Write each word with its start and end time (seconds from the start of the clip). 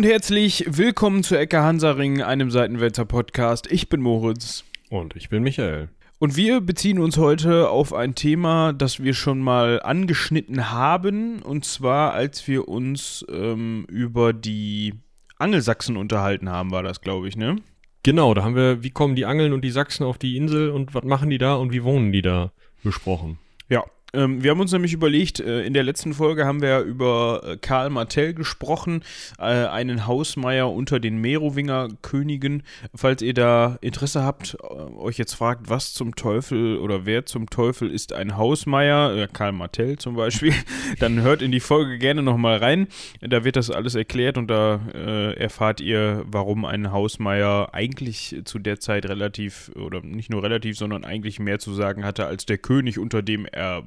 und 0.00 0.06
herzlich 0.06 0.64
willkommen 0.66 1.22
zu 1.22 1.38
Ecke 1.38 1.62
Hansaring, 1.62 2.22
einem 2.22 2.50
Seitenwälzer 2.50 3.04
Podcast. 3.04 3.70
Ich 3.70 3.90
bin 3.90 4.00
Moritz. 4.00 4.64
Und 4.88 5.14
ich 5.14 5.28
bin 5.28 5.42
Michael. 5.42 5.90
Und 6.18 6.36
wir 6.36 6.62
beziehen 6.62 6.98
uns 6.98 7.18
heute 7.18 7.68
auf 7.68 7.92
ein 7.92 8.14
Thema, 8.14 8.72
das 8.72 9.02
wir 9.02 9.12
schon 9.12 9.40
mal 9.40 9.82
angeschnitten 9.82 10.70
haben. 10.70 11.42
Und 11.42 11.66
zwar, 11.66 12.14
als 12.14 12.48
wir 12.48 12.66
uns 12.66 13.26
ähm, 13.30 13.84
über 13.90 14.32
die 14.32 14.94
Angelsachsen 15.36 15.98
unterhalten 15.98 16.48
haben, 16.48 16.70
war 16.70 16.82
das, 16.82 17.02
glaube 17.02 17.28
ich, 17.28 17.36
ne? 17.36 17.56
Genau, 18.02 18.32
da 18.32 18.42
haben 18.42 18.56
wir, 18.56 18.82
wie 18.82 18.88
kommen 18.88 19.16
die 19.16 19.26
Angeln 19.26 19.52
und 19.52 19.60
die 19.60 19.70
Sachsen 19.70 20.04
auf 20.04 20.16
die 20.16 20.38
Insel 20.38 20.70
und 20.70 20.94
was 20.94 21.04
machen 21.04 21.28
die 21.28 21.36
da 21.36 21.56
und 21.56 21.74
wie 21.74 21.84
wohnen 21.84 22.10
die 22.10 22.22
da 22.22 22.52
besprochen. 22.82 23.36
Ja, 23.68 23.84
ähm, 24.12 24.42
wir 24.42 24.50
haben 24.50 24.60
uns 24.60 24.72
nämlich 24.72 24.92
überlegt, 24.92 25.40
äh, 25.40 25.62
in 25.62 25.74
der 25.74 25.82
letzten 25.82 26.14
Folge 26.14 26.46
haben 26.46 26.62
wir 26.62 26.80
über 26.80 27.42
äh, 27.44 27.56
Karl 27.56 27.90
Martell 27.90 28.34
gesprochen, 28.34 29.02
äh, 29.38 29.44
einen 29.44 30.06
Hausmeier 30.06 30.70
unter 30.70 30.98
den 31.00 31.20
Merowinger 31.20 31.88
Königen. 32.02 32.62
Falls 32.94 33.22
ihr 33.22 33.34
da 33.34 33.78
Interesse 33.80 34.22
habt, 34.22 34.56
äh, 34.62 34.66
euch 34.66 35.18
jetzt 35.18 35.34
fragt, 35.34 35.68
was 35.68 35.94
zum 35.94 36.16
Teufel 36.16 36.78
oder 36.78 37.06
wer 37.06 37.26
zum 37.26 37.48
Teufel 37.50 37.90
ist 37.90 38.12
ein 38.12 38.36
Hausmeier, 38.36 39.16
äh, 39.16 39.28
Karl 39.32 39.52
Martell 39.52 39.98
zum 39.98 40.16
Beispiel, 40.16 40.54
dann 40.98 41.20
hört 41.20 41.42
in 41.42 41.52
die 41.52 41.60
Folge 41.60 41.98
gerne 41.98 42.22
nochmal 42.22 42.58
rein. 42.58 42.88
Da 43.20 43.44
wird 43.44 43.56
das 43.56 43.70
alles 43.70 43.94
erklärt 43.94 44.38
und 44.38 44.48
da 44.48 44.80
äh, 44.92 45.34
erfahrt 45.34 45.80
ihr, 45.80 46.24
warum 46.26 46.64
ein 46.64 46.90
Hausmeier 46.90 47.72
eigentlich 47.72 48.36
zu 48.44 48.58
der 48.58 48.80
Zeit 48.80 49.06
relativ, 49.06 49.70
oder 49.76 50.00
nicht 50.00 50.30
nur 50.30 50.42
relativ, 50.42 50.76
sondern 50.76 51.04
eigentlich 51.04 51.38
mehr 51.38 51.58
zu 51.58 51.74
sagen 51.74 52.04
hatte 52.04 52.26
als 52.26 52.46
der 52.46 52.58
König, 52.58 52.98
unter 52.98 53.22
dem 53.22 53.46
er 53.46 53.84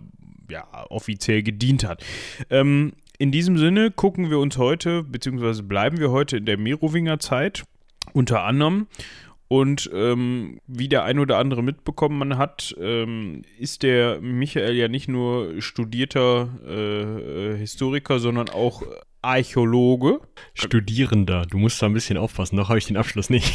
ja, 0.54 0.68
offiziell 0.90 1.44
gedient 1.44 1.84
hat. 1.84 2.04
Ähm, 2.50 2.94
in 3.18 3.32
diesem 3.32 3.58
Sinne 3.58 3.92
gucken 3.92 4.30
wir 4.30 4.40
uns 4.40 4.58
heute, 4.58 5.04
beziehungsweise 5.04 5.64
bleiben 5.64 5.98
wir 5.98 6.12
heute 6.12 6.38
in 6.38 6.46
der 6.46 6.58
Merowinger 6.58 7.20
Zeit, 7.20 7.64
unter 8.14 8.44
anderem. 8.44 8.88
Und 9.48 9.90
ähm, 9.94 10.60
wie 10.68 10.88
der 10.88 11.04
ein 11.04 11.20
oder 11.20 11.38
andere 11.38 11.62
mitbekommen 11.62 12.38
hat, 12.38 12.76
ähm, 12.80 13.44
ist 13.60 13.84
der 13.84 14.20
Michael 14.22 14.76
ja 14.76 14.88
nicht 14.88 15.08
nur 15.08 15.62
studierter 15.62 16.50
äh, 16.66 17.54
äh 17.54 17.58
Historiker, 17.58 18.20
sondern 18.20 18.50
auch 18.50 18.84
Archäologe. 19.22 20.22
Studierender, 20.54 21.46
du 21.46 21.58
musst 21.58 21.82
da 21.82 21.86
ein 21.86 21.94
bisschen 21.94 22.18
aufpassen, 22.18 22.56
noch 22.56 22.70
habe 22.70 22.80
ich 22.80 22.86
den 22.86 22.98
Abschluss 22.98 23.30
nicht. 23.30 23.54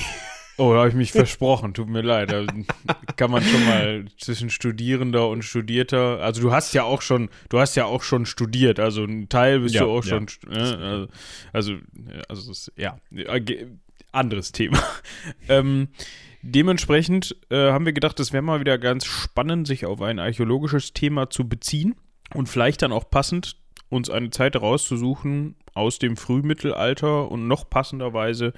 Oh, 0.59 0.73
da 0.73 0.81
habe 0.81 0.89
ich 0.89 0.95
mich 0.97 1.12
versprochen, 1.12 1.73
tut 1.73 1.89
mir 1.89 2.03
leid. 2.03 2.33
Da 2.33 2.45
kann 3.17 3.31
man 3.31 3.45
schon 3.45 3.64
mal 3.64 4.05
zwischen 4.19 4.51
Studierender 4.51 5.28
und 5.28 5.42
Studierter. 5.42 6.20
Also 6.20 6.42
du 6.42 6.53
hast 6.53 6.75
ja 6.75 6.83
auch 6.83 7.01
schon, 7.01 7.31
du 7.48 7.61
hast 7.61 7.77
ja 7.77 7.84
auch 7.84 8.03
schon 8.03 8.27
studiert, 8.27 8.81
also 8.81 9.05
ein 9.05 9.29
Teil 9.29 9.61
bist 9.61 9.77
ja, 9.77 9.84
du 9.84 9.91
auch 9.91 10.05
ja. 10.05 10.09
schon. 10.11 10.27
Ne? 10.48 11.09
Also, 11.53 11.77
also, 12.29 12.51
ist, 12.51 12.73
ja, 12.77 12.98
anderes 14.11 14.51
Thema. 14.51 14.83
ähm, 15.48 15.89
dementsprechend 16.42 17.36
äh, 17.51 17.70
haben 17.70 17.86
wir 17.86 17.92
gedacht, 17.92 18.19
es 18.19 18.33
wäre 18.33 18.42
mal 18.42 18.59
wieder 18.59 18.79
ganz 18.79 19.05
spannend, 19.05 19.69
sich 19.69 19.86
auf 19.86 20.03
ein 20.03 20.19
archäologisches 20.19 20.92
Thema 20.92 21.31
zu 21.31 21.48
beziehen 21.48 21.95
und 22.34 22.48
vielleicht 22.48 22.83
dann 22.83 22.91
auch 22.91 23.09
passend 23.09 23.56
uns 23.91 24.11
eine 24.11 24.31
Zeit 24.31 24.56
rauszusuchen 24.56 25.55
aus 25.75 26.01
dem 26.01 26.17
Frühmittelalter 26.17 27.31
und 27.31 27.47
noch 27.47 27.70
passenderweise 27.70 28.53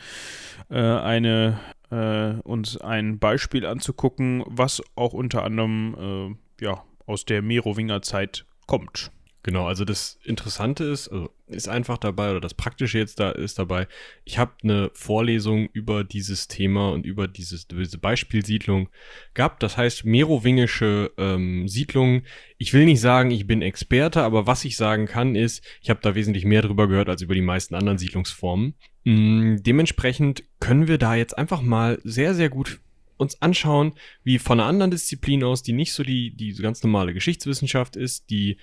äh, 0.71 0.79
eine 0.79 1.61
äh, 1.91 2.35
uns 2.45 2.77
ein 2.77 3.19
Beispiel 3.19 3.67
anzugucken, 3.67 4.45
was 4.47 4.83
auch 4.97 5.13
unter 5.13 5.45
anderem 5.45 6.39
äh, 6.61 6.65
ja, 6.65 6.85
aus 7.07 7.25
der 7.25 7.43
Merowinger 7.43 8.03
Zeit 8.03 8.47
kommt. 8.67 9.11
Genau, 9.43 9.67
also 9.67 9.87
das 9.87 10.19
Interessante 10.23 10.85
ist, 10.85 11.09
also 11.09 11.31
ist 11.47 11.69
einfach 11.69 11.97
dabei, 11.97 12.31
oder 12.31 12.41
das 12.41 12.53
Praktische 12.53 12.99
jetzt 12.99 13.21
da 13.21 13.31
ist 13.31 13.59
dabei, 13.59 13.89
ich 14.25 14.39
habe 14.39 14.53
eine 14.63 14.91
Vorlesung 14.93 15.71
über 15.73 16.05
dieses 16.05 16.47
Thema 16.47 16.91
und 16.91 17.07
über 17.07 17.27
dieses, 17.27 17.67
diese 17.67 17.97
Beispielsiedlung 17.97 18.91
gehabt. 19.33 19.63
Das 19.63 19.79
heißt, 19.79 20.05
merowingische 20.05 21.13
ähm, 21.17 21.69
Siedlungen. 21.69 22.27
Ich 22.59 22.75
will 22.75 22.85
nicht 22.85 23.01
sagen, 23.01 23.31
ich 23.31 23.47
bin 23.47 23.63
Experte, 23.63 24.23
aber 24.23 24.47
was 24.47 24.65
ich 24.67 24.77
sagen 24.77 25.07
kann, 25.07 25.35
ist, 25.35 25.65
ich 25.81 25.89
habe 25.89 26.01
da 26.03 26.15
wesentlich 26.15 26.45
mehr 26.45 26.61
drüber 26.61 26.87
gehört 26.87 27.09
als 27.09 27.23
über 27.23 27.35
die 27.35 27.41
meisten 27.41 27.75
anderen 27.75 27.99
Siedlungsformen. 27.99 28.75
Mm, 29.05 29.57
dementsprechend 29.61 30.45
können 30.61 30.87
wir 30.87 30.99
da 30.99 31.15
jetzt 31.15 31.39
einfach 31.39 31.63
mal 31.63 31.99
sehr, 32.05 32.35
sehr 32.35 32.51
gut 32.51 32.81
uns 33.21 33.41
anschauen, 33.43 33.93
wie 34.25 34.39
von 34.39 34.59
einer 34.59 34.69
anderen 34.69 34.91
Disziplin 34.91 35.45
aus, 35.45 35.63
die 35.63 35.73
nicht 35.73 35.93
so 35.93 36.03
die, 36.03 36.35
die 36.35 36.55
ganz 36.55 36.83
normale 36.83 37.13
Geschichtswissenschaft 37.13 37.97
ist, 37.97 38.31
die 38.31 38.57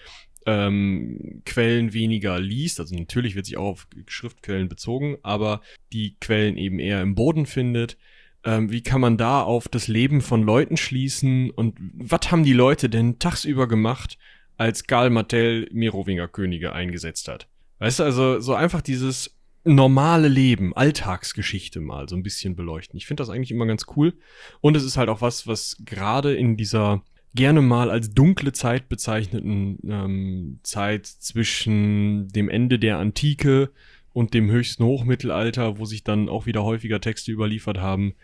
ähm, 0.47 1.43
Quellen 1.45 1.93
weniger 1.93 2.39
liest, 2.39 2.79
also 2.79 2.95
natürlich 2.95 3.35
wird 3.35 3.45
sich 3.45 3.57
auch 3.57 3.71
auf 3.71 3.87
Schriftquellen 4.07 4.69
bezogen, 4.69 5.17
aber 5.21 5.61
die 5.91 6.15
Quellen 6.21 6.57
eben 6.57 6.79
eher 6.79 7.01
im 7.01 7.15
Boden 7.15 7.45
findet. 7.45 7.97
Ähm, 8.45 8.71
wie 8.71 8.81
kann 8.81 9.01
man 9.01 9.17
da 9.17 9.43
auf 9.43 9.67
das 9.67 9.89
Leben 9.89 10.21
von 10.21 10.41
Leuten 10.41 10.77
schließen 10.77 11.51
und 11.51 11.77
was 11.79 12.31
haben 12.31 12.45
die 12.45 12.53
Leute 12.53 12.89
denn 12.89 13.19
tagsüber 13.19 13.67
gemacht, 13.67 14.17
als 14.55 14.87
Gal 14.87 15.09
Martell 15.09 15.67
Merowinger 15.73 16.29
Könige 16.29 16.71
eingesetzt 16.71 17.27
hat? 17.27 17.49
Weißt 17.79 17.99
du, 17.99 18.03
also 18.03 18.39
so 18.39 18.55
einfach 18.55 18.81
dieses 18.81 19.37
normale 19.65 20.29
Leben, 20.29 20.73
Alltagsgeschichte 20.73 21.81
mal 21.81 22.07
so 22.07 22.15
ein 22.15 22.23
bisschen 22.23 22.55
beleuchten. 22.55 22.97
Ich 22.97 23.05
finde 23.05 23.21
das 23.21 23.29
eigentlich 23.29 23.51
immer 23.51 23.65
ganz 23.65 23.85
cool. 23.97 24.13
Und 24.61 24.77
es 24.77 24.85
ist 24.85 24.95
halt 24.95 25.09
auch 25.09 25.19
was, 25.19 25.45
was 25.45 25.75
gerade 25.83 26.33
in 26.33 26.55
dieser 26.55 27.03
gerne 27.37 27.61
mal 27.61 27.89
als 27.89 28.13
dunkle 28.13 28.51
Zeit 28.51 28.89
bezeichneten 28.89 29.79
ähm, 29.87 30.59
Zeit 30.63 31.05
zwischen 31.05 32.27
dem 32.29 32.49
Ende 32.49 32.79
der 32.79 32.97
Antike 32.97 33.71
und 34.11 34.33
dem 34.33 34.51
höchsten 34.51 34.83
Hochmittelalter, 34.83 35.77
wo 35.77 35.85
sich 35.85 36.03
dann 36.03 36.27
auch 36.27 36.45
wieder 36.45 36.63
häufiger 36.63 36.99
Texte 36.99 37.31
überliefert 37.31 37.77
haben. 37.77 38.15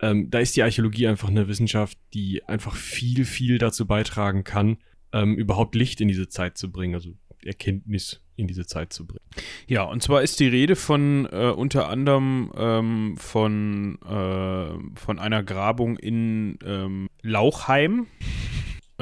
Ähm, 0.00 0.30
da 0.30 0.40
ist 0.40 0.56
die 0.56 0.62
Archäologie 0.62 1.06
einfach 1.06 1.28
eine 1.28 1.46
Wissenschaft, 1.46 1.98
die 2.14 2.42
einfach 2.48 2.74
viel, 2.74 3.24
viel 3.24 3.58
dazu 3.58 3.86
beitragen 3.86 4.42
kann, 4.42 4.78
ähm, 5.12 5.36
überhaupt 5.36 5.74
Licht 5.74 6.00
in 6.00 6.08
diese 6.08 6.28
Zeit 6.28 6.58
zu 6.58 6.72
bringen. 6.72 6.94
Also 6.94 7.10
Erkenntnis 7.44 8.20
in 8.36 8.46
diese 8.46 8.66
Zeit 8.66 8.92
zu 8.92 9.06
bringen. 9.06 9.20
Ja, 9.66 9.82
und 9.84 10.02
zwar 10.02 10.22
ist 10.22 10.40
die 10.40 10.48
Rede 10.48 10.76
von 10.76 11.28
äh, 11.30 11.50
unter 11.50 11.88
anderem 11.88 12.50
ähm, 12.56 13.16
von, 13.18 13.98
äh, 14.02 14.98
von 14.98 15.18
einer 15.18 15.42
Grabung 15.42 15.96
in 15.98 16.58
ähm, 16.64 17.08
Lauchheim. 17.22 18.06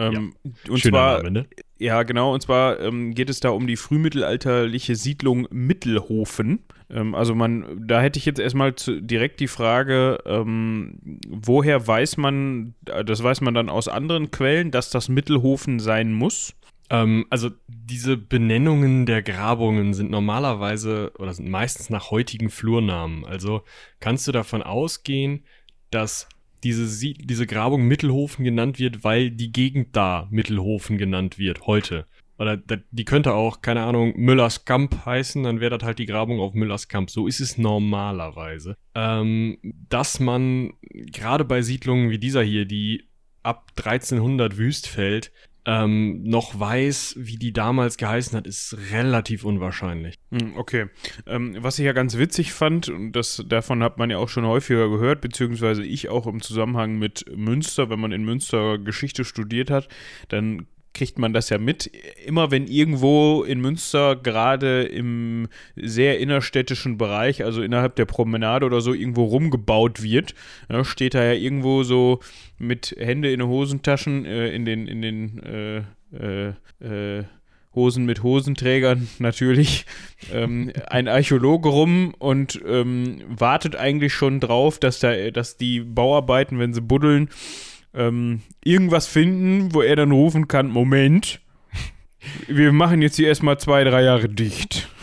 Ähm, 0.01 0.33
ja. 0.43 0.73
Und 0.73 0.79
Schöner 0.79 0.93
zwar, 0.93 1.17
Name, 1.19 1.31
ne? 1.31 1.47
ja 1.79 2.03
genau, 2.05 2.33
und 2.33 2.41
zwar 2.41 2.81
ähm, 2.81 3.15
geht 3.15 3.29
es 3.29 3.41
da 3.41 3.51
um 3.51 3.67
die 3.67 3.77
frühmittelalterliche 3.77 4.97
Siedlung 4.97 5.47
Mittelhofen. 5.51 6.61
Ähm, 6.89 7.15
also 7.15 7.35
man, 7.35 7.87
da 7.87 8.01
hätte 8.01 8.19
ich 8.19 8.25
jetzt 8.25 8.41
erstmal 8.41 8.75
zu, 8.75 9.03
direkt 9.03 9.41
die 9.41 9.49
Frage, 9.49 10.19
ähm, 10.25 11.21
woher 11.29 11.87
weiß 11.87 12.17
man, 12.17 12.75
das 12.85 13.23
weiß 13.23 13.43
man 13.43 13.53
dann 13.55 13.69
aus 13.69 13.89
anderen 13.89 14.31
Quellen, 14.31 14.71
dass 14.71 14.89
das 14.89 15.11
Mittelhofen 15.11 15.81
sein 15.81 16.13
muss? 16.13 16.55
Ähm, 16.89 17.27
also 17.29 17.51
diese 17.69 18.17
Benennungen 18.17 19.05
der 19.05 19.23
Grabungen 19.23 19.93
sind 19.93 20.11
normalerweise 20.11 21.13
oder 21.19 21.35
sind 21.35 21.51
meistens 21.51 21.91
nach 21.91 22.11
heutigen 22.11 22.49
Flurnamen. 22.49 23.27
Also 23.27 23.63
kannst 24.01 24.27
du 24.27 24.33
davon 24.33 24.63
ausgehen, 24.63 25.45
dass 25.91 26.27
diese, 26.65 27.15
diese 27.15 27.47
Grabung 27.47 27.87
Mittelhofen 27.87 28.45
genannt 28.45 28.79
wird, 28.79 29.05
weil 29.05 29.31
die 29.31 29.53
Gegend 29.53 29.97
da 29.97 30.29
Mittelhofen 30.31 30.99
genannt 30.99 31.39
wird, 31.39 31.67
heute. 31.67 32.07
Oder 32.39 32.57
die 32.57 33.05
könnte 33.05 33.35
auch, 33.35 33.61
keine 33.61 33.83
Ahnung, 33.83 34.15
Müllers 34.17 34.65
Kamp 34.65 35.05
heißen, 35.05 35.43
dann 35.43 35.61
wäre 35.61 35.77
das 35.77 35.87
halt 35.87 35.99
die 35.99 36.07
Grabung 36.07 36.41
auf 36.41 36.55
Müllers 36.55 36.89
Kamp. 36.89 37.11
So 37.11 37.27
ist 37.27 37.41
es 37.41 37.59
normalerweise. 37.59 38.79
Ähm, 38.95 39.59
dass 39.91 40.21
man 40.21 40.73
gerade 40.91 41.45
bei 41.45 41.61
Siedlungen 41.61 42.09
wie 42.09 42.19
dieser 42.19 42.43
hier, 42.43 42.65
die 42.65 43.05
ab 43.43 43.73
1300 43.77 44.57
wüst 44.57 44.87
fällt, 44.87 45.33
ähm, 45.71 46.25
noch 46.25 46.59
weiß, 46.59 47.15
wie 47.17 47.37
die 47.37 47.53
damals 47.53 47.97
geheißen 47.97 48.37
hat, 48.37 48.45
ist 48.45 48.77
relativ 48.91 49.45
unwahrscheinlich. 49.45 50.17
Hm, 50.33 50.57
okay. 50.57 50.87
Ähm, 51.27 51.57
was 51.61 51.79
ich 51.79 51.85
ja 51.85 51.93
ganz 51.93 52.19
witzig 52.19 52.53
fand, 52.53 52.89
und 52.89 53.13
das, 53.13 53.45
davon 53.47 53.81
hat 53.85 53.97
man 53.97 54.11
ja 54.11 54.19
auch 54.19 54.29
schon 54.29 54.45
häufiger 54.45 54.89
gehört, 54.89 55.21
beziehungsweise 55.21 55.85
ich 55.85 56.09
auch 56.09 56.27
im 56.27 56.43
Zusammenhang 56.43 56.99
mit 56.99 57.25
Münster, 57.37 57.89
wenn 57.89 58.01
man 58.01 58.11
in 58.11 58.25
Münster 58.25 58.79
Geschichte 58.79 59.25
studiert 59.25 59.71
hat, 59.71 59.87
dann 60.27 60.67
kriegt 60.93 61.19
man 61.19 61.33
das 61.33 61.51
ja 61.51 61.59
mit. 61.59 61.87
Immer 62.25 62.51
wenn 62.51 62.67
irgendwo 62.67 63.43
in 63.43 63.61
Münster 63.61 64.17
gerade 64.17 64.83
im 64.83 65.49
sehr 65.77 66.19
innerstädtischen 66.19 66.99
Bereich, 66.99 67.45
also 67.45 67.63
innerhalb 67.63 67.97
der 67.97 68.07
Promenade 68.07 68.67
oder 68.67 68.81
so, 68.81 68.93
irgendwo 68.93 69.25
rumgebaut 69.25 70.03
wird, 70.03 70.35
ja, 70.71 70.85
steht 70.85 71.15
da 71.15 71.25
ja 71.25 71.33
irgendwo 71.33 71.83
so 71.83 72.21
mit 72.59 72.95
Hände 72.99 73.33
in 73.33 73.41
den 73.41 73.49
Hosentaschen, 73.49 74.25
äh, 74.25 74.49
in 74.51 74.65
den, 74.65 74.87
in 74.87 75.03
den 75.03 75.43
äh, 75.43 75.79
äh, 76.13 76.53
äh 76.81 77.25
Hosen 77.73 78.05
mit 78.05 78.25
Hosenträgern 78.25 79.09
natürlich, 79.21 79.87
ähm, 80.33 80.73
ein 80.89 81.07
Archäologe 81.07 81.69
rum 81.69 82.15
und 82.19 82.61
ähm, 82.67 83.21
wartet 83.29 83.77
eigentlich 83.77 84.13
schon 84.13 84.41
drauf, 84.41 84.81
dass, 84.81 84.99
da, 84.99 85.31
dass 85.31 85.57
die 85.57 85.81
Bauarbeiten, 85.81 86.59
wenn 86.59 86.75
sie 86.75 86.81
buddeln, 86.81 87.29
ähm, 87.95 88.43
irgendwas 88.65 89.07
finden, 89.07 89.75
wo 89.75 89.83
er 89.83 89.97
dann 89.97 90.13
rufen 90.13 90.49
kann, 90.49 90.69
Moment, 90.69 91.41
wir 92.47 92.73
machen 92.73 93.03
jetzt 93.03 93.17
hier 93.17 93.29
erstmal 93.29 93.59
zwei, 93.59 93.85
drei 93.85 94.03
Jahre 94.03 94.29
dicht. 94.29 94.89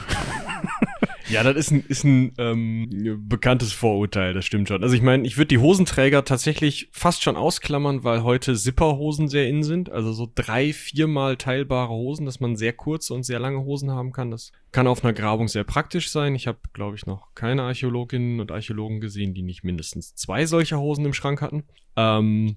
Ja, 1.29 1.43
das 1.43 1.57
ist 1.57 1.71
ein, 1.71 1.83
ist 1.87 2.05
ein 2.05 2.33
ähm, 2.37 3.25
bekanntes 3.27 3.73
Vorurteil, 3.73 4.33
das 4.33 4.45
stimmt 4.45 4.69
schon. 4.69 4.81
Also 4.81 4.95
ich 4.95 5.01
meine, 5.01 5.27
ich 5.27 5.37
würde 5.37 5.49
die 5.49 5.57
Hosenträger 5.57 6.23
tatsächlich 6.23 6.87
fast 6.93 7.21
schon 7.21 7.35
ausklammern, 7.35 8.05
weil 8.05 8.23
heute 8.23 8.55
Zipperhosen 8.55 9.27
sehr 9.27 9.47
in 9.49 9.63
sind. 9.63 9.91
Also 9.91 10.13
so 10.13 10.31
drei, 10.33 10.71
viermal 10.71 11.35
teilbare 11.35 11.89
Hosen, 11.89 12.25
dass 12.25 12.39
man 12.39 12.55
sehr 12.55 12.71
kurze 12.71 13.13
und 13.13 13.23
sehr 13.23 13.39
lange 13.39 13.59
Hosen 13.59 13.91
haben 13.91 14.13
kann. 14.13 14.31
Das 14.31 14.53
kann 14.71 14.87
auf 14.87 15.03
einer 15.03 15.13
Grabung 15.13 15.49
sehr 15.49 15.65
praktisch 15.65 16.11
sein. 16.11 16.33
Ich 16.33 16.47
habe, 16.47 16.59
glaube 16.71 16.95
ich, 16.95 17.05
noch 17.05 17.35
keine 17.35 17.63
Archäologinnen 17.63 18.39
und 18.39 18.51
Archäologen 18.51 19.01
gesehen, 19.01 19.33
die 19.33 19.43
nicht 19.43 19.65
mindestens 19.65 20.15
zwei 20.15 20.45
solcher 20.45 20.79
Hosen 20.79 21.05
im 21.05 21.13
Schrank 21.13 21.41
hatten. 21.41 21.63
Ähm, 21.97 22.55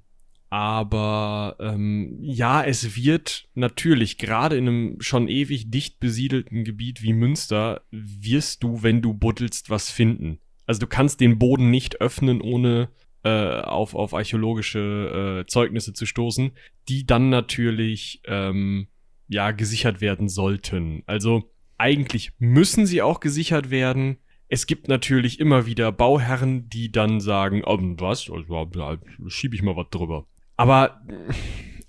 aber 0.51 1.57
ähm, 1.61 2.19
ja, 2.21 2.63
es 2.65 2.97
wird 2.97 3.49
natürlich, 3.55 4.19
gerade 4.19 4.57
in 4.57 4.69
einem 4.69 4.97
schon 5.01 5.29
ewig 5.29 5.71
dicht 5.71 6.01
besiedelten 6.01 6.65
Gebiet 6.65 7.03
wie 7.03 7.13
Münster, 7.13 7.83
wirst 7.93 8.65
du, 8.65 8.83
wenn 8.83 9.01
du 9.01 9.15
buddelst, 9.15 9.71
was 9.71 9.91
finden. 9.91 10.41
Also 10.67 10.81
du 10.81 10.89
kannst 10.89 11.21
den 11.21 11.39
Boden 11.39 11.71
nicht 11.71 12.01
öffnen, 12.01 12.41
ohne 12.41 12.89
äh, 13.23 13.61
auf, 13.61 13.95
auf 13.95 14.13
archäologische 14.13 15.43
äh, 15.43 15.47
Zeugnisse 15.47 15.93
zu 15.93 16.05
stoßen, 16.05 16.51
die 16.89 17.07
dann 17.07 17.31
natürlich 17.31 18.21
ähm, 18.25 18.89
ja 19.29 19.53
gesichert 19.53 20.01
werden 20.01 20.29
sollten. 20.29 21.05
Also 21.07 21.49
eigentlich 21.79 22.33
müssen 22.39 22.87
sie 22.87 23.03
auch 23.03 23.21
gesichert 23.21 23.71
werden. 23.71 24.19
Es 24.49 24.67
gibt 24.67 24.89
natürlich 24.89 25.39
immer 25.39 25.67
wieder 25.67 25.93
Bauherren, 25.93 26.69
die 26.69 26.91
dann 26.91 27.21
sagen, 27.21 27.63
oh, 27.65 27.79
was, 27.99 28.29
also, 28.29 28.99
schiebe 29.29 29.55
ich 29.55 29.63
mal 29.63 29.77
was 29.77 29.91
drüber. 29.91 30.27
Aber, 30.61 31.01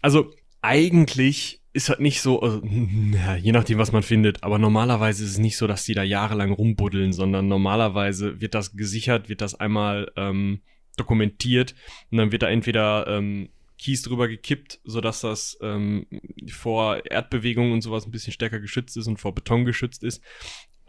also, 0.01 0.33
eigentlich 0.61 1.59
ist 1.73 1.89
halt 1.89 1.99
nicht 1.99 2.21
so, 2.21 2.39
also, 2.39 2.61
je 2.63 3.51
nachdem, 3.51 3.77
was 3.77 3.91
man 3.91 4.01
findet, 4.01 4.43
aber 4.43 4.59
normalerweise 4.59 5.25
ist 5.25 5.31
es 5.31 5.37
nicht 5.39 5.57
so, 5.57 5.67
dass 5.67 5.83
die 5.83 5.93
da 5.93 6.03
jahrelang 6.03 6.53
rumbuddeln, 6.53 7.11
sondern 7.11 7.49
normalerweise 7.49 8.39
wird 8.39 8.53
das 8.55 8.77
gesichert, 8.77 9.27
wird 9.27 9.41
das 9.41 9.55
einmal 9.55 10.09
ähm, 10.15 10.61
dokumentiert 10.95 11.75
und 12.11 12.19
dann 12.19 12.31
wird 12.31 12.43
da 12.43 12.49
entweder 12.49 13.07
ähm, 13.07 13.49
Kies 13.77 14.03
drüber 14.03 14.29
gekippt, 14.29 14.79
sodass 14.85 15.19
das 15.19 15.57
ähm, 15.61 16.05
vor 16.49 17.05
Erdbewegungen 17.05 17.73
und 17.73 17.81
sowas 17.81 18.05
ein 18.05 18.11
bisschen 18.11 18.31
stärker 18.31 18.61
geschützt 18.61 18.95
ist 18.95 19.07
und 19.07 19.19
vor 19.19 19.35
Beton 19.35 19.65
geschützt 19.65 20.05
ist. 20.05 20.23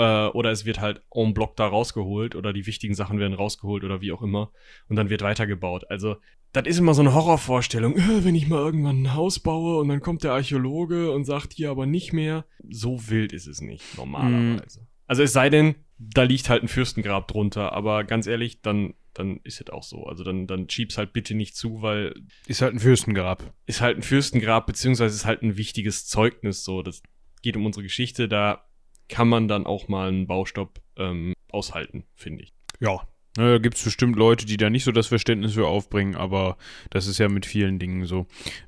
Äh, 0.03 0.27
oder 0.33 0.51
es 0.51 0.65
wird 0.65 0.81
halt 0.81 1.03
en 1.15 1.33
bloc 1.33 1.55
da 1.57 1.67
rausgeholt 1.67 2.35
oder 2.35 2.53
die 2.53 2.67
wichtigen 2.67 2.95
Sachen 2.95 3.21
werden 3.21 3.35
rausgeholt 3.35 3.85
oder 3.85 4.01
wie 4.01 4.11
auch 4.11 4.23
immer 4.23 4.51
und 4.89 4.97
dann 4.97 5.11
wird 5.11 5.23
weitergebaut. 5.23 5.89
Also 5.89 6.17
das 6.53 6.67
ist 6.67 6.79
immer 6.79 6.93
so 6.93 7.03
eine 7.03 7.15
Horrorvorstellung. 7.15 7.97
Äh, 7.97 8.25
wenn 8.25 8.35
ich 8.35 8.49
mal 8.49 8.59
irgendwann 8.59 9.03
ein 9.03 9.15
Haus 9.15 9.39
baue 9.39 9.79
und 9.79 9.89
dann 9.89 10.01
kommt 10.01 10.25
der 10.25 10.33
Archäologe 10.33 11.13
und 11.13 11.25
sagt 11.25 11.53
hier 11.53 11.71
aber 11.71 11.87
nicht 11.87 12.13
mehr. 12.13 12.45
So 12.69 13.09
wild 13.09 13.33
ist 13.33 13.47
es 13.47 13.61
nicht, 13.61 13.97
normalerweise. 13.97 14.81
Mm. 14.81 14.87
Also 15.07 15.23
es 15.23 15.33
sei 15.33 15.51
denn, 15.51 15.77
da 15.99 16.25
liegt 16.25 16.49
halt 16.49 16.65
ein 16.65 16.69
Fürstengrab 16.69 17.29
drunter, 17.29 17.73
aber 17.73 18.03
ganz 18.03 18.27
ehrlich, 18.27 18.61
dann, 18.61 18.95
dann 19.15 19.39
ist 19.45 19.61
es 19.61 19.71
auch 19.71 19.85
so. 19.85 20.07
Also 20.07 20.25
dann, 20.25 20.49
dann 20.49 20.69
schieb's 20.69 20.99
halt 20.99 21.13
bitte 21.13 21.35
nicht 21.35 21.55
zu, 21.55 21.81
weil. 21.81 22.15
Ist 22.49 22.61
halt 22.61 22.75
ein 22.75 22.81
Fürstengrab. 22.81 23.55
Ist 23.67 23.81
halt 23.81 23.99
ein 23.99 24.03
Fürstengrab, 24.03 24.67
beziehungsweise 24.67 25.15
ist 25.15 25.27
halt 25.27 25.43
ein 25.43 25.57
wichtiges 25.57 26.07
Zeugnis, 26.07 26.65
so. 26.65 26.83
Das 26.83 27.03
geht 27.43 27.57
um 27.57 27.67
unsere 27.67 27.85
Geschichte, 27.85 28.29
da 28.29 28.65
kann 29.09 29.29
man 29.29 29.49
dann 29.49 29.67
auch 29.67 29.89
mal 29.89 30.09
einen 30.09 30.27
Baustopp 30.27 30.81
ähm, 30.97 31.35
aushalten, 31.51 32.05
finde 32.15 32.45
ich. 32.45 32.53
Ja, 32.81 33.01
da 33.35 33.59
gibt 33.59 33.77
es 33.77 33.85
bestimmt 33.85 34.17
Leute, 34.17 34.45
die 34.45 34.57
da 34.57 34.69
nicht 34.69 34.85
so 34.85 34.93
das 34.93 35.07
Verständnis 35.07 35.55
für 35.55 35.67
aufbringen, 35.67 36.17
aber 36.17 36.57
das 36.91 37.07
ist 37.07 37.19
ja 37.19 37.29
mit 37.29 37.47
vielen 37.47 37.79
Dingen 37.79 38.05
so. 38.05 38.27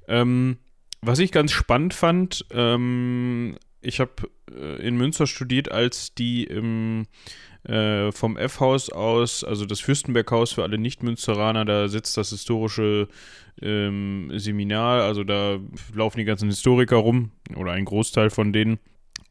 Ähm, 0.08 0.58
was 1.02 1.18
ich 1.18 1.32
ganz 1.32 1.52
spannend 1.52 1.92
fand, 1.92 2.46
ähm, 2.50 3.56
ich 3.82 4.00
habe 4.00 4.12
äh, 4.50 4.86
in 4.86 4.96
Münster 4.96 5.26
studiert, 5.26 5.70
als 5.70 6.14
die 6.14 6.44
im, 6.44 7.06
äh, 7.64 8.10
vom 8.10 8.38
F-Haus 8.38 8.90
aus, 8.90 9.44
also 9.44 9.66
das 9.66 9.80
Fürstenberghaus 9.80 10.52
für 10.52 10.62
alle 10.62 10.78
Nicht-Münsteraner, 10.78 11.66
da 11.66 11.88
sitzt 11.88 12.16
das 12.16 12.30
historische 12.30 13.08
ähm, 13.60 14.30
Seminar, 14.34 15.02
also 15.02 15.24
da 15.24 15.58
laufen 15.94 16.18
die 16.18 16.24
ganzen 16.24 16.48
Historiker 16.48 16.96
rum 16.96 17.32
oder 17.54 17.72
ein 17.72 17.84
Großteil 17.84 18.30
von 18.30 18.54
denen 18.54 18.78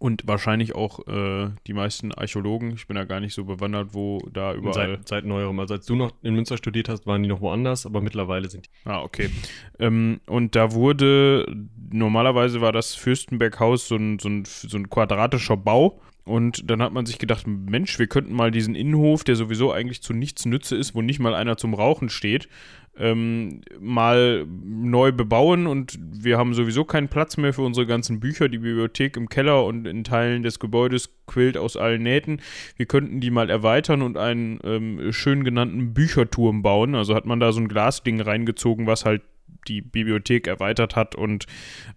und 0.03 0.27
wahrscheinlich 0.27 0.75
auch 0.75 1.07
äh, 1.07 1.51
die 1.65 1.71
meisten 1.71 2.13
Archäologen. 2.13 2.73
Ich 2.73 2.87
bin 2.87 2.95
da 2.95 3.05
gar 3.05 3.21
nicht 3.21 3.33
so 3.33 3.45
bewandert, 3.45 3.93
wo 3.93 4.19
da 4.33 4.53
überall. 4.53 4.97
Seit, 4.97 5.07
seit 5.07 5.25
neuerem. 5.25 5.57
Also 5.61 5.75
als 5.75 5.85
du 5.85 5.95
noch 5.95 6.11
in 6.21 6.35
Münster 6.35 6.57
studiert 6.57 6.89
hast, 6.89 7.07
waren 7.07 7.23
die 7.23 7.29
noch 7.29 7.39
woanders, 7.39 7.85
aber 7.85 8.01
mittlerweile 8.01 8.49
sind 8.49 8.65
die. 8.65 8.69
Ah, 8.83 9.01
okay. 9.01 9.29
Ähm, 9.79 10.19
und 10.25 10.57
da 10.57 10.73
wurde, 10.73 11.45
normalerweise 11.89 12.59
war 12.59 12.73
das 12.73 12.95
Fürstenberghaus 12.95 13.87
so 13.87 13.95
ein, 13.95 14.19
so 14.19 14.27
ein, 14.27 14.43
so 14.43 14.75
ein 14.75 14.89
quadratischer 14.89 15.55
Bau. 15.55 16.01
Und 16.25 16.69
dann 16.69 16.81
hat 16.81 16.91
man 16.91 17.05
sich 17.05 17.17
gedacht, 17.17 17.47
Mensch, 17.47 17.97
wir 17.97 18.07
könnten 18.07 18.33
mal 18.33 18.51
diesen 18.51 18.75
Innenhof, 18.75 19.23
der 19.23 19.37
sowieso 19.37 19.71
eigentlich 19.71 20.01
zu 20.01 20.11
nichts 20.11 20.45
Nütze 20.45 20.75
ist, 20.75 20.95
wo 20.95 21.01
nicht 21.01 21.19
mal 21.19 21.33
einer 21.33 21.55
zum 21.55 21.73
Rauchen 21.73 22.09
steht, 22.09 22.49
ähm, 22.97 23.61
mal 23.79 24.45
neu 24.47 25.11
bebauen 25.11 25.65
und 25.65 25.97
wir 25.99 26.37
haben 26.37 26.53
sowieso 26.53 26.85
keinen 26.85 27.07
Platz 27.07 27.37
mehr 27.37 27.53
für 27.53 27.63
unsere 27.63 27.87
ganzen 27.87 28.19
Bücher. 28.19 28.49
Die 28.49 28.59
Bibliothek 28.59 29.17
im 29.17 29.29
Keller 29.29 29.65
und 29.65 29.87
in 29.87 30.03
Teilen 30.03 30.43
des 30.43 30.59
Gebäudes 30.59 31.09
quillt 31.25 31.57
aus 31.57 31.75
allen 31.75 32.03
Nähten. 32.03 32.41
Wir 32.77 32.85
könnten 32.85 33.19
die 33.19 33.31
mal 33.31 33.49
erweitern 33.49 34.01
und 34.01 34.17
einen 34.17 34.59
ähm, 34.63 35.11
schön 35.11 35.43
genannten 35.43 35.93
Bücherturm 35.93 36.61
bauen. 36.61 36.95
Also 36.95 37.15
hat 37.15 37.25
man 37.25 37.39
da 37.39 37.51
so 37.51 37.61
ein 37.61 37.67
Glasding 37.67 38.21
reingezogen, 38.21 38.85
was 38.85 39.05
halt 39.05 39.23
die 39.67 39.81
Bibliothek 39.81 40.47
erweitert 40.47 40.95
hat 40.95 41.15
und 41.15 41.45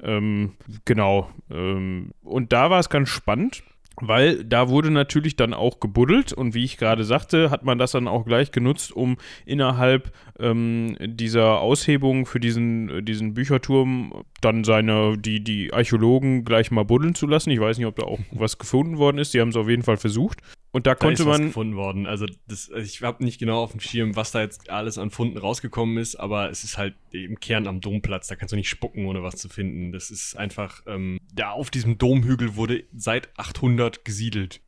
ähm, 0.02 0.52
genau. 0.84 1.30
Ähm, 1.50 2.12
und 2.22 2.52
da 2.52 2.70
war 2.70 2.78
es 2.78 2.88
ganz 2.88 3.08
spannend 3.08 3.62
weil 4.00 4.44
da 4.44 4.68
wurde 4.68 4.90
natürlich 4.90 5.36
dann 5.36 5.54
auch 5.54 5.80
gebuddelt 5.80 6.32
und 6.32 6.54
wie 6.54 6.64
ich 6.64 6.76
gerade 6.76 7.04
sagte, 7.04 7.50
hat 7.50 7.64
man 7.64 7.78
das 7.78 7.92
dann 7.92 8.08
auch 8.08 8.24
gleich 8.24 8.52
genutzt, 8.52 8.92
um 8.92 9.16
innerhalb 9.44 10.12
ähm, 10.38 10.96
dieser 11.00 11.60
Aushebung 11.60 12.26
für 12.26 12.40
diesen, 12.40 13.04
diesen 13.04 13.34
Bücherturm 13.34 14.24
dann 14.40 14.64
seine, 14.64 15.16
die, 15.18 15.42
die 15.42 15.72
Archäologen 15.72 16.44
gleich 16.44 16.70
mal 16.70 16.84
buddeln 16.84 17.14
zu 17.14 17.26
lassen. 17.26 17.50
Ich 17.50 17.60
weiß 17.60 17.78
nicht, 17.78 17.86
ob 17.86 17.96
da 17.96 18.04
auch 18.04 18.18
was 18.32 18.58
gefunden 18.58 18.98
worden 18.98 19.18
ist, 19.18 19.34
die 19.34 19.40
haben 19.40 19.48
es 19.48 19.56
auf 19.56 19.68
jeden 19.68 19.82
Fall 19.82 19.96
versucht. 19.96 20.40
Und 20.76 20.86
da, 20.86 20.90
da 20.90 20.94
konnte 20.96 21.24
man. 21.24 21.46
gefunden 21.46 21.74
worden. 21.76 22.06
Also, 22.06 22.26
das, 22.48 22.70
also 22.70 22.84
ich 22.84 23.00
habe 23.00 23.24
nicht 23.24 23.38
genau 23.38 23.62
auf 23.62 23.70
dem 23.70 23.80
Schirm, 23.80 24.14
was 24.14 24.32
da 24.32 24.42
jetzt 24.42 24.68
alles 24.68 24.98
an 24.98 25.10
Funden 25.10 25.38
rausgekommen 25.38 25.96
ist, 25.96 26.16
aber 26.16 26.50
es 26.50 26.64
ist 26.64 26.76
halt 26.76 26.94
im 27.12 27.40
Kern 27.40 27.66
am 27.66 27.80
Domplatz. 27.80 28.28
Da 28.28 28.36
kannst 28.36 28.52
du 28.52 28.56
nicht 28.56 28.68
spucken, 28.68 29.06
ohne 29.06 29.22
was 29.22 29.36
zu 29.36 29.48
finden. 29.48 29.92
Das 29.92 30.10
ist 30.10 30.36
einfach. 30.36 30.82
Ähm, 30.86 31.18
da 31.36 31.50
auf 31.50 31.70
diesem 31.70 31.98
Domhügel 31.98 32.56
wurde 32.56 32.84
seit 32.94 33.28
800 33.38 34.04
gesiedelt. 34.04 34.60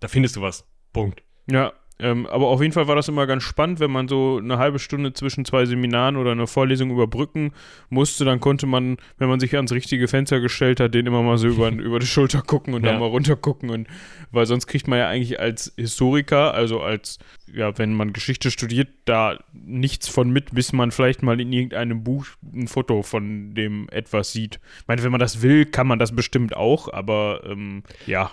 Da 0.00 0.08
findest 0.08 0.36
du 0.36 0.42
was. 0.42 0.66
Punkt. 0.92 1.22
Ja, 1.50 1.72
ähm, 2.00 2.26
aber 2.26 2.48
auf 2.48 2.60
jeden 2.62 2.72
Fall 2.72 2.88
war 2.88 2.96
das 2.96 3.08
immer 3.08 3.26
ganz 3.26 3.42
spannend, 3.42 3.78
wenn 3.78 3.90
man 3.90 4.08
so 4.08 4.38
eine 4.38 4.56
halbe 4.58 4.78
Stunde 4.78 5.12
zwischen 5.12 5.44
zwei 5.44 5.66
Seminaren 5.66 6.16
oder 6.16 6.32
eine 6.32 6.46
Vorlesung 6.46 6.90
überbrücken 6.90 7.52
musste, 7.90 8.24
dann 8.24 8.40
konnte 8.40 8.66
man, 8.66 8.96
wenn 9.18 9.28
man 9.28 9.38
sich 9.38 9.54
ans 9.54 9.72
richtige 9.72 10.08
Fenster 10.08 10.40
gestellt 10.40 10.80
hat, 10.80 10.94
den 10.94 11.06
immer 11.06 11.22
mal 11.22 11.36
so 11.36 11.48
über, 11.48 11.68
über 11.70 11.98
die 11.98 12.06
Schulter 12.06 12.40
gucken 12.40 12.72
und 12.74 12.84
ja. 12.84 12.92
dann 12.92 13.00
mal 13.00 13.06
runter 13.06 13.36
gucken. 13.36 13.70
Und, 13.70 13.86
weil 14.30 14.46
sonst 14.46 14.66
kriegt 14.66 14.88
man 14.88 14.98
ja 14.98 15.08
eigentlich 15.08 15.40
als 15.40 15.74
Historiker, 15.76 16.54
also 16.54 16.80
als 16.80 17.18
ja, 17.52 17.76
wenn 17.78 17.94
man 17.94 18.12
Geschichte 18.12 18.50
studiert, 18.50 18.88
da 19.10 19.38
nichts 19.52 20.08
von 20.08 20.30
mit, 20.30 20.54
bis 20.54 20.72
man 20.72 20.92
vielleicht 20.92 21.22
mal 21.22 21.40
in 21.40 21.52
irgendeinem 21.52 22.04
Buch 22.04 22.26
ein 22.54 22.68
Foto 22.68 23.02
von 23.02 23.54
dem 23.54 23.88
etwas 23.90 24.32
sieht. 24.32 24.60
Ich 24.80 24.88
meine, 24.88 25.02
wenn 25.02 25.10
man 25.10 25.18
das 25.18 25.42
will, 25.42 25.66
kann 25.66 25.88
man 25.88 25.98
das 25.98 26.14
bestimmt 26.14 26.54
auch, 26.54 26.92
aber 26.92 27.42
ähm, 27.44 27.82
ja. 28.06 28.30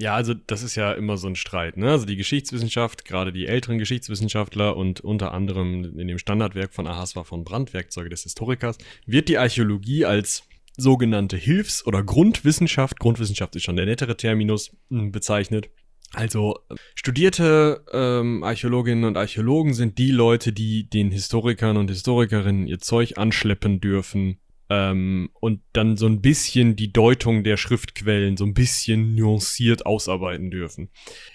Ja, 0.00 0.14
also 0.14 0.32
das 0.34 0.62
ist 0.62 0.74
ja 0.74 0.92
immer 0.92 1.18
so 1.18 1.28
ein 1.28 1.36
Streit, 1.36 1.76
ne? 1.76 1.90
Also 1.90 2.06
die 2.06 2.16
Geschichtswissenschaft, 2.16 3.04
gerade 3.04 3.32
die 3.32 3.46
älteren 3.46 3.78
Geschichtswissenschaftler 3.78 4.76
und 4.76 5.00
unter 5.00 5.32
anderem 5.32 5.98
in 5.98 6.08
dem 6.08 6.18
Standardwerk 6.18 6.72
von 6.72 6.86
Ahasver 6.86 7.24
von 7.24 7.44
Brandt, 7.44 7.74
Werkzeuge 7.74 8.08
des 8.08 8.22
Historikers, 8.22 8.78
wird 9.04 9.28
die 9.28 9.38
Archäologie 9.38 10.06
als 10.06 10.44
sogenannte 10.78 11.36
Hilfs- 11.36 11.86
oder 11.86 12.02
Grundwissenschaft, 12.02 12.98
Grundwissenschaft 12.98 13.54
ist 13.56 13.64
schon 13.64 13.76
der 13.76 13.86
nettere 13.86 14.16
Terminus, 14.16 14.74
hm, 14.88 15.12
bezeichnet 15.12 15.68
also 16.12 16.58
studierte 16.94 17.84
ähm, 17.92 18.42
Archäologinnen 18.42 19.04
und 19.04 19.16
Archäologen 19.16 19.74
sind 19.74 19.98
die 19.98 20.10
Leute, 20.10 20.52
die 20.52 20.88
den 20.88 21.10
Historikern 21.10 21.76
und 21.76 21.90
Historikerinnen 21.90 22.66
ihr 22.66 22.78
Zeug 22.78 23.18
anschleppen 23.18 23.80
dürfen 23.80 24.38
ähm, 24.68 25.30
und 25.40 25.60
dann 25.72 25.96
so 25.96 26.06
ein 26.06 26.20
bisschen 26.20 26.74
die 26.76 26.92
Deutung 26.92 27.44
der 27.44 27.56
Schriftquellen 27.56 28.36
so 28.36 28.44
ein 28.44 28.54
bisschen 28.54 29.14
nuanciert 29.14 29.86
ausarbeiten 29.86 30.50
dürfen. 30.50 30.90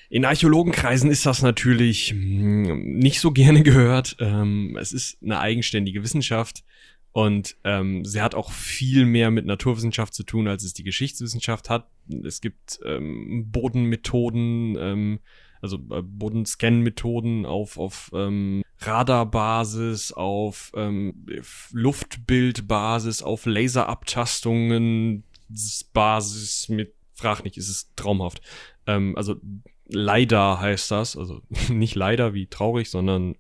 In 0.09 0.25
Archäologenkreisen 0.25 1.09
ist 1.09 1.25
das 1.25 1.41
natürlich 1.41 2.13
mh, 2.13 2.69
hm, 2.69 2.97
nicht 2.97 3.19
so 3.19 3.31
gerne 3.31 3.63
gehört. 3.63 4.17
Ähm, 4.19 4.77
es 4.79 4.91
ist 4.91 5.17
eine 5.23 5.39
eigenständige 5.39 6.03
Wissenschaft. 6.03 6.63
Und 7.13 7.57
ähm, 7.65 8.05
sie 8.05 8.21
hat 8.21 8.35
auch 8.35 8.51
viel 8.51 9.05
mehr 9.05 9.31
mit 9.31 9.45
Naturwissenschaft 9.45 10.13
zu 10.13 10.23
tun, 10.23 10.47
als 10.47 10.63
es 10.63 10.73
die 10.73 10.83
Geschichtswissenschaft 10.83 11.69
hat. 11.69 11.89
Es 12.23 12.39
gibt 12.39 12.79
ähm, 12.85 13.51
Bodenmethoden, 13.51 14.77
ähm, 14.79 15.19
also 15.61 15.77
äh, 15.91 16.01
Bodenscan-Methoden 16.01 17.45
auf, 17.45 17.77
auf 17.77 18.11
ähm, 18.13 18.63
Radarbasis, 18.79 20.13
auf 20.13 20.71
ähm, 20.75 21.25
Luftbildbasis, 21.71 23.23
auf 23.23 23.45
Laserabtastungen 23.45 25.23
Basis 25.93 26.69
mit, 26.69 26.93
frag 27.13 27.43
nicht, 27.43 27.57
ist 27.57 27.69
es 27.69 27.93
traumhaft. 27.95 28.41
Ähm, 28.87 29.15
also 29.17 29.35
LiDAR 29.87 30.61
heißt 30.61 30.91
das, 30.91 31.17
also 31.17 31.41
nicht 31.69 31.95
leider 31.95 32.33
wie 32.33 32.47
traurig, 32.47 32.89
sondern 32.89 33.35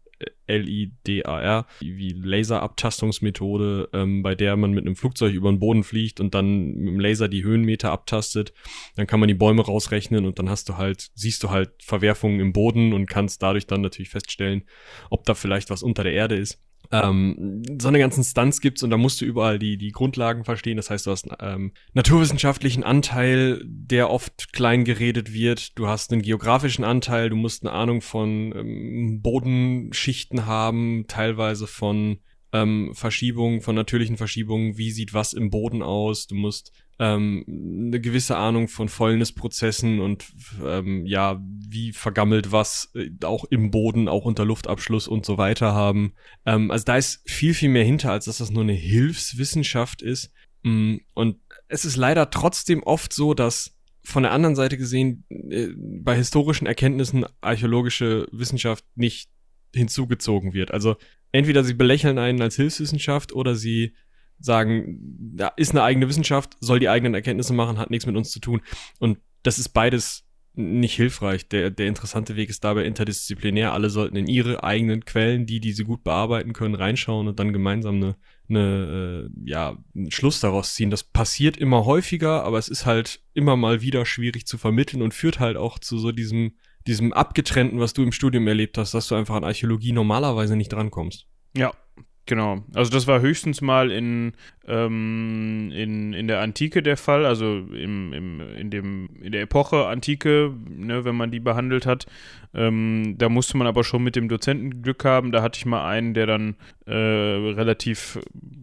L-I-D-A-R, 0.47 1.65
wie 1.79 2.11
Laserabtastungsmethode, 2.11 3.89
ähm, 3.93 4.23
bei 4.23 4.35
der 4.35 4.57
man 4.57 4.71
mit 4.71 4.85
einem 4.85 4.95
Flugzeug 4.95 5.33
über 5.33 5.51
den 5.51 5.59
Boden 5.59 5.83
fliegt 5.83 6.19
und 6.19 6.33
dann 6.35 6.73
mit 6.73 6.87
dem 6.87 6.99
Laser 6.99 7.27
die 7.27 7.43
Höhenmeter 7.43 7.91
abtastet. 7.91 8.53
Dann 8.95 9.07
kann 9.07 9.19
man 9.19 9.27
die 9.27 9.33
Bäume 9.33 9.63
rausrechnen 9.63 10.25
und 10.25 10.39
dann 10.39 10.49
hast 10.49 10.69
du 10.69 10.77
halt, 10.77 11.09
siehst 11.15 11.43
du 11.43 11.49
halt 11.49 11.71
Verwerfungen 11.81 12.39
im 12.39 12.53
Boden 12.53 12.93
und 12.93 13.07
kannst 13.07 13.41
dadurch 13.41 13.67
dann 13.67 13.81
natürlich 13.81 14.09
feststellen, 14.09 14.63
ob 15.09 15.25
da 15.25 15.33
vielleicht 15.33 15.69
was 15.69 15.83
unter 15.83 16.03
der 16.03 16.13
Erde 16.13 16.35
ist 16.35 16.59
ähm, 16.91 17.63
so 17.79 17.87
eine 17.87 17.99
ganzen 17.99 18.23
Stunts 18.23 18.61
gibt's 18.61 18.83
und 18.83 18.89
da 18.89 18.97
musst 18.97 19.21
du 19.21 19.25
überall 19.25 19.59
die, 19.59 19.77
die 19.77 19.91
Grundlagen 19.91 20.43
verstehen. 20.43 20.77
Das 20.77 20.89
heißt, 20.89 21.07
du 21.07 21.11
hast 21.11 21.31
einen 21.31 21.53
ähm, 21.53 21.71
naturwissenschaftlichen 21.93 22.83
Anteil, 22.83 23.61
der 23.65 24.09
oft 24.09 24.53
klein 24.53 24.83
geredet 24.83 25.33
wird. 25.33 25.77
Du 25.77 25.87
hast 25.87 26.11
einen 26.11 26.21
geografischen 26.21 26.83
Anteil, 26.83 27.29
du 27.29 27.35
musst 27.35 27.63
eine 27.63 27.73
Ahnung 27.73 28.01
von 28.01 28.53
ähm, 28.55 29.21
Bodenschichten 29.21 30.45
haben, 30.45 31.05
teilweise 31.07 31.67
von 31.67 32.19
ähm, 32.53 32.91
Verschiebungen, 32.93 33.61
von 33.61 33.75
natürlichen 33.75 34.17
Verschiebungen, 34.17 34.77
wie 34.77 34.91
sieht 34.91 35.13
was 35.13 35.33
im 35.33 35.49
Boden 35.49 35.81
aus. 35.81 36.27
Du 36.27 36.35
musst 36.35 36.71
ähm, 36.99 37.45
eine 37.47 37.99
gewisse 37.99 38.37
Ahnung 38.37 38.67
von 38.67 38.89
Fäulnisprozessen 38.89 39.99
und 40.01 40.31
ähm, 40.63 41.05
ja, 41.05 41.41
wie 41.41 41.93
vergammelt 41.93 42.51
was 42.51 42.91
äh, 42.95 43.09
auch 43.23 43.45
im 43.45 43.71
Boden, 43.71 44.07
auch 44.07 44.25
unter 44.25 44.45
Luftabschluss 44.45 45.07
und 45.07 45.25
so 45.25 45.37
weiter 45.37 45.73
haben. 45.73 46.13
Ähm, 46.45 46.71
also 46.71 46.85
da 46.85 46.97
ist 46.97 47.21
viel, 47.25 47.53
viel 47.53 47.69
mehr 47.69 47.85
hinter, 47.85 48.11
als 48.11 48.25
dass 48.25 48.37
das 48.37 48.51
nur 48.51 48.63
eine 48.63 48.73
Hilfswissenschaft 48.73 50.01
ist. 50.01 50.31
Mm, 50.63 50.97
und 51.13 51.37
es 51.69 51.85
ist 51.85 51.95
leider 51.95 52.29
trotzdem 52.29 52.83
oft 52.83 53.13
so, 53.13 53.33
dass 53.33 53.77
von 54.03 54.23
der 54.23 54.31
anderen 54.31 54.55
Seite 54.55 54.77
gesehen 54.77 55.23
äh, 55.29 55.69
bei 55.77 56.15
historischen 56.15 56.67
Erkenntnissen 56.67 57.25
archäologische 57.39 58.27
Wissenschaft 58.31 58.85
nicht 58.95 59.29
hinzugezogen 59.73 60.53
wird. 60.53 60.71
Also 60.71 60.97
entweder 61.31 61.63
sie 61.63 61.73
belächeln 61.73 62.17
einen 62.17 62.41
als 62.41 62.55
Hilfswissenschaft 62.55 63.33
oder 63.33 63.55
sie 63.55 63.93
sagen, 64.39 64.97
da 65.35 65.49
ist 65.55 65.71
eine 65.71 65.83
eigene 65.83 66.09
Wissenschaft, 66.09 66.57
soll 66.59 66.79
die 66.79 66.89
eigenen 66.89 67.13
Erkenntnisse 67.13 67.53
machen, 67.53 67.77
hat 67.77 67.91
nichts 67.91 68.05
mit 68.05 68.15
uns 68.15 68.31
zu 68.31 68.39
tun. 68.39 68.61
Und 68.99 69.19
das 69.43 69.59
ist 69.59 69.69
beides 69.69 70.25
nicht 70.53 70.95
hilfreich. 70.95 71.47
Der, 71.47 71.69
der 71.69 71.87
interessante 71.87 72.35
Weg 72.35 72.49
ist 72.49 72.63
dabei 72.63 72.83
interdisziplinär. 72.83 73.73
Alle 73.73 73.89
sollten 73.89 74.17
in 74.17 74.27
ihre 74.27 74.63
eigenen 74.63 75.05
Quellen, 75.05 75.45
die, 75.45 75.59
die 75.59 75.71
sie 75.71 75.85
gut 75.85 76.03
bearbeiten 76.03 76.53
können, 76.53 76.75
reinschauen 76.75 77.27
und 77.27 77.39
dann 77.39 77.53
gemeinsam 77.53 77.95
eine, 77.95 78.15
eine 78.49 79.29
äh, 79.29 79.49
ja, 79.49 79.77
einen 79.95 80.11
Schluss 80.11 80.41
daraus 80.41 80.75
ziehen. 80.75 80.89
Das 80.89 81.03
passiert 81.03 81.55
immer 81.55 81.85
häufiger, 81.85 82.43
aber 82.43 82.57
es 82.57 82.67
ist 82.67 82.85
halt 82.85 83.21
immer 83.33 83.55
mal 83.55 83.81
wieder 83.81 84.05
schwierig 84.05 84.45
zu 84.45 84.57
vermitteln 84.57 85.01
und 85.01 85.13
führt 85.13 85.39
halt 85.39 85.55
auch 85.55 85.79
zu 85.79 85.97
so 85.99 86.11
diesem, 86.11 86.53
diesem 86.87 87.13
Abgetrennten, 87.13 87.79
was 87.79 87.93
du 87.93 88.03
im 88.03 88.11
Studium 88.11 88.47
erlebt 88.47 88.77
hast, 88.77 88.93
dass 88.93 89.07
du 89.07 89.15
einfach 89.15 89.35
an 89.35 89.43
Archäologie 89.43 89.91
normalerweise 89.91 90.55
nicht 90.55 90.73
drankommst. 90.73 91.27
Ja, 91.55 91.71
Genau, 92.27 92.63
also 92.75 92.91
das 92.91 93.07
war 93.07 93.19
höchstens 93.19 93.61
mal 93.61 93.91
in, 93.91 94.33
ähm, 94.67 95.71
in, 95.73 96.13
in 96.13 96.27
der 96.27 96.39
Antike 96.39 96.83
der 96.83 96.97
Fall, 96.97 97.25
also 97.25 97.45
im, 97.45 98.13
im, 98.13 98.41
in, 98.55 98.69
dem, 98.69 99.09
in 99.21 99.31
der 99.31 99.41
Epoche 99.41 99.87
Antike, 99.87 100.53
ne, 100.69 101.03
wenn 101.03 101.15
man 101.15 101.31
die 101.31 101.39
behandelt 101.39 101.85
hat. 101.85 102.05
Ähm, 102.53 103.15
da 103.17 103.29
musste 103.29 103.57
man 103.57 103.67
aber 103.67 103.83
schon 103.83 104.03
mit 104.03 104.15
dem 104.15 104.29
Dozenten 104.29 104.81
Glück 104.81 105.03
haben. 105.03 105.31
Da 105.31 105.41
hatte 105.41 105.57
ich 105.57 105.65
mal 105.65 105.87
einen, 105.87 106.13
der 106.13 106.27
dann 106.27 106.55
äh, 106.85 106.93
relativ 106.93 108.19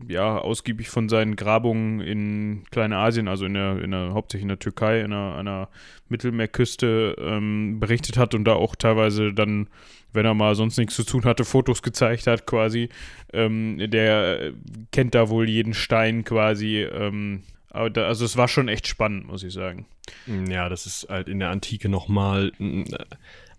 ja, 0.06 0.38
ausgiebig 0.38 0.88
von 0.88 1.08
seinen 1.08 1.36
Grabungen 1.36 2.00
in 2.00 2.64
Kleinasien, 2.70 3.28
also 3.28 3.46
in 3.46 3.54
der, 3.54 3.82
in 3.82 3.90
der 3.90 4.12
hauptsächlich 4.12 4.44
in 4.44 4.48
der 4.48 4.58
Türkei, 4.58 5.00
in 5.00 5.12
einer, 5.12 5.36
einer 5.36 5.68
Mittelmeerküste 6.08 7.16
ähm, 7.18 7.80
berichtet 7.80 8.16
hat 8.16 8.34
und 8.34 8.44
da 8.44 8.54
auch 8.54 8.76
teilweise 8.76 9.32
dann 9.32 9.68
wenn 10.12 10.24
er 10.24 10.34
mal 10.34 10.54
sonst 10.54 10.78
nichts 10.78 10.96
zu 10.96 11.04
tun 11.04 11.24
hatte, 11.24 11.44
Fotos 11.44 11.82
gezeigt 11.82 12.26
hat 12.26 12.46
quasi. 12.46 12.88
Ähm, 13.32 13.78
der 13.90 14.52
kennt 14.90 15.14
da 15.14 15.28
wohl 15.28 15.48
jeden 15.48 15.74
Stein 15.88 16.24
quasi. 16.24 16.82
Ähm, 16.82 17.44
da, 17.72 18.06
also 18.06 18.26
es 18.26 18.36
war 18.36 18.46
schon 18.46 18.68
echt 18.68 18.86
spannend, 18.86 19.26
muss 19.26 19.42
ich 19.42 19.54
sagen. 19.54 19.86
Ja, 20.26 20.68
das 20.68 20.84
ist 20.84 21.08
halt 21.08 21.28
in 21.28 21.38
der 21.38 21.48
Antike 21.48 21.88
nochmal 21.88 22.52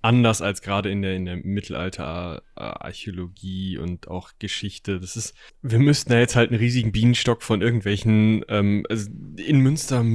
anders 0.03 0.43
als 0.43 0.61
gerade 0.61 0.91
in 0.91 1.01
der, 1.01 1.15
in 1.15 1.25
der 1.25 1.37
Mittelalter-Archäologie 1.37 3.79
und 3.79 4.07
auch 4.07 4.33
Geschichte. 4.37 4.99
Das 4.99 5.15
ist, 5.15 5.33
wir 5.63 5.79
müssten 5.79 6.11
da 6.11 6.19
jetzt 6.19 6.35
halt 6.35 6.51
einen 6.51 6.59
riesigen 6.59 6.91
Bienenstock 6.91 7.41
von 7.41 7.63
irgendwelchen, 7.63 8.45
ähm, 8.47 8.85
also 8.89 9.09
in 9.37 9.61
Münster 9.61 10.05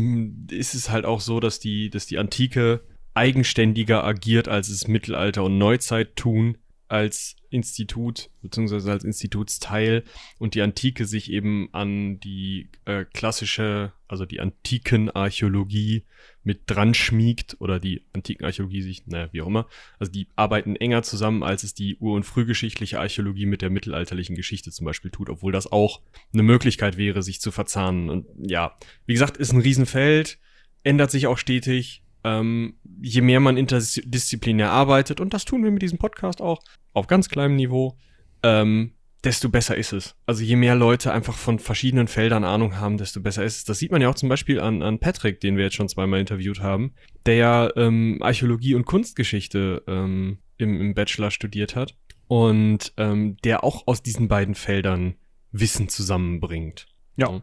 ist 0.51 0.75
es 0.75 0.91
halt 0.91 1.05
auch 1.05 1.21
so, 1.21 1.41
dass 1.41 1.59
die, 1.59 1.91
dass 1.91 2.07
die 2.07 2.19
Antike 2.19 2.85
eigenständiger 3.13 4.05
agiert, 4.05 4.47
als 4.47 4.69
es 4.69 4.87
Mittelalter 4.87 5.43
und 5.43 5.59
Neuzeit 5.59 6.15
tun 6.15 6.59
als 6.87 7.35
Institut 7.55 8.31
beziehungsweise 8.43 8.91
als 8.91 9.05
Institutsteil 9.05 10.05
und 10.39 10.55
die 10.55 10.63
Antike 10.63 11.07
sich 11.07 11.31
eben 11.31 11.69
an 11.73 12.21
die 12.21 12.69
äh, 12.85 13.05
klassische, 13.05 13.93
also 14.09 14.27
die 14.27 14.41
antiken 14.41 15.11
Archäologie 15.11 16.05
mit 16.43 16.63
dran 16.67 16.93
schmiegt 16.95 17.57
oder 17.61 17.81
die 17.81 18.03
antiken 18.13 18.45
Archäologie 18.45 18.83
sich, 18.83 19.07
naja, 19.07 19.29
wie 19.33 19.41
auch 19.41 19.47
immer. 19.47 19.67
Also 19.99 20.13
die 20.13 20.29
arbeiten 20.37 20.77
enger 20.77 21.03
zusammen, 21.03 21.43
als 21.43 21.65
es 21.65 21.75
die 21.75 21.97
ur- 21.97 22.15
und 22.15 22.25
frühgeschichtliche 22.25 23.01
Archäologie 23.01 23.47
mit 23.47 23.63
der 23.63 23.71
mittelalterlichen 23.71 24.37
Geschichte 24.37 24.71
zum 24.71 24.85
Beispiel 24.85 25.11
tut, 25.11 25.31
obwohl 25.31 25.53
das 25.53 25.71
auch 25.71 26.03
eine 26.33 26.43
Möglichkeit 26.43 26.97
wäre, 26.97 27.23
sich 27.23 27.41
zu 27.41 27.51
verzahnen. 27.51 28.11
Und 28.11 28.27
ja, 28.39 28.77
wie 29.07 29.15
gesagt, 29.15 29.39
ist 29.39 29.53
ein 29.53 29.61
Riesenfeld, 29.61 30.39
ändert 30.83 31.11
sich 31.11 31.27
auch 31.27 31.39
stetig, 31.39 32.04
ähm, 32.25 32.75
je 33.01 33.21
mehr 33.21 33.41
man 33.41 33.57
interdisziplinär 33.57 34.71
arbeitet, 34.71 35.21
und 35.21 35.35
das 35.35 35.45
tun 35.45 35.63
wir 35.63 35.71
mit 35.71 35.83
diesem 35.83 35.99
Podcast 35.99 36.41
auch, 36.41 36.63
auf 36.93 37.07
ganz 37.07 37.29
kleinem 37.29 37.57
Niveau, 37.57 37.97
ähm, 38.43 38.93
desto 39.25 39.49
besser 39.49 39.77
ist 39.77 39.93
es. 39.93 40.15
Also 40.27 40.43
je 40.43 40.57
mehr 40.57 40.75
Leute 40.75 41.13
einfach 41.13 41.35
von 41.35 41.59
verschiedenen 41.59 42.09
Feldern 42.09 42.45
Ahnung 42.45 42.79
haben, 42.79 42.99
desto 42.99 43.21
besser 43.21 43.45
ist 43.45 43.57
es. 43.57 43.65
Das 43.65 43.79
sieht 43.79 43.91
man 43.91 44.03
ja 44.03 44.11
auch 44.11 44.15
zum 44.15 44.29
Beispiel 44.29 44.61
an, 44.61 44.83
an 44.83 44.99
Patrick, 44.99 45.41
den 45.41 45.57
wir 45.57 45.65
jetzt 45.65 45.77
schon 45.77 45.89
zweimal 45.89 46.21
interviewt 46.21 46.61
haben, 46.61 46.95
der 47.27 47.37
ja 47.37 47.77
ähm, 47.77 48.19
Archäologie 48.21 48.75
und 48.75 48.85
Kunstgeschichte 48.85 49.83
ähm, 49.87 50.39
im, 50.59 50.81
im 50.81 50.95
Bachelor 50.95 51.31
studiert 51.31 51.75
hat 51.75 51.97
und 52.29 52.93
ähm, 52.97 53.37
der 53.45 53.65
auch 53.65 53.87
aus 53.87 54.03
diesen 54.03 54.29
beiden 54.29 54.55
Feldern 54.55 55.15
Wissen 55.53 55.89
zusammenbringt. 55.89 56.87
Ja. 57.17 57.43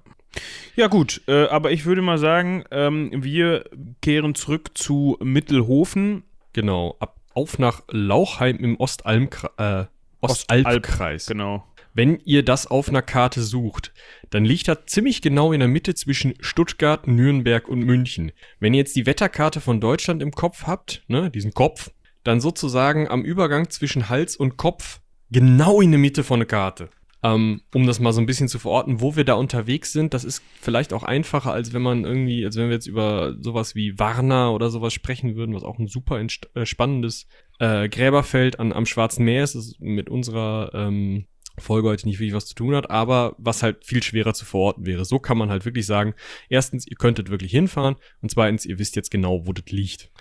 Ja, 0.75 0.87
gut, 0.87 1.21
äh, 1.27 1.47
aber 1.47 1.71
ich 1.71 1.85
würde 1.85 2.01
mal 2.01 2.17
sagen, 2.17 2.63
ähm, 2.71 3.11
wir 3.13 3.65
kehren 4.01 4.35
zurück 4.35 4.71
zu 4.73 5.17
Mittelhofen. 5.21 6.23
Genau, 6.53 6.95
ab, 6.99 7.17
auf 7.33 7.59
nach 7.59 7.83
Lauchheim 7.89 8.57
im 8.57 8.79
Ostalmkreis. 8.79 9.51
Äh, 9.57 9.85
Ostalbkreis. 10.21 11.25
Genau. 11.25 11.65
Wenn 11.93 12.19
ihr 12.23 12.43
das 12.45 12.67
auf 12.67 12.87
einer 12.87 13.01
Karte 13.01 13.41
sucht, 13.41 13.93
dann 14.29 14.45
liegt 14.45 14.67
das 14.69 14.77
ziemlich 14.85 15.21
genau 15.21 15.51
in 15.51 15.59
der 15.59 15.67
Mitte 15.67 15.93
zwischen 15.93 16.35
Stuttgart, 16.39 17.05
Nürnberg 17.07 17.67
und 17.67 17.81
München. 17.81 18.31
Wenn 18.59 18.73
ihr 18.73 18.79
jetzt 18.79 18.95
die 18.95 19.05
Wetterkarte 19.05 19.59
von 19.59 19.81
Deutschland 19.81 20.21
im 20.21 20.31
Kopf 20.31 20.63
habt, 20.67 21.03
ne, 21.07 21.29
diesen 21.29 21.53
Kopf, 21.53 21.91
dann 22.23 22.39
sozusagen 22.39 23.09
am 23.09 23.23
Übergang 23.23 23.69
zwischen 23.69 24.07
Hals 24.07 24.37
und 24.37 24.55
Kopf 24.55 25.01
genau 25.31 25.81
in 25.81 25.91
der 25.91 25.99
Mitte 25.99 26.23
von 26.23 26.39
der 26.39 26.47
Karte. 26.47 26.89
Ähm, 27.23 27.61
um 27.73 27.85
das 27.85 27.99
mal 27.99 28.13
so 28.13 28.19
ein 28.19 28.25
bisschen 28.25 28.47
zu 28.47 28.57
verorten, 28.57 28.99
wo 28.99 29.15
wir 29.15 29.23
da 29.23 29.35
unterwegs 29.35 29.93
sind, 29.93 30.13
das 30.15 30.23
ist 30.23 30.41
vielleicht 30.59 30.91
auch 30.91 31.03
einfacher, 31.03 31.53
als 31.53 31.71
wenn 31.71 31.83
man 31.83 32.03
irgendwie, 32.03 32.43
als 32.43 32.55
wenn 32.55 32.67
wir 32.67 32.73
jetzt 32.73 32.87
über 32.87 33.35
sowas 33.39 33.75
wie 33.75 33.99
Warna 33.99 34.49
oder 34.49 34.71
sowas 34.71 34.91
sprechen 34.93 35.35
würden, 35.35 35.53
was 35.53 35.63
auch 35.63 35.77
ein 35.77 35.87
super 35.87 36.19
äh, 36.19 36.65
spannendes 36.65 37.27
äh, 37.59 37.89
Gräberfeld 37.89 38.59
an, 38.59 38.73
am 38.73 38.87
Schwarzen 38.87 39.23
Meer 39.23 39.43
ist, 39.43 39.53
das 39.53 39.75
mit 39.79 40.09
unserer 40.09 40.71
ähm, 40.73 41.27
Folge 41.59 41.89
heute 41.89 42.07
nicht 42.07 42.19
wirklich 42.19 42.33
was 42.33 42.47
zu 42.47 42.55
tun 42.55 42.75
hat, 42.75 42.89
aber 42.89 43.35
was 43.37 43.61
halt 43.61 43.85
viel 43.85 44.01
schwerer 44.01 44.33
zu 44.33 44.45
verorten 44.45 44.87
wäre. 44.87 45.05
So 45.05 45.19
kann 45.19 45.37
man 45.37 45.51
halt 45.51 45.63
wirklich 45.65 45.85
sagen, 45.85 46.15
erstens, 46.49 46.87
ihr 46.87 46.97
könntet 46.97 47.29
wirklich 47.29 47.51
hinfahren 47.51 47.97
und 48.21 48.31
zweitens, 48.31 48.65
ihr 48.65 48.79
wisst 48.79 48.95
jetzt 48.95 49.11
genau, 49.11 49.45
wo 49.45 49.53
das 49.53 49.65
liegt. 49.67 50.11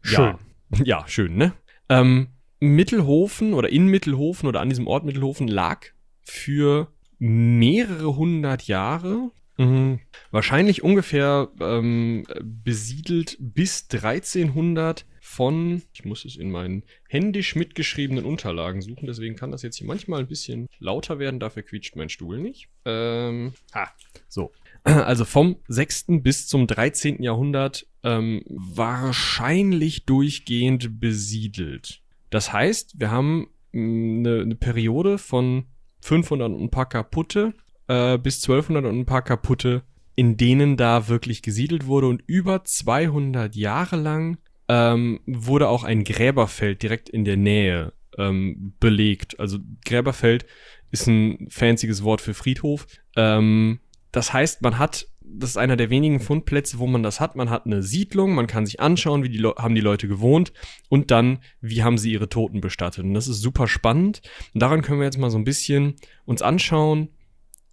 Schön. 0.00 0.38
Ja, 0.74 0.84
ja 0.84 1.04
schön, 1.06 1.36
ne? 1.36 1.52
Ähm, 1.88 2.28
Mittelhofen 2.58 3.54
oder 3.54 3.68
in 3.68 3.86
Mittelhofen 3.86 4.48
oder 4.48 4.60
an 4.60 4.68
diesem 4.68 4.88
Ort 4.88 5.04
Mittelhofen 5.04 5.46
lag 5.46 5.86
für 6.28 6.92
mehrere 7.18 8.16
hundert 8.16 8.66
Jahre. 8.66 9.30
Mhm. 9.56 9.98
Wahrscheinlich 10.30 10.82
ungefähr 10.84 11.48
ähm, 11.60 12.24
besiedelt 12.42 13.36
bis 13.40 13.88
1300 13.90 15.04
von, 15.20 15.82
ich 15.92 16.04
muss 16.04 16.24
es 16.24 16.36
in 16.36 16.50
meinen 16.50 16.84
händisch 17.08 17.56
mitgeschriebenen 17.56 18.24
Unterlagen 18.24 18.80
suchen, 18.80 19.06
deswegen 19.06 19.36
kann 19.36 19.50
das 19.50 19.62
jetzt 19.62 19.76
hier 19.76 19.86
manchmal 19.86 20.20
ein 20.20 20.28
bisschen 20.28 20.68
lauter 20.78 21.18
werden, 21.18 21.40
dafür 21.40 21.62
quietscht 21.62 21.96
mein 21.96 22.08
Stuhl 22.08 22.38
nicht. 22.38 22.68
Ähm, 22.84 23.52
ah, 23.72 23.88
so. 24.28 24.52
Also 24.84 25.24
vom 25.24 25.56
6. 25.66 26.06
bis 26.22 26.46
zum 26.46 26.66
13. 26.66 27.22
Jahrhundert 27.22 27.86
ähm, 28.04 28.42
wahrscheinlich 28.46 30.06
durchgehend 30.06 31.00
besiedelt. 31.00 32.00
Das 32.30 32.52
heißt, 32.52 32.98
wir 32.98 33.10
haben 33.10 33.50
eine, 33.74 34.40
eine 34.42 34.54
Periode 34.54 35.18
von 35.18 35.66
500 36.08 36.50
und 36.50 36.60
ein 36.60 36.70
paar 36.70 36.88
kaputte 36.88 37.52
äh, 37.86 38.18
bis 38.18 38.42
1200 38.42 38.90
und 38.90 38.98
ein 38.98 39.06
paar 39.06 39.22
kaputte, 39.22 39.82
in 40.14 40.36
denen 40.36 40.76
da 40.76 41.08
wirklich 41.08 41.42
gesiedelt 41.42 41.86
wurde 41.86 42.06
und 42.08 42.22
über 42.26 42.64
200 42.64 43.54
Jahre 43.54 43.96
lang 43.96 44.38
ähm, 44.68 45.20
wurde 45.26 45.68
auch 45.68 45.84
ein 45.84 46.04
Gräberfeld 46.04 46.82
direkt 46.82 47.08
in 47.08 47.24
der 47.24 47.36
Nähe 47.36 47.92
ähm, 48.16 48.74
belegt. 48.80 49.38
Also 49.38 49.58
Gräberfeld 49.84 50.46
ist 50.90 51.06
ein 51.06 51.46
fancyes 51.50 52.02
Wort 52.02 52.20
für 52.20 52.34
Friedhof. 52.34 52.86
Ähm, 53.16 53.80
das 54.10 54.32
heißt, 54.32 54.62
man 54.62 54.78
hat, 54.78 55.06
das 55.30 55.50
ist 55.50 55.56
einer 55.56 55.76
der 55.76 55.90
wenigen 55.90 56.20
Fundplätze, 56.20 56.78
wo 56.78 56.86
man 56.86 57.02
das 57.02 57.20
hat. 57.20 57.36
Man 57.36 57.50
hat 57.50 57.66
eine 57.66 57.82
Siedlung, 57.82 58.34
man 58.34 58.46
kann 58.46 58.66
sich 58.66 58.80
anschauen, 58.80 59.22
wie 59.22 59.28
die 59.28 59.38
Le 59.38 59.54
haben 59.56 59.74
die 59.74 59.80
Leute 59.80 60.08
gewohnt 60.08 60.52
und 60.88 61.10
dann, 61.10 61.38
wie 61.60 61.82
haben 61.82 61.98
sie 61.98 62.12
ihre 62.12 62.28
Toten 62.28 62.60
bestattet. 62.60 63.04
Und 63.04 63.14
das 63.14 63.28
ist 63.28 63.40
super 63.40 63.68
spannend. 63.68 64.22
Und 64.54 64.62
daran 64.62 64.82
können 64.82 65.00
wir 65.00 65.04
jetzt 65.04 65.18
mal 65.18 65.30
so 65.30 65.38
ein 65.38 65.44
bisschen 65.44 65.94
uns 66.24 66.42
anschauen, 66.42 67.08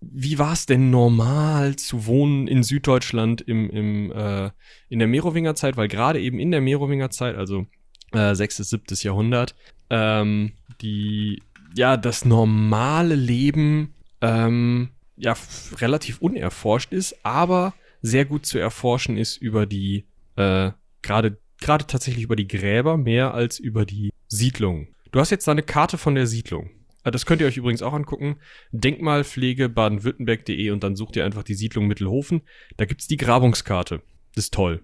wie 0.01 0.37
war 0.37 0.53
es 0.53 0.65
denn 0.65 0.91
normal 0.91 1.77
zu 1.77 2.05
wohnen 2.05 2.47
in 2.47 2.63
Süddeutschland 2.63 3.41
im, 3.41 3.69
im, 3.69 4.11
äh, 4.11 4.51
in 4.89 4.99
der 4.99 5.07
Merowingerzeit? 5.07 5.77
Weil 5.77 5.87
gerade 5.87 6.19
eben 6.19 6.39
in 6.39 6.51
der 6.51 6.61
Merowingerzeit, 6.61 7.35
also 7.35 7.65
äh, 8.11 8.35
6. 8.35 8.57
bis 8.57 8.69
7. 8.69 8.83
Jahrhundert, 9.01 9.55
ähm, 9.89 10.53
die, 10.81 11.41
ja, 11.75 11.97
das 11.97 12.25
normale 12.25 13.15
Leben 13.15 13.95
ähm, 14.21 14.89
ja 15.17 15.35
relativ 15.77 16.19
unerforscht 16.19 16.91
ist, 16.91 17.25
aber 17.25 17.73
sehr 18.01 18.25
gut 18.25 18.45
zu 18.45 18.57
erforschen 18.59 19.17
ist 19.17 19.37
über 19.37 19.65
die, 19.65 20.05
äh, 20.35 20.71
gerade 21.01 21.37
gerade 21.59 21.87
tatsächlich 21.87 22.23
über 22.23 22.35
die 22.35 22.47
Gräber 22.47 22.97
mehr 22.97 23.33
als 23.33 23.59
über 23.59 23.85
die 23.85 24.11
Siedlung. 24.27 24.89
Du 25.11 25.19
hast 25.19 25.29
jetzt 25.29 25.47
da 25.47 25.51
eine 25.51 25.63
Karte 25.63 25.97
von 25.97 26.15
der 26.15 26.27
Siedlung. 26.27 26.69
Äh, 27.03 27.11
das 27.11 27.25
könnt 27.25 27.41
ihr 27.41 27.47
euch 27.47 27.57
übrigens 27.57 27.81
auch 27.81 27.93
angucken. 27.93 28.37
Denkmalpflege 28.71 29.69
baden-württemberg.de 29.69 30.71
und 30.71 30.83
dann 30.83 30.95
sucht 30.95 31.15
ihr 31.15 31.25
einfach 31.25 31.43
die 31.43 31.55
Siedlung 31.55 31.87
Mittelhofen. 31.87 32.41
Da 32.77 32.85
gibt's 32.85 33.07
die 33.07 33.17
Grabungskarte. 33.17 34.01
Das 34.35 34.45
ist 34.45 34.53
toll. 34.53 34.83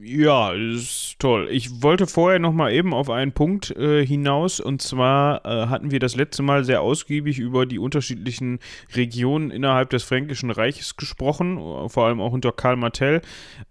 Ja, 0.00 0.52
ist 0.52 1.16
toll. 1.18 1.48
Ich 1.50 1.82
wollte 1.82 2.06
vorher 2.06 2.38
noch 2.38 2.52
mal 2.52 2.72
eben 2.72 2.94
auf 2.94 3.10
einen 3.10 3.32
Punkt 3.32 3.70
äh, 3.70 4.04
hinaus 4.04 4.60
und 4.60 4.82
zwar 4.82 5.44
äh, 5.44 5.66
hatten 5.68 5.90
wir 5.90 5.98
das 5.98 6.16
letzte 6.16 6.42
Mal 6.42 6.64
sehr 6.64 6.82
ausgiebig 6.82 7.38
über 7.38 7.66
die 7.66 7.78
unterschiedlichen 7.78 8.58
Regionen 8.94 9.50
innerhalb 9.50 9.90
des 9.90 10.04
Fränkischen 10.04 10.50
Reiches 10.50 10.96
gesprochen, 10.96 11.58
vor 11.88 12.06
allem 12.06 12.20
auch 12.20 12.32
unter 12.32 12.52
Karl 12.52 12.76
Martell. 12.76 13.22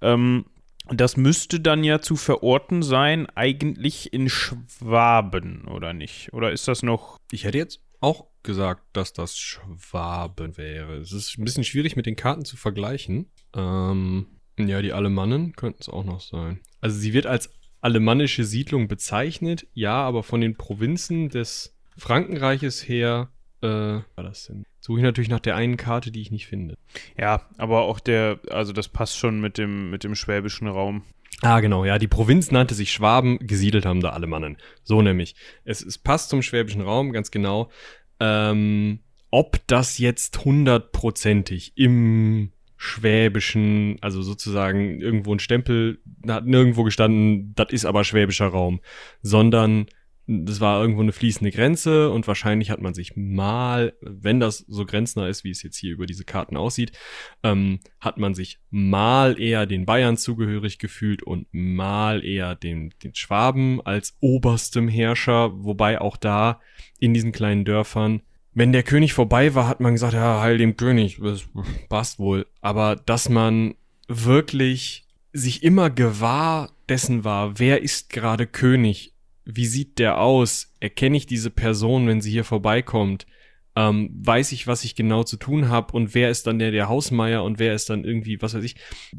Ähm, 0.01 0.45
das 0.91 1.17
müsste 1.17 1.59
dann 1.59 1.83
ja 1.83 2.01
zu 2.01 2.15
verorten 2.15 2.81
sein, 2.81 3.27
eigentlich 3.35 4.11
in 4.11 4.29
Schwaben, 4.29 5.67
oder 5.67 5.93
nicht? 5.93 6.33
Oder 6.33 6.51
ist 6.51 6.67
das 6.67 6.83
noch. 6.83 7.19
Ich 7.31 7.43
hätte 7.43 7.57
jetzt 7.57 7.81
auch 8.01 8.27
gesagt, 8.43 8.83
dass 8.93 9.13
das 9.13 9.37
Schwaben 9.37 10.57
wäre. 10.57 10.95
Es 10.97 11.11
ist 11.11 11.37
ein 11.37 11.45
bisschen 11.45 11.63
schwierig 11.63 11.95
mit 11.95 12.05
den 12.05 12.15
Karten 12.15 12.45
zu 12.45 12.57
vergleichen. 12.57 13.29
Ähm, 13.55 14.27
ja, 14.67 14.81
die 14.81 14.93
Alemannen 14.93 15.53
könnten 15.55 15.79
es 15.81 15.89
auch 15.89 16.03
noch 16.03 16.21
sein. 16.21 16.59
Also 16.81 16.97
sie 16.97 17.13
wird 17.13 17.25
als 17.25 17.51
alemannische 17.81 18.43
Siedlung 18.43 18.87
bezeichnet, 18.87 19.67
ja, 19.73 19.95
aber 19.95 20.23
von 20.23 20.41
den 20.41 20.55
Provinzen 20.55 21.29
des 21.29 21.75
Frankenreiches 21.97 22.87
her 22.87 23.29
äh, 23.61 23.67
war 23.67 24.23
das 24.23 24.47
denn? 24.47 24.65
Suche 24.79 24.99
ich 24.99 25.03
natürlich 25.03 25.29
nach 25.29 25.39
der 25.39 25.55
einen 25.55 25.77
Karte, 25.77 26.11
die 26.11 26.21
ich 26.21 26.31
nicht 26.31 26.47
finde. 26.47 26.75
Ja, 27.17 27.47
aber 27.57 27.81
auch 27.81 27.99
der, 27.99 28.39
also 28.49 28.71
das 28.73 28.87
passt 28.87 29.17
schon 29.17 29.41
mit 29.41 29.57
dem, 29.57 29.89
mit 29.89 30.03
dem 30.03 30.15
schwäbischen 30.15 30.67
Raum. 30.67 31.03
Ah, 31.41 31.59
genau, 31.59 31.85
ja. 31.85 31.97
Die 31.99 32.07
Provinz 32.07 32.51
nannte 32.51 32.73
sich 32.73 32.91
Schwaben, 32.91 33.39
gesiedelt 33.39 33.85
haben 33.85 34.01
da 34.01 34.09
Alemannen. 34.09 34.57
So 34.83 35.01
nämlich. 35.01 35.35
Es, 35.63 35.81
es 35.81 35.97
passt 35.97 36.29
zum 36.29 36.41
schwäbischen 36.41 36.81
Raum, 36.81 37.11
ganz 37.11 37.31
genau. 37.31 37.69
Ähm, 38.19 38.99
ob 39.31 39.59
das 39.67 39.99
jetzt 39.99 40.43
hundertprozentig 40.43 41.73
im 41.75 42.51
schwäbischen, 42.81 43.97
also 43.99 44.21
sozusagen 44.21 45.01
irgendwo 45.01 45.35
ein 45.35 45.39
Stempel, 45.39 45.99
da 46.05 46.35
hat 46.35 46.45
nirgendwo 46.45 46.83
gestanden, 46.83 47.53
das 47.53 47.73
ist 47.73 47.83
aber 47.83 48.05
schwäbischer 48.05 48.47
Raum, 48.47 48.79
sondern 49.21 49.87
das 50.27 50.61
war 50.61 50.79
irgendwo 50.79 51.01
eine 51.01 51.11
fließende 51.11 51.51
Grenze 51.51 52.09
und 52.09 52.25
wahrscheinlich 52.25 52.69
hat 52.69 52.79
man 52.79 52.93
sich 52.93 53.17
mal, 53.17 53.93
wenn 53.99 54.39
das 54.39 54.59
so 54.59 54.85
grenznah 54.85 55.27
ist, 55.27 55.43
wie 55.43 55.49
es 55.49 55.61
jetzt 55.61 55.75
hier 55.75 55.91
über 55.91 56.05
diese 56.05 56.23
Karten 56.23 56.55
aussieht, 56.55 56.93
ähm, 57.43 57.79
hat 57.99 58.17
man 58.17 58.33
sich 58.33 58.59
mal 58.69 59.41
eher 59.41 59.65
den 59.65 59.85
Bayern 59.85 60.15
zugehörig 60.15 60.79
gefühlt 60.79 61.21
und 61.21 61.47
mal 61.51 62.23
eher 62.23 62.55
den, 62.55 62.93
den 63.03 63.13
Schwaben 63.13 63.81
als 63.81 64.15
oberstem 64.21 64.87
Herrscher, 64.87 65.51
wobei 65.65 65.99
auch 65.99 66.15
da 66.15 66.61
in 66.97 67.13
diesen 67.13 67.33
kleinen 67.33 67.65
Dörfern 67.65 68.21
wenn 68.59 68.71
der 68.71 68.83
König 68.83 69.13
vorbei 69.13 69.55
war, 69.55 69.67
hat 69.67 69.79
man 69.79 69.93
gesagt, 69.93 70.13
ja, 70.13 70.41
heil 70.41 70.57
dem 70.57 70.77
König, 70.77 71.19
das 71.21 71.45
passt 71.89 72.19
wohl. 72.19 72.45
Aber 72.61 72.95
dass 72.95 73.29
man 73.29 73.75
wirklich 74.07 75.07
sich 75.33 75.63
immer 75.63 75.89
gewahr 75.89 76.71
dessen 76.87 77.23
war, 77.23 77.57
wer 77.57 77.81
ist 77.81 78.09
gerade 78.09 78.45
König 78.45 79.13
wie 79.51 79.65
sieht 79.65 79.97
der 79.97 80.21
aus? 80.21 80.75
Erkenne 80.79 81.17
ich 81.17 81.25
diese 81.25 81.49
Person, 81.49 82.07
wenn 82.07 82.21
sie 82.21 82.29
hier 82.29 82.43
vorbeikommt? 82.43 83.25
Ähm, 83.75 84.11
weiß 84.21 84.51
ich, 84.51 84.67
was 84.67 84.83
ich 84.83 84.95
genau 84.95 85.23
zu 85.23 85.37
tun 85.37 85.69
habe 85.69 85.93
und 85.93 86.13
wer 86.13 86.29
ist 86.29 86.45
dann 86.45 86.59
der, 86.59 86.71
der 86.71 86.87
Hausmeier 86.87 87.43
und 87.43 87.57
wer 87.57 87.73
ist 87.73 87.89
dann 87.89 88.03
irgendwie, 88.03 88.41
was 88.41 88.53
weiß 88.53 88.63
ich. 88.63 88.75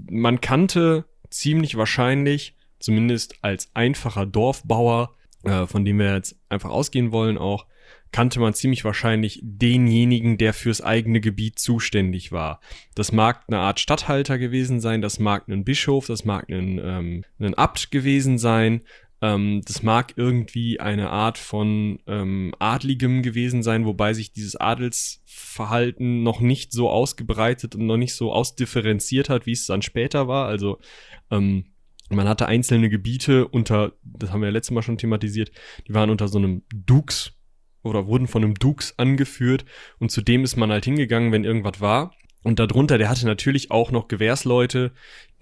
Man 0.09 0.41
kannte 0.41 1.05
ziemlich 1.31 1.77
wahrscheinlich, 1.77 2.57
zumindest 2.79 3.43
als 3.43 3.71
einfacher 3.75 4.25
Dorfbauer, 4.25 5.17
äh, 5.45 5.67
von 5.67 5.85
dem 5.85 5.99
wir 5.99 6.15
jetzt 6.15 6.37
einfach 6.49 6.71
ausgehen 6.71 7.11
wollen 7.11 7.39
auch, 7.39 7.67
kannte 8.13 8.41
man 8.41 8.55
ziemlich 8.55 8.85
wahrscheinlich 8.85 9.41
denjenigen, 9.43 10.39
der 10.39 10.53
fürs 10.53 10.81
eigene 10.81 11.21
Gebiet 11.21 11.59
zuständig 11.59 12.33
war. 12.33 12.61
Das 12.95 13.13
mag 13.13 13.45
eine 13.49 13.59
Art 13.59 13.81
Statthalter 13.81 14.39
gewesen 14.39 14.81
sein, 14.81 15.03
das 15.03 15.19
mag 15.19 15.49
ein 15.49 15.65
Bischof, 15.65 16.07
das 16.07 16.25
mag 16.25 16.49
ein, 16.51 16.81
ähm, 16.83 17.25
ein 17.39 17.55
Abt 17.55 17.91
gewesen 17.91 18.39
sein, 18.39 18.83
ähm, 19.23 19.63
das 19.67 19.83
mag 19.83 20.15
irgendwie 20.17 20.81
eine 20.81 21.11
Art 21.11 21.39
von 21.39 22.01
ähm, 22.07 22.55
Adligem 22.59 23.23
gewesen 23.23 23.63
sein, 23.63 23.85
wobei 23.85 24.15
sich 24.15 24.33
dieses 24.33 24.57
Adelsverhalten 24.57 26.23
noch 26.23 26.41
nicht 26.41 26.73
so 26.73 26.89
ausgebreitet 26.89 27.75
und 27.75 27.87
noch 27.87 27.99
nicht 27.99 28.15
so 28.15 28.33
ausdifferenziert 28.33 29.29
hat, 29.29 29.47
wie 29.47 29.53
es 29.53 29.67
dann 29.67 29.83
später 29.83 30.27
war. 30.27 30.47
Also 30.47 30.79
ähm, 31.31 31.67
man 32.09 32.29
hatte 32.29 32.47
einzelne 32.47 32.89
Gebiete 32.89 33.47
unter, 33.47 33.93
das 34.03 34.33
haben 34.33 34.41
wir 34.41 34.49
ja 34.49 34.53
letztes 34.53 34.75
Mal 34.75 34.83
schon 34.83 34.99
thematisiert, 34.99 35.53
die 35.87 35.95
waren 35.95 36.11
unter 36.11 36.27
so 36.27 36.39
einem 36.39 36.63
Dux 36.75 37.33
oder 37.83 38.07
wurden 38.07 38.27
von 38.27 38.45
einem 38.45 38.55
Dux 38.55 38.99
angeführt 38.99 39.65
und 39.99 40.11
zu 40.11 40.23
dem 40.23 40.45
ist 40.45 40.57
man 40.57 40.71
halt 40.71 40.85
hingegangen, 40.85 41.33
wenn 41.33 41.45
irgendwas 41.45 41.81
war. 41.81 42.15
Und 42.43 42.59
darunter, 42.59 42.97
der 42.97 43.11
hatte 43.11 43.27
natürlich 43.27 43.71
auch 43.71 43.91
noch 43.91 44.09
Gewährsleute, 44.09 44.93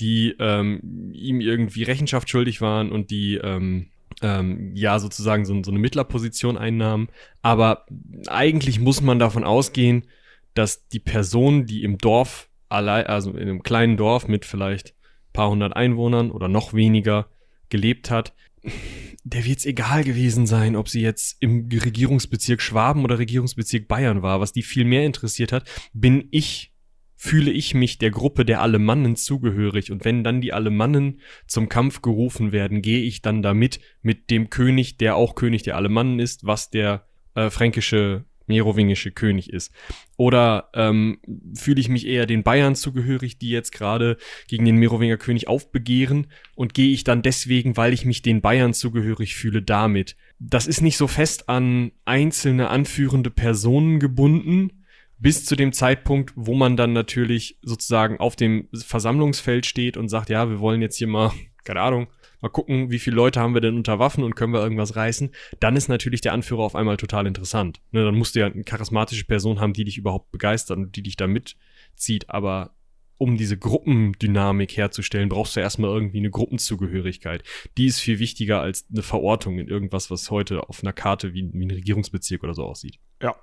die 0.01 0.35
ähm, 0.41 1.13
ihm 1.13 1.41
irgendwie 1.41 1.85
Rechenschaft 1.85 2.29
schuldig 2.29 2.61
waren 2.61 2.91
und 2.91 3.11
die 3.11 3.37
ähm, 3.37 3.91
ähm, 4.21 4.73
ja 4.75 4.99
sozusagen 4.99 5.45
so, 5.45 5.63
so 5.63 5.71
eine 5.71 5.79
Mittlerposition 5.79 6.59
einnahmen. 6.59 7.09
Aber 7.43 7.87
eigentlich 8.27 8.81
muss 8.81 9.01
man 9.01 9.19
davon 9.19 9.45
ausgehen, 9.45 10.07
dass 10.55 10.89
die 10.89 10.99
Person, 10.99 11.67
die 11.67 11.85
im 11.85 11.99
Dorf 11.99 12.49
allein, 12.69 13.07
also 13.07 13.31
in 13.31 13.43
einem 13.43 13.63
kleinen 13.63 13.97
Dorf 13.97 14.27
mit 14.27 14.45
vielleicht 14.45 14.95
paar 15.33 15.51
hundert 15.51 15.77
Einwohnern 15.77 16.31
oder 16.33 16.49
noch 16.49 16.75
weniger 16.75 17.29
gelebt 17.69 18.11
hat, 18.11 18.35
der 19.25 19.45
wird 19.45 19.59
es 19.59 19.67
egal 19.67 20.05
gewesen 20.05 20.47
sein, 20.47 20.77
ob 20.77 20.89
sie 20.89 21.01
jetzt 21.03 21.37
im 21.41 21.69
Regierungsbezirk 21.71 22.63
Schwaben 22.63 23.05
oder 23.05 23.19
Regierungsbezirk 23.19 23.89
Bayern 23.89 24.23
war. 24.23 24.41
Was 24.41 24.53
die 24.53 24.63
viel 24.63 24.85
mehr 24.85 25.05
interessiert 25.05 25.53
hat, 25.53 25.69
bin 25.93 26.29
ich 26.31 26.73
fühle 27.21 27.51
ich 27.51 27.75
mich 27.75 27.99
der 27.99 28.13
Gruppe 28.13 28.45
der 28.45 28.63
Alemannen 28.63 29.17
zugehörig 29.17 29.91
und 29.91 30.05
wenn 30.05 30.23
dann 30.23 30.41
die 30.41 30.53
Alemannen 30.53 31.21
zum 31.49 31.69
Kampf 31.69 32.01
gerufen 32.01 32.53
werden, 32.53 32.81
gehe 32.81 33.03
ich 33.03 33.23
dann 33.23 33.43
damit 33.43 33.81
mit 34.03 34.31
dem 34.31 34.51
König, 34.51 34.99
der 34.99 35.17
auch 35.17 35.35
König 35.35 35.65
der 35.65 35.75
Alemannen 35.75 36.21
ist, 36.21 36.47
was 36.47 36.71
der 36.71 37.09
äh, 37.35 37.51
fränkische 37.51 38.25
merowingische 38.49 39.11
König 39.11 39.53
ist. 39.53 39.73
Oder 40.17 40.71
ähm, 40.75 41.21
fühle 41.55 41.81
ich 41.81 41.89
mich 41.89 42.07
eher 42.07 42.27
den 42.27 42.43
Bayern 42.43 42.75
zugehörig, 42.75 43.39
die 43.39 43.51
jetzt 43.51 43.73
gerade 43.73 44.17
gegen 44.49 44.65
den 44.65 44.77
Merowinger 44.77 45.17
König 45.17 45.49
aufbegehren 45.49 46.27
und 46.55 46.75
gehe 46.75 46.93
ich 46.93 47.05
dann 47.05 47.23
deswegen, 47.23 47.77
weil 47.77 47.93
ich 47.93 48.05
mich 48.05 48.23
den 48.23 48.41
Bayern 48.41 48.75
zugehörig 48.75 49.37
fühle, 49.37 49.63
damit. 49.63 50.17
Das 50.39 50.67
ist 50.67 50.81
nicht 50.81 50.97
so 50.97 51.07
fest 51.07 51.49
an 51.49 51.93
einzelne 52.05 52.69
anführende 52.69 53.31
Personen 53.31 54.01
gebunden, 54.01 54.85
bis 55.19 55.45
zu 55.45 55.57
dem 55.57 55.73
Zeitpunkt, 55.73 56.33
wo 56.37 56.55
man 56.55 56.77
dann 56.77 56.93
natürlich 56.93 57.59
sozusagen 57.63 58.19
auf 58.19 58.37
dem 58.37 58.69
Versammlungsfeld 58.73 59.67
steht 59.67 59.97
und 59.97 60.09
sagt, 60.09 60.31
ja, 60.31 60.49
wir 60.49 60.61
wollen 60.61 60.81
jetzt 60.81 60.97
hier 60.97 61.09
mal, 61.09 61.33
keine 61.65 61.81
Ahnung, 61.81 62.07
mal 62.41 62.49
gucken, 62.49 62.91
wie 62.91 62.99
viele 62.99 63.17
Leute 63.17 63.41
haben 63.41 63.55
wir 63.55 63.61
denn 63.61 63.77
unter 63.77 63.99
Waffen 63.99 64.25
und 64.25 64.37
können 64.37 64.53
wir 64.53 64.63
irgendwas 64.63 64.97
reißen, 64.97 65.31
dann 65.61 65.77
ist 65.77 65.89
natürlich 65.89 66.21
der 66.21 66.33
Anführer 66.33 66.63
auf 66.63 66.75
einmal 66.75 66.97
total 66.97 67.27
interessant. 67.27 67.81
Ne, 67.91 68.05
dann 68.05 68.17
musst 68.17 68.35
du 68.35 68.41
ja 68.41 68.47
eine 68.47 68.65
charismatische 68.65 69.25
Person 69.25 69.61
haben, 69.61 69.73
die 69.73 69.85
dich 69.85 69.99
überhaupt 69.99 70.31
begeistert 70.31 70.79
und 70.79 70.97
die 70.97 71.03
dich 71.03 71.17
da 71.17 71.27
mitzieht, 71.27 72.31
aber 72.31 72.75
um 73.21 73.37
diese 73.37 73.59
Gruppendynamik 73.59 74.77
herzustellen, 74.77 75.29
brauchst 75.29 75.57
du 75.57 75.61
erstmal 75.61 75.91
irgendwie 75.91 76.19
eine 76.19 76.31
Gruppenzugehörigkeit. 76.31 77.43
Die 77.77 77.87
ist 77.87 77.99
viel 77.99 78.21
wichtiger 78.21 78.61
als 78.61 78.87
eine 78.93 79.03
Verortung 79.03 79.59
in 79.59 79.67
irgendwas, 79.67 80.09
was 80.09 80.31
heute 80.31 80.69
auf 80.69 80.85
einer 80.85 80.93
Karte 80.93 81.35
wie, 81.35 81.51
wie 81.53 81.67
ein 81.67 81.71
Regierungsbezirk 81.71 82.45
oder 82.45 82.55
so 82.55 82.65
aussieht. 82.65 83.01
Ja, 83.21 83.35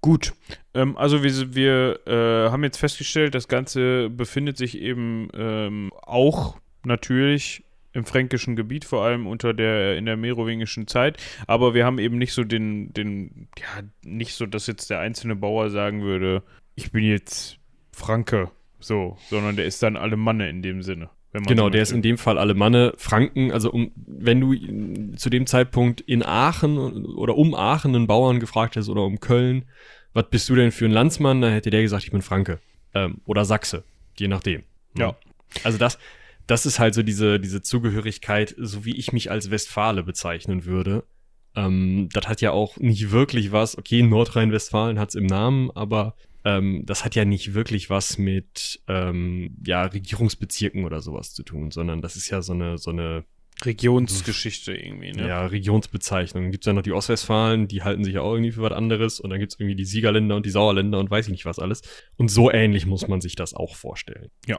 Gut, 0.00 0.32
ähm, 0.74 0.96
also 0.96 1.22
wir, 1.22 1.54
wir 1.54 2.00
äh, 2.06 2.50
haben 2.50 2.64
jetzt 2.64 2.78
festgestellt, 2.78 3.36
das 3.36 3.46
Ganze 3.46 4.10
befindet 4.10 4.56
sich 4.56 4.76
eben 4.76 5.28
ähm, 5.32 5.92
auch 6.02 6.58
natürlich 6.84 7.64
im 7.92 8.04
fränkischen 8.04 8.56
Gebiet, 8.56 8.84
vor 8.84 9.04
allem 9.04 9.26
unter 9.26 9.54
der, 9.54 9.96
in 9.96 10.06
der 10.06 10.16
merowingischen 10.16 10.86
Zeit. 10.86 11.22
Aber 11.46 11.74
wir 11.74 11.84
haben 11.84 11.98
eben 11.98 12.18
nicht 12.18 12.32
so 12.32 12.44
den, 12.44 12.92
den, 12.92 13.48
ja, 13.58 13.82
nicht 14.02 14.34
so, 14.34 14.46
dass 14.46 14.66
jetzt 14.66 14.90
der 14.90 15.00
einzelne 15.00 15.36
Bauer 15.36 15.70
sagen 15.70 16.02
würde, 16.02 16.42
ich 16.74 16.90
bin 16.90 17.04
jetzt 17.04 17.58
Franke, 17.92 18.50
so, 18.80 19.16
sondern 19.28 19.56
der 19.56 19.66
ist 19.66 19.82
dann 19.82 19.96
Alemanne 19.96 20.48
in 20.48 20.62
dem 20.62 20.82
Sinne. 20.82 21.10
genau, 21.32 21.64
so 21.64 21.70
der 21.70 21.82
ist 21.82 21.92
in 21.92 22.02
dem 22.02 22.18
Fall 22.18 22.38
Alemanne, 22.38 22.94
Franken, 22.96 23.52
also 23.52 23.70
um, 23.70 23.92
wenn 23.94 24.40
du 24.40 25.16
zu 25.16 25.28
dem 25.30 25.46
Zeitpunkt 25.46 26.00
in 26.00 26.22
Aachen 26.24 26.78
oder 27.14 27.36
um 27.36 27.54
Aachen 27.54 27.94
einen 27.94 28.06
Bauern 28.06 28.40
gefragt 28.40 28.76
hast 28.76 28.88
oder 28.88 29.02
um 29.02 29.20
Köln, 29.20 29.66
was 30.14 30.28
bist 30.30 30.48
du 30.48 30.54
denn 30.54 30.72
für 30.72 30.86
ein 30.86 30.90
Landsmann, 30.90 31.40
dann 31.40 31.52
hätte 31.52 31.70
der 31.70 31.82
gesagt, 31.82 32.04
ich 32.04 32.10
bin 32.10 32.22
Franke. 32.22 32.58
Ähm, 32.94 33.20
oder 33.24 33.44
Sachse, 33.44 33.84
je 34.18 34.28
nachdem. 34.28 34.64
Ja. 34.96 35.16
Also 35.64 35.78
das, 35.78 35.98
das 36.46 36.66
ist 36.66 36.78
halt 36.78 36.94
so 36.94 37.02
diese, 37.02 37.40
diese 37.40 37.62
Zugehörigkeit, 37.62 38.54
so 38.58 38.84
wie 38.84 38.96
ich 38.96 39.12
mich 39.12 39.30
als 39.30 39.50
Westfale 39.50 40.02
bezeichnen 40.02 40.64
würde. 40.64 41.04
Ähm, 41.54 42.08
das 42.12 42.28
hat 42.28 42.40
ja 42.40 42.52
auch 42.52 42.78
nicht 42.78 43.10
wirklich 43.10 43.52
was, 43.52 43.76
okay, 43.76 44.02
Nordrhein-Westfalen 44.02 44.98
hat 44.98 45.10
es 45.10 45.14
im 45.14 45.26
Namen, 45.26 45.70
aber 45.72 46.14
ähm, 46.44 46.84
das 46.86 47.04
hat 47.04 47.14
ja 47.14 47.24
nicht 47.24 47.54
wirklich 47.54 47.90
was 47.90 48.18
mit 48.18 48.80
ähm, 48.88 49.56
ja, 49.64 49.84
Regierungsbezirken 49.84 50.84
oder 50.84 51.00
sowas 51.00 51.34
zu 51.34 51.42
tun, 51.42 51.70
sondern 51.70 52.02
das 52.02 52.16
ist 52.16 52.30
ja 52.30 52.42
so 52.42 52.52
eine, 52.52 52.78
so 52.78 52.90
eine 52.90 53.24
Regionsgeschichte 53.64 54.74
irgendwie, 54.74 55.12
ne? 55.12 55.28
Ja, 55.28 55.46
Regionsbezeichnung. 55.46 56.50
Gibt 56.50 56.64
es 56.64 56.66
ja 56.66 56.72
noch 56.72 56.82
die 56.82 56.92
Ostwestfalen, 56.92 57.68
die 57.68 57.82
halten 57.82 58.02
sich 58.02 58.14
ja 58.14 58.22
auch 58.22 58.32
irgendwie 58.32 58.52
für 58.52 58.62
was 58.62 58.72
anderes. 58.72 59.20
Und 59.20 59.30
dann 59.30 59.38
gibt 59.38 59.52
es 59.52 59.60
irgendwie 59.60 59.76
die 59.76 59.84
Siegerländer 59.84 60.36
und 60.36 60.46
die 60.46 60.50
Sauerländer 60.50 60.98
und 60.98 61.10
weiß 61.10 61.26
ich 61.26 61.32
nicht 61.32 61.44
was 61.44 61.58
alles. 61.58 61.82
Und 62.16 62.28
so 62.28 62.50
ähnlich 62.50 62.86
muss 62.86 63.06
man 63.06 63.20
sich 63.20 63.36
das 63.36 63.54
auch 63.54 63.76
vorstellen. 63.76 64.30
Ja. 64.46 64.58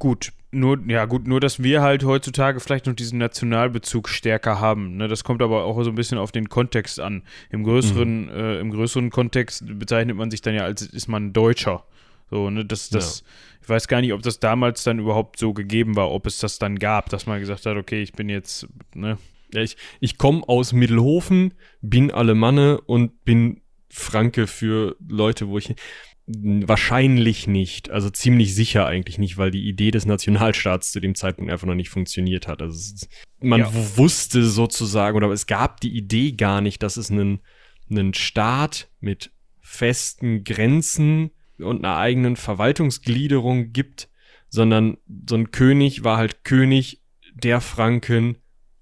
Gut, 0.00 0.32
nur, 0.50 0.80
ja 0.88 1.04
gut, 1.04 1.28
nur 1.28 1.40
dass 1.40 1.62
wir 1.62 1.82
halt 1.82 2.04
heutzutage 2.04 2.58
vielleicht 2.58 2.86
noch 2.86 2.94
diesen 2.94 3.18
Nationalbezug 3.18 4.08
stärker 4.08 4.58
haben. 4.58 4.96
Ne? 4.96 5.06
Das 5.06 5.22
kommt 5.22 5.42
aber 5.42 5.64
auch 5.64 5.80
so 5.84 5.90
ein 5.90 5.94
bisschen 5.94 6.18
auf 6.18 6.32
den 6.32 6.48
Kontext 6.48 6.98
an. 6.98 7.22
Im 7.50 7.62
größeren, 7.62 8.24
mhm. 8.24 8.30
äh, 8.30 8.58
im 8.60 8.70
größeren 8.70 9.10
Kontext 9.10 9.62
bezeichnet 9.78 10.16
man 10.16 10.30
sich 10.30 10.40
dann 10.40 10.54
ja 10.54 10.64
als 10.64 10.82
ist 10.82 11.06
man 11.06 11.32
Deutscher. 11.32 11.84
So, 12.30 12.48
ne, 12.48 12.64
das, 12.64 12.88
das, 12.88 13.20
ja. 13.20 13.26
ich 13.62 13.68
weiß 13.68 13.88
gar 13.88 14.00
nicht, 14.00 14.12
ob 14.12 14.22
das 14.22 14.40
damals 14.40 14.84
dann 14.84 15.00
überhaupt 15.00 15.38
so 15.38 15.52
gegeben 15.52 15.96
war, 15.96 16.10
ob 16.10 16.26
es 16.26 16.38
das 16.38 16.58
dann 16.58 16.78
gab, 16.78 17.10
dass 17.10 17.26
man 17.26 17.40
gesagt 17.40 17.66
hat, 17.66 17.76
okay, 17.76 18.02
ich 18.02 18.12
bin 18.12 18.28
jetzt, 18.28 18.66
ne. 18.94 19.18
Ja, 19.52 19.62
ich, 19.62 19.76
ich 19.98 20.16
komme 20.16 20.48
aus 20.48 20.72
Mittelhofen, 20.72 21.54
bin 21.82 22.10
Alemanne 22.12 22.80
und 22.80 23.24
bin 23.24 23.60
Franke 23.88 24.46
für 24.46 24.96
Leute, 25.08 25.48
wo 25.48 25.58
ich 25.58 25.74
Wahrscheinlich 26.32 27.46
nicht, 27.46 27.90
also 27.90 28.08
ziemlich 28.08 28.54
sicher 28.54 28.86
eigentlich 28.86 29.18
nicht, 29.18 29.36
weil 29.36 29.50
die 29.50 29.68
Idee 29.68 29.90
des 29.90 30.06
Nationalstaats 30.06 30.92
zu 30.92 31.00
dem 31.00 31.14
Zeitpunkt 31.14 31.50
einfach 31.50 31.66
noch 31.66 31.74
nicht 31.74 31.88
funktioniert 31.88 32.46
hat. 32.46 32.62
Also 32.62 33.06
man 33.40 33.60
ja. 33.60 33.96
wusste 33.96 34.44
sozusagen, 34.44 35.16
oder 35.16 35.28
es 35.30 35.46
gab 35.46 35.80
die 35.80 35.96
Idee 35.96 36.32
gar 36.32 36.60
nicht, 36.60 36.82
dass 36.82 36.96
es 36.96 37.10
einen, 37.10 37.40
einen 37.90 38.14
Staat 38.14 38.90
mit 39.00 39.32
festen 39.60 40.44
Grenzen 40.44 41.30
und 41.58 41.84
einer 41.84 41.96
eigenen 41.96 42.36
Verwaltungsgliederung 42.36 43.72
gibt, 43.72 44.08
sondern 44.48 44.98
so 45.28 45.36
ein 45.36 45.50
König 45.50 46.04
war 46.04 46.16
halt 46.16 46.44
König 46.44 47.02
der 47.34 47.60
Franken 47.60 48.36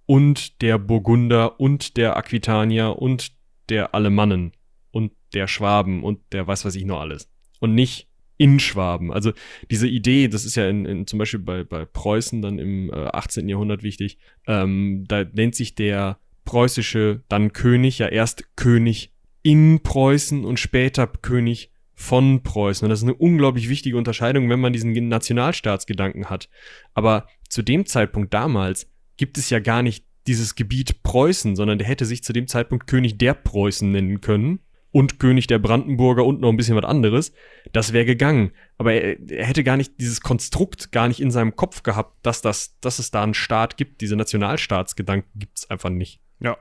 und 0.05 0.61
der 0.61 0.79
Burgunder 0.79 1.61
und 1.61 1.97
der 1.97 2.17
Aquitanier 2.17 2.97
und 2.99 3.33
der 3.69 3.95
Alemannen 3.95 4.53
und 4.91 5.13
der 5.33 5.47
Schwaben 5.47 6.05
und 6.05 6.21
der 6.33 6.47
weiß 6.47 6.65
was 6.65 6.75
ich 6.75 6.85
noch 6.85 7.01
alles 7.01 7.31
und 7.59 7.75
nicht 7.75 8.09
in 8.39 8.61
Schwaben. 8.61 9.13
Also 9.13 9.33
diese 9.71 9.89
Idee, 9.89 10.29
das 10.29 10.45
ist 10.45 10.55
ja 10.55 10.69
in, 10.69 10.87
in 10.87 11.07
zum 11.07 11.19
Beispiel 11.19 11.41
bei, 11.41 11.65
bei 11.65 11.85
Preußen 11.85 12.41
dann 12.41 12.59
im 12.59 12.91
äh, 12.91 12.95
18. 12.95 13.49
Jahrhundert 13.49 13.83
wichtig, 13.83 14.19
ähm, 14.47 15.05
da 15.09 15.25
nennt 15.25 15.57
sich 15.57 15.75
der 15.75 16.19
preußische 16.45 17.23
dann 17.29 17.53
König 17.53 17.99
ja 17.99 18.07
erst 18.07 18.57
König 18.57 19.13
in 19.43 19.81
Preußen 19.83 20.45
und 20.45 20.59
später 20.59 21.07
König 21.07 21.73
von 21.95 22.45
Preußen. 22.45 22.87
Und 22.87 22.91
das 22.91 23.01
ist 23.01 23.09
eine 23.09 23.15
unglaublich 23.15 23.69
wichtige 23.69 23.97
Unterscheidung, 23.97 24.49
wenn 24.49 24.61
man 24.61 24.73
diesen 24.73 24.93
Nationalstaatsgedanken 25.09 26.31
hat. 26.31 26.49
Aber 26.95 27.27
zu 27.49 27.63
dem 27.63 27.87
Zeitpunkt 27.87 28.33
damals 28.33 28.89
gibt 29.17 29.37
es 29.37 29.51
ja 29.51 29.59
gar 29.59 29.83
nicht 29.83 30.05
dieses 30.29 30.55
Gebiet 30.55 31.03
Preußen, 31.03 31.57
sondern 31.57 31.79
der 31.79 31.89
hätte 31.89 32.05
sich 32.05 32.23
zu 32.23 32.33
dem 32.33 32.47
Zeitpunkt 32.47 32.87
König 32.87 33.19
der 33.19 33.35
Preußen 33.35 33.91
nennen 33.91 34.21
können 34.21 34.61
und 34.91 35.19
König 35.19 35.47
der 35.47 35.59
Brandenburger 35.59 36.25
und 36.25 36.41
noch 36.41 36.49
ein 36.49 36.57
bisschen 36.57 36.77
was 36.77 36.85
anderes, 36.85 37.33
das 37.73 37.93
wäre 37.93 38.05
gegangen. 38.05 38.53
Aber 38.79 38.93
er, 38.93 39.19
er, 39.31 39.47
hätte 39.47 39.65
gar 39.65 39.77
nicht 39.77 40.01
dieses 40.01 40.21
Konstrukt 40.21 40.93
gar 40.93 41.09
nicht 41.09 41.21
in 41.21 41.31
seinem 41.31 41.57
Kopf 41.57 41.83
gehabt, 41.83 42.15
dass, 42.23 42.41
das, 42.43 42.79
dass 42.81 42.99
es 42.99 43.11
da 43.11 43.23
einen 43.23 43.35
Staat 43.35 43.77
gibt. 43.77 44.01
Diese 44.01 44.17
Nationalstaatsgedanken 44.17 45.31
gibt 45.39 45.59
es 45.59 45.71
einfach 45.71 45.91
nicht. 45.91 46.21
Ja. 46.41 46.57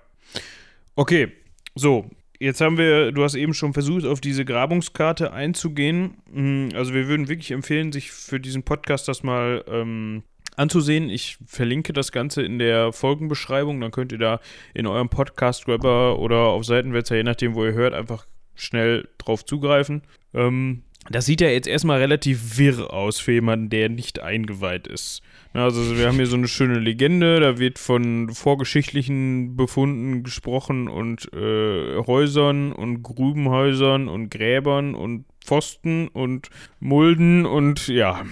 Okay, 0.95 1.31
so. 1.75 2.09
Jetzt 2.39 2.61
haben 2.61 2.77
wir, 2.77 3.11
du 3.11 3.23
hast 3.23 3.33
eben 3.33 3.55
schon 3.55 3.73
versucht, 3.73 4.05
auf 4.05 4.21
diese 4.21 4.45
Grabungskarte 4.45 5.33
einzugehen. 5.33 6.17
Hm, 6.31 6.69
also 6.75 6.93
wir 6.93 7.07
würden 7.07 7.29
wirklich 7.29 7.49
empfehlen, 7.49 7.91
sich 7.91 8.11
für 8.11 8.39
diesen 8.39 8.61
Podcast 8.61 9.07
das 9.07 9.23
mal 9.23 9.63
ähm, 9.67 10.21
anzusehen. 10.57 11.09
Ich 11.09 11.37
verlinke 11.45 11.93
das 11.93 12.11
Ganze 12.11 12.41
in 12.41 12.59
der 12.59 12.91
Folgenbeschreibung. 12.91 13.79
Dann 13.79 13.91
könnt 13.91 14.11
ihr 14.11 14.17
da 14.17 14.41
in 14.73 14.87
eurem 14.87 15.09
Podcast-Grabber 15.09 16.19
oder 16.19 16.37
auf 16.37 16.65
Seitenwälzer, 16.65 17.15
je 17.15 17.23
nachdem, 17.23 17.55
wo 17.55 17.63
ihr 17.65 17.73
hört, 17.73 17.93
einfach 17.93 18.27
schnell 18.55 19.07
drauf 19.17 19.45
zugreifen. 19.45 20.01
Ähm, 20.33 20.83
das 21.09 21.25
sieht 21.25 21.39
ja 21.41 21.47
jetzt 21.47 21.67
erstmal 21.67 21.99
relativ 21.99 22.57
wirr 22.57 22.91
aus 22.93 23.19
für 23.19 23.31
jemanden, 23.31 23.69
der 23.69 23.87
nicht 23.87 24.19
eingeweiht 24.19 24.87
ist. 24.87 25.21
Also 25.53 25.97
wir 25.97 26.07
haben 26.07 26.17
hier 26.17 26.27
so 26.27 26.35
eine 26.35 26.47
schöne 26.47 26.79
Legende, 26.79 27.39
da 27.39 27.57
wird 27.57 27.79
von 27.79 28.29
vorgeschichtlichen 28.29 29.55
Befunden 29.55 30.23
gesprochen 30.23 30.87
und 30.87 31.31
äh, 31.33 31.97
Häusern 32.05 32.73
und 32.73 33.01
Grubenhäusern 33.03 34.07
und 34.09 34.29
Gräbern 34.29 34.93
und 34.93 35.25
Pfosten 35.43 36.09
und 36.09 36.49
Mulden 36.79 37.45
und 37.45 37.87
ja. 37.87 38.23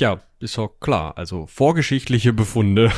Ja, 0.00 0.20
ist 0.38 0.58
auch 0.58 0.78
klar. 0.80 1.16
Also 1.16 1.46
vorgeschichtliche 1.46 2.32
Befunde 2.32 2.92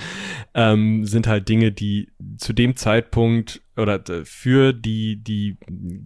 ähm, 0.54 1.06
sind 1.06 1.26
halt 1.26 1.48
Dinge, 1.48 1.72
die 1.72 2.10
zu 2.38 2.52
dem 2.52 2.76
Zeitpunkt 2.76 3.62
oder 3.76 4.02
für 4.24 4.72
die, 4.72 5.16
die 5.16 5.56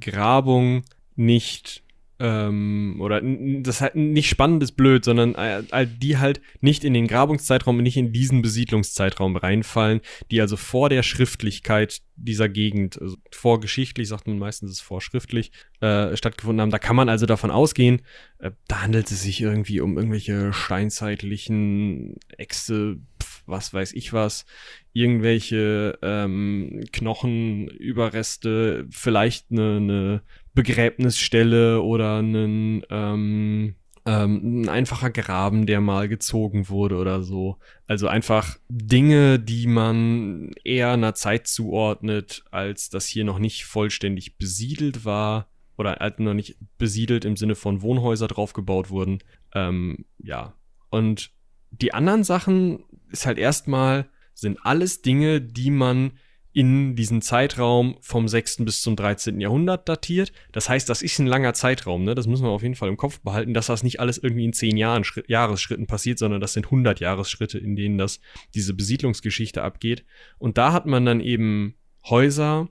Grabung 0.00 0.82
nicht 1.16 1.82
ähm, 2.20 2.96
oder 3.00 3.20
das 3.22 3.80
halt 3.80 3.94
nicht 3.94 4.28
spannend 4.28 4.62
ist 4.62 4.72
blöd, 4.72 5.04
sondern 5.04 5.34
äh, 5.34 5.86
die 5.86 6.18
halt 6.18 6.40
nicht 6.60 6.84
in 6.84 6.94
den 6.94 7.06
Grabungszeitraum, 7.06 7.78
nicht 7.78 7.96
in 7.96 8.12
diesen 8.12 8.42
Besiedlungszeitraum 8.42 9.36
reinfallen, 9.36 10.00
die 10.30 10.40
also 10.40 10.56
vor 10.56 10.88
der 10.88 11.02
Schriftlichkeit 11.02 12.00
dieser 12.16 12.48
Gegend, 12.48 13.00
also 13.00 13.16
vorgeschichtlich 13.30 14.08
sagt 14.08 14.26
man 14.26 14.38
meistens 14.38 14.72
ist 14.72 14.80
vorschriftlich, 14.80 15.52
äh, 15.80 16.16
stattgefunden 16.16 16.60
haben. 16.60 16.70
Da 16.70 16.78
kann 16.78 16.96
man 16.96 17.08
also 17.08 17.26
davon 17.26 17.52
ausgehen, 17.52 18.02
äh, 18.38 18.50
da 18.66 18.82
handelt 18.82 19.10
es 19.10 19.22
sich 19.22 19.40
irgendwie 19.40 19.80
um 19.80 19.96
irgendwelche 19.96 20.52
steinzeitlichen 20.52 22.16
Äxte, 22.36 22.98
was 23.46 23.72
weiß 23.72 23.92
ich 23.92 24.12
was, 24.12 24.44
irgendwelche 24.92 25.98
ähm, 26.02 26.84
Knochenüberreste, 26.92 28.86
vielleicht 28.90 29.46
eine, 29.52 29.76
eine 29.76 30.22
Begräbnisstelle 30.58 31.82
oder 31.82 32.16
einen, 32.16 32.82
ähm, 32.90 33.76
ähm, 34.04 34.62
ein 34.62 34.68
einfacher 34.68 35.10
Graben, 35.10 35.66
der 35.66 35.80
mal 35.80 36.08
gezogen 36.08 36.68
wurde 36.68 36.96
oder 36.96 37.22
so. 37.22 37.58
Also 37.86 38.08
einfach 38.08 38.58
Dinge, 38.68 39.38
die 39.38 39.68
man 39.68 40.50
eher 40.64 40.90
einer 40.90 41.14
Zeit 41.14 41.46
zuordnet, 41.46 42.42
als 42.50 42.90
das 42.90 43.06
hier 43.06 43.22
noch 43.24 43.38
nicht 43.38 43.66
vollständig 43.66 44.36
besiedelt 44.36 45.04
war 45.04 45.46
oder 45.76 45.98
halt 46.00 46.18
noch 46.18 46.34
nicht 46.34 46.56
besiedelt 46.76 47.24
im 47.24 47.36
Sinne 47.36 47.54
von 47.54 47.80
Wohnhäuser 47.80 48.26
draufgebaut 48.26 48.90
wurden. 48.90 49.20
Ähm, 49.54 50.06
ja. 50.18 50.54
Und 50.90 51.30
die 51.70 51.94
anderen 51.94 52.24
Sachen 52.24 52.82
ist 53.12 53.26
halt 53.26 53.38
erstmal, 53.38 54.08
sind 54.34 54.58
alles 54.64 55.02
Dinge, 55.02 55.40
die 55.40 55.70
man 55.70 56.18
in 56.52 56.96
diesen 56.96 57.22
Zeitraum 57.22 57.96
vom 58.00 58.26
6. 58.26 58.64
bis 58.64 58.82
zum 58.82 58.96
13. 58.96 59.40
Jahrhundert 59.40 59.88
datiert. 59.88 60.32
Das 60.52 60.68
heißt, 60.68 60.88
das 60.88 61.02
ist 61.02 61.18
ein 61.18 61.26
langer 61.26 61.54
Zeitraum, 61.54 62.04
ne? 62.04 62.14
Das 62.14 62.26
müssen 62.26 62.44
wir 62.44 62.50
auf 62.50 62.62
jeden 62.62 62.74
Fall 62.74 62.88
im 62.88 62.96
Kopf 62.96 63.20
behalten, 63.20 63.54
dass 63.54 63.66
das 63.66 63.82
nicht 63.82 64.00
alles 64.00 64.18
irgendwie 64.18 64.44
in 64.44 64.52
10 64.52 64.76
Jahren, 64.76 65.04
Schritt, 65.04 65.28
Jahresschritten 65.28 65.86
passiert, 65.86 66.18
sondern 66.18 66.40
das 66.40 66.54
sind 66.54 66.66
100 66.66 67.00
Jahresschritte, 67.00 67.58
in 67.58 67.76
denen 67.76 67.98
das, 67.98 68.20
diese 68.54 68.74
Besiedlungsgeschichte 68.74 69.62
abgeht. 69.62 70.04
Und 70.38 70.58
da 70.58 70.72
hat 70.72 70.86
man 70.86 71.04
dann 71.04 71.20
eben 71.20 71.74
Häuser, 72.08 72.68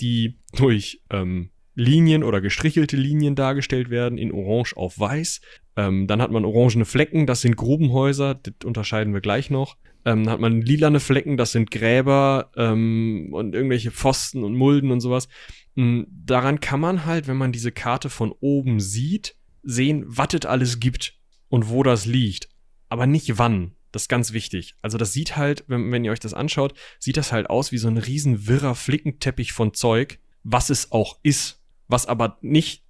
die 0.00 0.38
durch 0.56 1.02
ähm, 1.10 1.50
Linien 1.74 2.24
oder 2.24 2.40
gestrichelte 2.40 2.96
Linien 2.96 3.36
dargestellt 3.36 3.90
werden, 3.90 4.18
in 4.18 4.32
Orange 4.32 4.76
auf 4.76 4.98
Weiß. 4.98 5.40
Ähm, 5.76 6.06
dann 6.06 6.20
hat 6.20 6.30
man 6.30 6.44
orangene 6.44 6.84
Flecken, 6.84 7.26
das 7.26 7.42
sind 7.42 7.56
Grubenhäuser, 7.56 8.34
das 8.34 8.54
unterscheiden 8.64 9.14
wir 9.14 9.20
gleich 9.20 9.50
noch. 9.50 9.76
Ähm, 10.04 10.24
dann 10.24 10.32
hat 10.32 10.40
man 10.40 10.62
lilane 10.62 11.00
Flecken, 11.00 11.36
das 11.36 11.52
sind 11.52 11.70
Gräber 11.70 12.50
ähm, 12.56 13.28
und 13.32 13.54
irgendwelche 13.54 13.90
Pfosten 13.90 14.44
und 14.44 14.54
Mulden 14.54 14.90
und 14.90 15.00
sowas. 15.00 15.28
Ähm, 15.76 16.06
daran 16.10 16.60
kann 16.60 16.80
man 16.80 17.04
halt, 17.04 17.28
wenn 17.28 17.36
man 17.36 17.52
diese 17.52 17.72
Karte 17.72 18.10
von 18.10 18.32
oben 18.40 18.80
sieht, 18.80 19.36
sehen, 19.62 20.04
was 20.06 20.34
es 20.34 20.46
alles 20.46 20.80
gibt 20.80 21.18
und 21.48 21.68
wo 21.68 21.82
das 21.82 22.06
liegt. 22.06 22.48
Aber 22.88 23.06
nicht 23.06 23.38
wann. 23.38 23.72
Das 23.92 24.02
ist 24.02 24.08
ganz 24.08 24.32
wichtig. 24.32 24.76
Also 24.82 24.98
das 24.98 25.12
sieht 25.12 25.36
halt, 25.36 25.64
wenn, 25.66 25.90
wenn 25.90 26.04
ihr 26.04 26.12
euch 26.12 26.20
das 26.20 26.34
anschaut, 26.34 26.74
sieht 26.98 27.16
das 27.16 27.32
halt 27.32 27.50
aus 27.50 27.72
wie 27.72 27.78
so 27.78 27.88
ein 27.88 27.98
riesen 27.98 28.46
wirrer 28.46 28.74
Flickenteppich 28.74 29.52
von 29.52 29.74
Zeug, 29.74 30.20
was 30.44 30.70
es 30.70 30.92
auch 30.92 31.18
ist. 31.22 31.60
Was 31.88 32.06
aber 32.06 32.38
nicht 32.40 32.84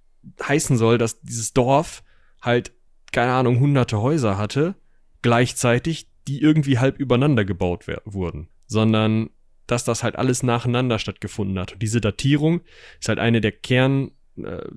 heißen 0.47 0.77
soll, 0.77 0.99
dass 0.99 1.21
dieses 1.21 1.53
Dorf 1.53 2.03
halt, 2.41 2.71
keine 3.11 3.33
Ahnung, 3.33 3.59
hunderte 3.59 3.99
Häuser 3.99 4.37
hatte, 4.37 4.75
gleichzeitig, 5.23 6.07
die 6.27 6.41
irgendwie 6.41 6.79
halb 6.79 6.99
übereinander 6.99 7.45
gebaut 7.45 7.85
wurden. 8.05 8.47
Sondern, 8.67 9.29
dass 9.67 9.83
das 9.83 10.03
halt 10.03 10.15
alles 10.15 10.43
nacheinander 10.43 10.99
stattgefunden 10.99 11.59
hat. 11.59 11.73
Und 11.73 11.81
diese 11.81 12.01
Datierung 12.01 12.61
ist 12.99 13.09
halt 13.09 13.19
eine 13.19 13.41
der 13.41 13.51
Kern, 13.51 14.11
äh, 14.37 14.69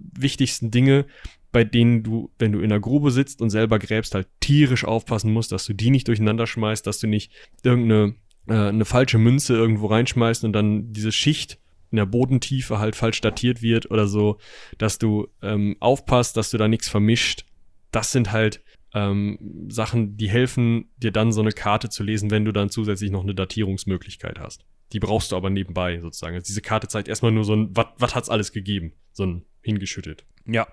Dinge, 0.63 1.07
bei 1.53 1.65
denen 1.65 2.03
du, 2.03 2.33
wenn 2.39 2.53
du 2.53 2.61
in 2.61 2.71
der 2.71 2.81
Grube 2.81 3.11
sitzt 3.13 3.41
und 3.41 3.51
selber 3.51 3.79
gräbst, 3.79 4.15
halt 4.15 4.27
tierisch 4.41 4.85
aufpassen 4.85 5.33
musst, 5.33 5.53
dass 5.53 5.65
du 5.67 5.73
die 5.73 5.91
nicht 5.91 6.09
durcheinander 6.09 6.47
schmeißt, 6.47 6.87
dass 6.87 6.99
du 6.99 7.07
nicht 7.07 7.31
irgendeine 7.63 8.17
äh, 8.49 8.55
eine 8.55 8.85
falsche 8.85 9.19
Münze 9.19 9.55
irgendwo 9.55 9.87
reinschmeißt 9.87 10.45
und 10.45 10.53
dann 10.53 10.93
diese 10.93 11.13
Schicht 11.13 11.59
in 11.91 11.97
der 11.97 12.07
Bodentiefe 12.07 12.81
halt 12.81 12.97
falsch 12.97 13.21
datiert 13.21 13.63
wird 13.63 13.89
oder 13.91 14.09
so, 14.09 14.39
dass 14.79 14.99
du 14.99 15.29
ähm, 15.43 15.77
aufpasst, 15.79 16.37
dass 16.37 16.51
du 16.51 16.59
da 16.59 16.67
nichts 16.67 16.89
vermischt. 16.89 17.47
Das 17.93 18.11
sind 18.11 18.33
halt 18.33 18.64
ähm, 18.95 19.67
Sachen, 19.69 20.17
die 20.17 20.29
helfen, 20.29 20.91
dir 20.97 21.11
dann 21.11 21.33
so 21.33 21.41
eine 21.41 21.53
Karte 21.53 21.91
zu 21.91 22.03
lesen, 22.03 22.31
wenn 22.31 22.45
du 22.45 22.53
dann 22.53 22.71
zusätzlich 22.71 23.11
noch 23.11 23.23
eine 23.23 23.35
Datierungsmöglichkeit 23.35 24.39
hast. 24.39 24.65
Die 24.93 25.01
brauchst 25.01 25.33
du 25.33 25.37
aber 25.37 25.51
nebenbei 25.51 26.01
sozusagen. 26.01 26.37
Also 26.37 26.47
diese 26.47 26.63
Karte 26.63 26.89
zeigt 26.89 27.09
erstmal 27.09 27.33
nur 27.33 27.45
so 27.45 27.57
ein, 27.57 27.71
was 27.75 28.15
hat's 28.15 28.31
alles 28.31 28.53
gegeben? 28.53 28.93
So 29.13 29.25
ein 29.25 29.45
hingeschüttet. 29.63 30.25
Ja, 30.47 30.67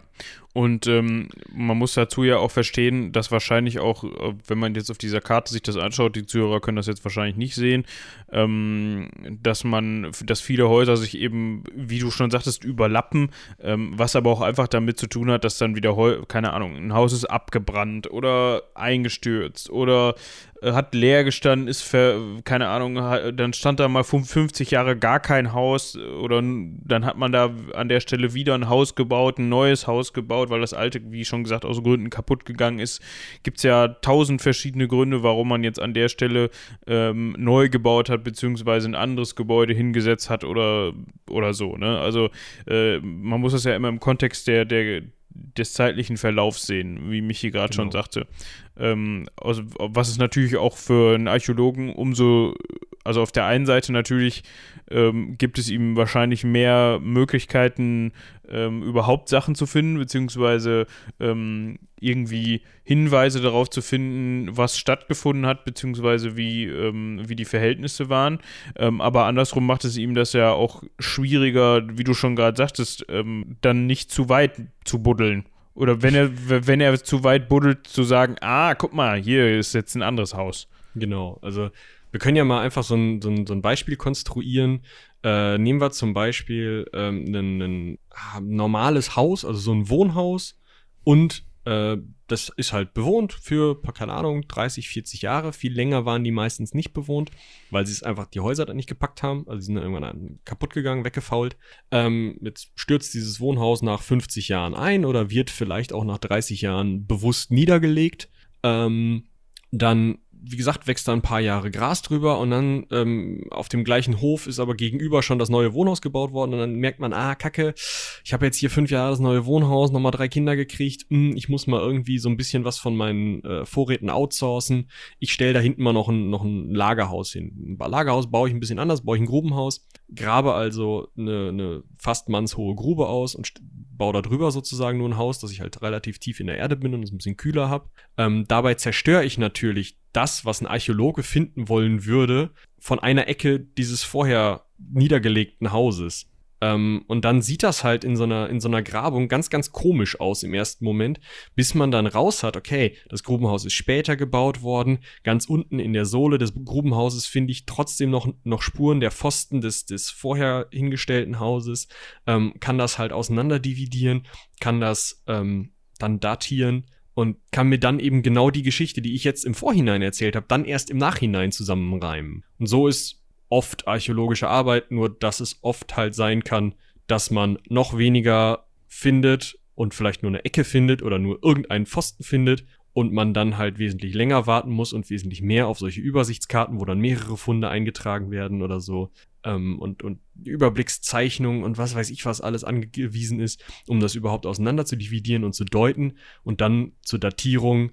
und 0.53 0.86
ähm, 0.88 1.29
man 1.53 1.77
muss 1.77 1.93
dazu 1.93 2.23
ja 2.23 2.38
auch 2.38 2.51
verstehen, 2.51 3.13
dass 3.13 3.31
wahrscheinlich 3.31 3.79
auch, 3.79 4.03
äh, 4.03 4.34
wenn 4.47 4.57
man 4.57 4.75
jetzt 4.75 4.91
auf 4.91 4.97
dieser 4.97 5.21
Karte 5.21 5.51
sich 5.51 5.62
das 5.62 5.77
anschaut, 5.77 6.15
die 6.15 6.25
Zuhörer 6.25 6.60
können 6.60 6.75
das 6.75 6.88
jetzt 6.88 7.05
wahrscheinlich 7.05 7.38
nicht 7.38 7.55
sehen, 7.55 7.86
ähm, 8.31 9.10
dass 9.41 9.63
man, 9.63 10.12
dass 10.25 10.41
viele 10.41 10.67
Häuser 10.67 10.97
sich 10.97 11.17
eben, 11.17 11.63
wie 11.73 11.99
du 11.99 12.12
schon 12.12 12.31
sagtest, 12.31 12.65
überlappen, 12.65 13.31
ähm, 13.62 13.93
was 13.95 14.17
aber 14.17 14.29
auch 14.29 14.41
einfach 14.41 14.67
damit 14.67 14.99
zu 14.99 15.07
tun 15.07 15.31
hat, 15.31 15.45
dass 15.45 15.57
dann 15.57 15.75
wieder, 15.75 15.95
keine 16.27 16.51
Ahnung, 16.51 16.75
ein 16.75 16.93
Haus 16.93 17.13
ist 17.13 17.25
abgebrannt 17.25 18.12
oder 18.12 18.63
eingestürzt 18.75 19.69
oder 19.69 20.15
äh, 20.62 20.73
hat 20.73 20.93
leer 20.93 21.23
gestanden, 21.23 21.69
ist, 21.69 21.81
für, 21.81 22.41
keine 22.43 22.67
Ahnung, 22.67 22.95
dann 23.38 23.53
stand 23.53 23.79
da 23.79 23.88
mal 23.88 24.03
50 24.03 24.69
Jahre 24.69 24.97
gar 24.97 25.21
kein 25.21 25.53
Haus 25.53 25.95
oder 25.95 26.41
dann 26.41 27.05
hat 27.05 27.17
man 27.17 27.31
da 27.31 27.51
an 27.73 27.88
der 27.88 28.01
Stelle 28.01 28.34
wieder 28.34 28.53
ein 28.53 28.67
Haus 28.67 28.95
gebaut, 28.95 29.39
ein 29.39 29.47
neues 29.47 29.61
neues 29.62 29.88
Haus 29.88 30.13
gebaut, 30.13 30.50
weil 30.50 30.62
das 30.62 30.74
alte, 30.74 31.02
wie 31.12 31.26
schon 31.26 31.43
gesagt, 31.43 31.65
aus 31.65 31.82
Gründen 31.84 32.10
kaputt 32.10 32.45
gegangen 32.45 32.80
ist. 32.80 33.02
Gibt 33.43 33.58
es 33.58 33.63
ja 33.63 33.89
tausend 33.89 34.41
verschiedene 34.41 34.88
Gründe, 34.88 35.24
warum 35.24 35.50
man 35.50 35.63
jetzt 35.63 35.80
an 35.80 35.93
der 35.93 36.10
Stelle 36.10 36.50
ähm, 36.88 37.36
neu 37.38 37.69
gebaut 37.69 38.10
hat, 38.10 38.24
beziehungsweise 38.24 38.89
ein 38.89 38.95
anderes 38.95 39.36
Gebäude 39.36 39.74
hingesetzt 39.74 40.30
hat 40.30 40.43
oder, 40.43 40.93
oder 41.30 41.54
so. 41.54 41.78
Ne? 41.78 42.00
Also 42.00 42.30
äh, 42.67 43.00
man 43.00 43.39
muss 43.39 43.54
das 43.54 43.63
ja 43.63 43.76
immer 43.76 43.89
im 43.89 44.00
Kontext 44.00 44.47
der, 44.47 44.65
der, 44.65 45.04
des 45.30 45.74
zeitlichen 45.74 46.17
Verlaufs 46.17 46.65
sehen, 46.65 47.12
wie 47.12 47.21
Michi 47.21 47.52
gerade 47.52 47.71
genau. 47.71 47.84
schon 47.84 47.91
sagte. 47.91 48.28
Ähm, 48.77 49.27
also, 49.39 49.63
was 49.77 50.10
es 50.10 50.17
natürlich 50.17 50.57
auch 50.57 50.77
für 50.77 51.15
einen 51.15 51.27
Archäologen 51.27 51.93
umso, 51.93 52.55
also 53.03 53.21
auf 53.21 53.31
der 53.31 53.45
einen 53.45 53.65
Seite 53.65 53.91
natürlich 53.91 54.43
ähm, 54.89 55.38
gibt 55.38 55.57
es 55.57 55.69
ihm 55.69 55.95
wahrscheinlich 55.95 56.43
mehr 56.43 56.99
Möglichkeiten, 57.01 58.13
ähm, 58.49 58.84
überhaupt 58.84 59.29
Sachen 59.29 59.55
zu 59.55 59.65
finden, 59.65 59.97
beziehungsweise 59.97 60.86
ähm, 61.19 61.79
irgendwie 61.99 62.62
Hinweise 62.84 63.41
darauf 63.41 63.69
zu 63.69 63.81
finden, 63.81 64.57
was 64.57 64.77
stattgefunden 64.77 65.45
hat, 65.45 65.65
beziehungsweise 65.65 66.36
wie, 66.36 66.65
ähm, 66.65 67.21
wie 67.27 67.36
die 67.36 67.45
Verhältnisse 67.45 68.10
waren. 68.10 68.39
Ähm, 68.75 69.01
aber 69.01 69.25
andersrum 69.25 69.65
macht 69.65 69.86
es 69.86 69.97
ihm 69.97 70.15
das 70.15 70.34
ja 70.34 70.51
auch 70.51 70.84
schwieriger, 70.99 71.84
wie 71.97 72.03
du 72.03 72.13
schon 72.13 72.36
gerade 72.36 72.57
sagtest, 72.57 73.05
dann 73.10 73.86
nicht 73.86 74.12
zu 74.12 74.29
weit 74.29 74.62
zu 74.84 75.01
buddeln. 75.01 75.45
Oder 75.73 76.01
wenn 76.01 76.15
er, 76.15 76.29
wenn 76.67 76.81
er 76.81 77.01
zu 77.03 77.23
weit 77.23 77.47
buddelt, 77.47 77.88
zu 77.88 78.03
sagen, 78.03 78.36
ah, 78.41 78.75
guck 78.75 78.93
mal, 78.93 79.21
hier 79.21 79.57
ist 79.57 79.73
jetzt 79.73 79.95
ein 79.95 80.01
anderes 80.01 80.34
Haus. 80.34 80.67
Genau, 80.95 81.39
also 81.41 81.69
wir 82.12 82.19
können 82.19 82.36
ja 82.36 82.43
mal 82.43 82.62
einfach 82.62 82.84
so 82.84 82.95
ein, 82.95 83.21
so 83.21 83.29
ein, 83.29 83.47
so 83.47 83.53
ein 83.53 83.62
Beispiel 83.62 83.95
konstruieren. 83.95 84.81
Äh, 85.23 85.57
nehmen 85.57 85.79
wir 85.79 85.91
zum 85.91 86.13
Beispiel 86.13 86.86
ähm, 86.93 87.25
ein, 87.34 87.62
ein 87.62 87.97
normales 88.41 89.15
Haus, 89.15 89.45
also 89.45 89.60
so 89.60 89.71
ein 89.73 89.89
Wohnhaus 89.89 90.60
und 91.03 91.43
äh, 91.65 91.97
das 92.28 92.50
ist 92.56 92.74
halt 92.74 92.93
bewohnt 92.93 93.34
für, 93.34 93.82
keine 93.82 94.13
Ahnung, 94.13 94.47
30, 94.47 94.88
40 94.89 95.21
Jahre. 95.21 95.54
Viel 95.54 95.74
länger 95.74 96.06
waren 96.06 96.24
die 96.24 96.32
meistens 96.32 96.74
nicht 96.74 96.93
bewohnt, 96.93 97.32
weil 97.69 97.86
sie 97.86 97.91
es 97.93 98.04
einfach 98.04 98.26
die 98.26 98.39
Häuser 98.39 98.65
dann 98.65 98.78
nicht 98.78 98.89
gepackt 98.89 99.21
haben. 99.21 99.47
Also 99.47 99.60
sie 99.60 99.65
sind 99.67 99.76
dann 99.76 99.84
irgendwann 99.84 100.39
kaputt 100.45 100.74
gegangen, 100.74 101.06
weggefault. 101.06 101.58
Ähm, 101.91 102.38
jetzt 102.41 102.71
stürzt 102.76 103.13
dieses 103.13 103.39
Wohnhaus 103.39 103.82
nach 103.82 104.02
50 104.02 104.47
Jahren 104.47 104.74
ein 104.74 105.06
oder 105.06 105.30
wird 105.30 105.50
vielleicht 105.50 105.93
auch 105.93 106.06
nach 106.06 106.19
30 106.19 106.62
Jahren 106.62 107.06
bewusst 107.06 107.52
niedergelegt. 107.52 108.30
Ähm, 108.63 109.26
dann 109.71 110.17
wie 110.43 110.58
gesagt, 110.58 110.88
wächst 110.88 111.08
da 111.08 111.13
ein 111.13 111.21
paar 111.21 111.39
Jahre 111.39 111.69
Gras 111.69 112.01
drüber 112.01 112.39
und 112.39 112.49
dann 112.49 112.86
ähm, 112.91 113.43
auf 113.51 113.69
dem 113.69 113.84
gleichen 113.84 114.21
Hof 114.21 114.47
ist 114.47 114.60
aber 114.60 114.75
gegenüber 114.75 115.21
schon 115.21 115.38
das 115.38 115.49
neue 115.49 115.73
Wohnhaus 115.73 116.01
gebaut 116.01 116.32
worden 116.32 116.54
und 116.54 116.60
dann 116.60 116.75
merkt 116.75 116.99
man, 116.99 117.13
ah, 117.13 117.36
kacke, 117.36 117.75
ich 118.23 118.34
habe 118.34 118.45
jetzt 118.45 118.58
hier 118.58 118.71
fünf 118.71 118.89
Jahre 118.89 119.12
das 119.12 119.19
neue 119.19 119.45
Wohnhaus, 119.45 119.91
nochmal 119.91 120.12
drei 120.12 120.27
Kinder 120.27 120.56
gekriegt, 120.56 121.06
hm, 121.10 121.36
ich 121.36 121.47
muss 121.47 121.67
mal 121.67 121.80
irgendwie 121.80 122.17
so 122.17 122.27
ein 122.27 122.38
bisschen 122.38 122.65
was 122.65 122.80
von 122.80 122.95
meinen 122.95 123.43
äh, 123.43 123.65
Vorräten 123.65 124.10
outsourcen. 124.10 124.89
Ich 125.19 125.32
stelle 125.32 125.54
da 125.54 125.60
hinten 125.60 125.84
mal 125.84 125.93
noch 125.93 126.10
ein, 126.10 126.30
noch 126.30 126.43
ein 126.43 126.73
Lagerhaus 126.73 127.32
hin. 127.32 127.77
Ein 127.80 127.91
Lagerhaus 127.91 128.32
baue 128.32 128.49
ich 128.49 128.56
ein 128.56 128.60
bisschen 128.60 128.80
anders, 128.80 129.06
baue 129.06 129.17
ich 129.17 129.21
ein 129.21 129.27
Grubenhaus, 129.27 129.88
grabe 130.13 130.54
also 130.54 131.10
eine, 131.15 131.49
eine 131.49 131.84
fast 131.97 132.30
mannshohe 132.30 132.75
Grube 132.75 133.08
aus 133.08 133.36
und 133.36 133.54
baue 134.01 134.13
da 134.13 134.23
drüber 134.23 134.49
sozusagen 134.49 134.97
nur 134.97 135.09
ein 135.09 135.17
Haus, 135.17 135.37
dass 135.37 135.51
ich 135.51 135.61
halt 135.61 135.79
relativ 135.83 136.17
tief 136.17 136.39
in 136.39 136.47
der 136.47 136.57
Erde 136.57 136.75
bin 136.75 136.95
und 136.95 137.03
es 137.03 137.11
ein 137.11 137.17
bisschen 137.17 137.37
kühler 137.37 137.69
habe. 137.69 137.87
Ähm, 138.17 138.45
dabei 138.47 138.73
zerstöre 138.73 139.23
ich 139.23 139.37
natürlich 139.37 139.99
das, 140.11 140.43
was 140.43 140.59
ein 140.59 140.65
Archäologe 140.65 141.21
finden 141.21 141.69
wollen 141.69 142.03
würde, 142.03 142.49
von 142.79 142.97
einer 142.97 143.27
Ecke 143.27 143.59
dieses 143.59 144.01
vorher 144.01 144.65
niedergelegten 144.79 145.71
Hauses. 145.71 146.30
Ähm, 146.62 147.04
und 147.08 147.26
dann 147.26 147.41
sieht 147.41 147.63
das 147.63 147.84
halt 147.84 148.04
in 148.04 148.15
so, 148.15 148.24
einer, 148.24 148.50
in 148.50 148.60
so 148.60 148.67
einer 148.67 148.84
Grabung 148.84 149.28
ganz, 149.28 149.50
ganz 149.50 149.71
komisch 149.71 150.19
aus 150.19 150.43
im 150.43 150.54
ersten 150.54 150.86
Moment, 150.86 151.19
bis 151.56 151.74
man 151.74 151.91
dann 151.91 152.06
raus 152.06 152.43
hat, 152.43 152.56
okay, 152.56 152.95
das 153.10 153.24
Grubenhaus 153.24 153.65
ist 153.65 153.74
später 153.74 154.15
gebaut 154.15 154.62
worden. 154.62 155.00
Ganz 155.24 155.45
unten 155.45 155.80
in 155.80 155.93
der 155.93 156.06
Sohle 156.06 156.38
des 156.38 156.54
Grubenhauses 156.54 157.26
finde 157.26 157.52
ich 157.52 157.65
trotzdem 157.65 158.12
noch, 158.12 158.32
noch 158.43 158.62
Spuren 158.62 159.00
der 159.00 159.12
Pfosten 159.12 159.60
des, 159.60 159.86
des 159.86 160.12
vorher 160.12 160.67
hingestellten 160.71 161.39
Hauses. 161.39 161.88
Ähm, 162.28 162.54
kann 162.60 162.78
das 162.78 163.00
halt 163.00 163.12
auseinander 163.12 163.60
dividieren, 163.60 164.28
kann 164.60 164.80
das 164.80 165.24
ähm, 165.28 165.71
dann 165.97 166.19
datieren 166.19 166.86
und 167.13 167.38
kann 167.52 167.67
mir 167.67 167.80
dann 167.80 168.00
eben 168.00 168.21
genau 168.21 168.52
die 168.52 168.63
Geschichte, 168.63 169.02
die 169.02 169.15
ich 169.15 169.24
jetzt 169.24 169.45
im 169.45 169.54
Vorhinein 169.54 170.02
erzählt 170.02 170.36
habe, 170.36 170.45
dann 170.47 170.65
erst 170.65 170.89
im 170.89 170.97
Nachhinein 170.97 171.52
zusammenreimen. 171.52 172.43
Und 172.60 172.67
so 172.67 172.88
ist 172.88 173.20
oft 173.51 173.87
archäologische 173.87 174.47
Arbeit, 174.47 174.91
nur 174.91 175.09
dass 175.09 175.41
es 175.41 175.59
oft 175.61 175.97
halt 175.97 176.15
sein 176.15 176.43
kann, 176.43 176.73
dass 177.05 177.29
man 177.29 177.59
noch 177.67 177.97
weniger 177.97 178.65
findet 178.87 179.59
und 179.75 179.93
vielleicht 179.93 180.23
nur 180.23 180.31
eine 180.31 180.45
Ecke 180.45 180.63
findet 180.63 181.03
oder 181.03 181.19
nur 181.19 181.43
irgendeinen 181.43 181.85
Pfosten 181.85 182.23
findet 182.23 182.65
und 182.93 183.13
man 183.13 183.33
dann 183.33 183.57
halt 183.57 183.77
wesentlich 183.77 184.13
länger 184.13 184.47
warten 184.47 184.71
muss 184.71 184.93
und 184.93 185.09
wesentlich 185.09 185.41
mehr 185.41 185.67
auf 185.67 185.79
solche 185.79 186.01
Übersichtskarten, 186.01 186.79
wo 186.79 186.85
dann 186.85 186.99
mehrere 186.99 187.37
Funde 187.37 187.69
eingetragen 187.69 188.31
werden 188.31 188.61
oder 188.61 188.79
so 188.79 189.11
ähm, 189.43 189.79
und, 189.79 190.03
und 190.03 190.19
Überblickszeichnungen 190.43 191.63
und 191.63 191.77
was 191.77 191.95
weiß 191.95 192.09
ich, 192.09 192.25
was 192.25 192.41
alles 192.41 192.63
angewiesen 192.63 193.39
ist, 193.39 193.63
um 193.87 193.99
das 193.99 194.15
überhaupt 194.15 194.45
auseinander 194.45 194.85
zu 194.85 194.95
dividieren 194.95 195.43
und 195.43 195.53
zu 195.53 195.65
deuten. 195.65 196.13
Und 196.43 196.61
dann 196.61 196.93
zur 197.01 197.19
Datierung 197.19 197.91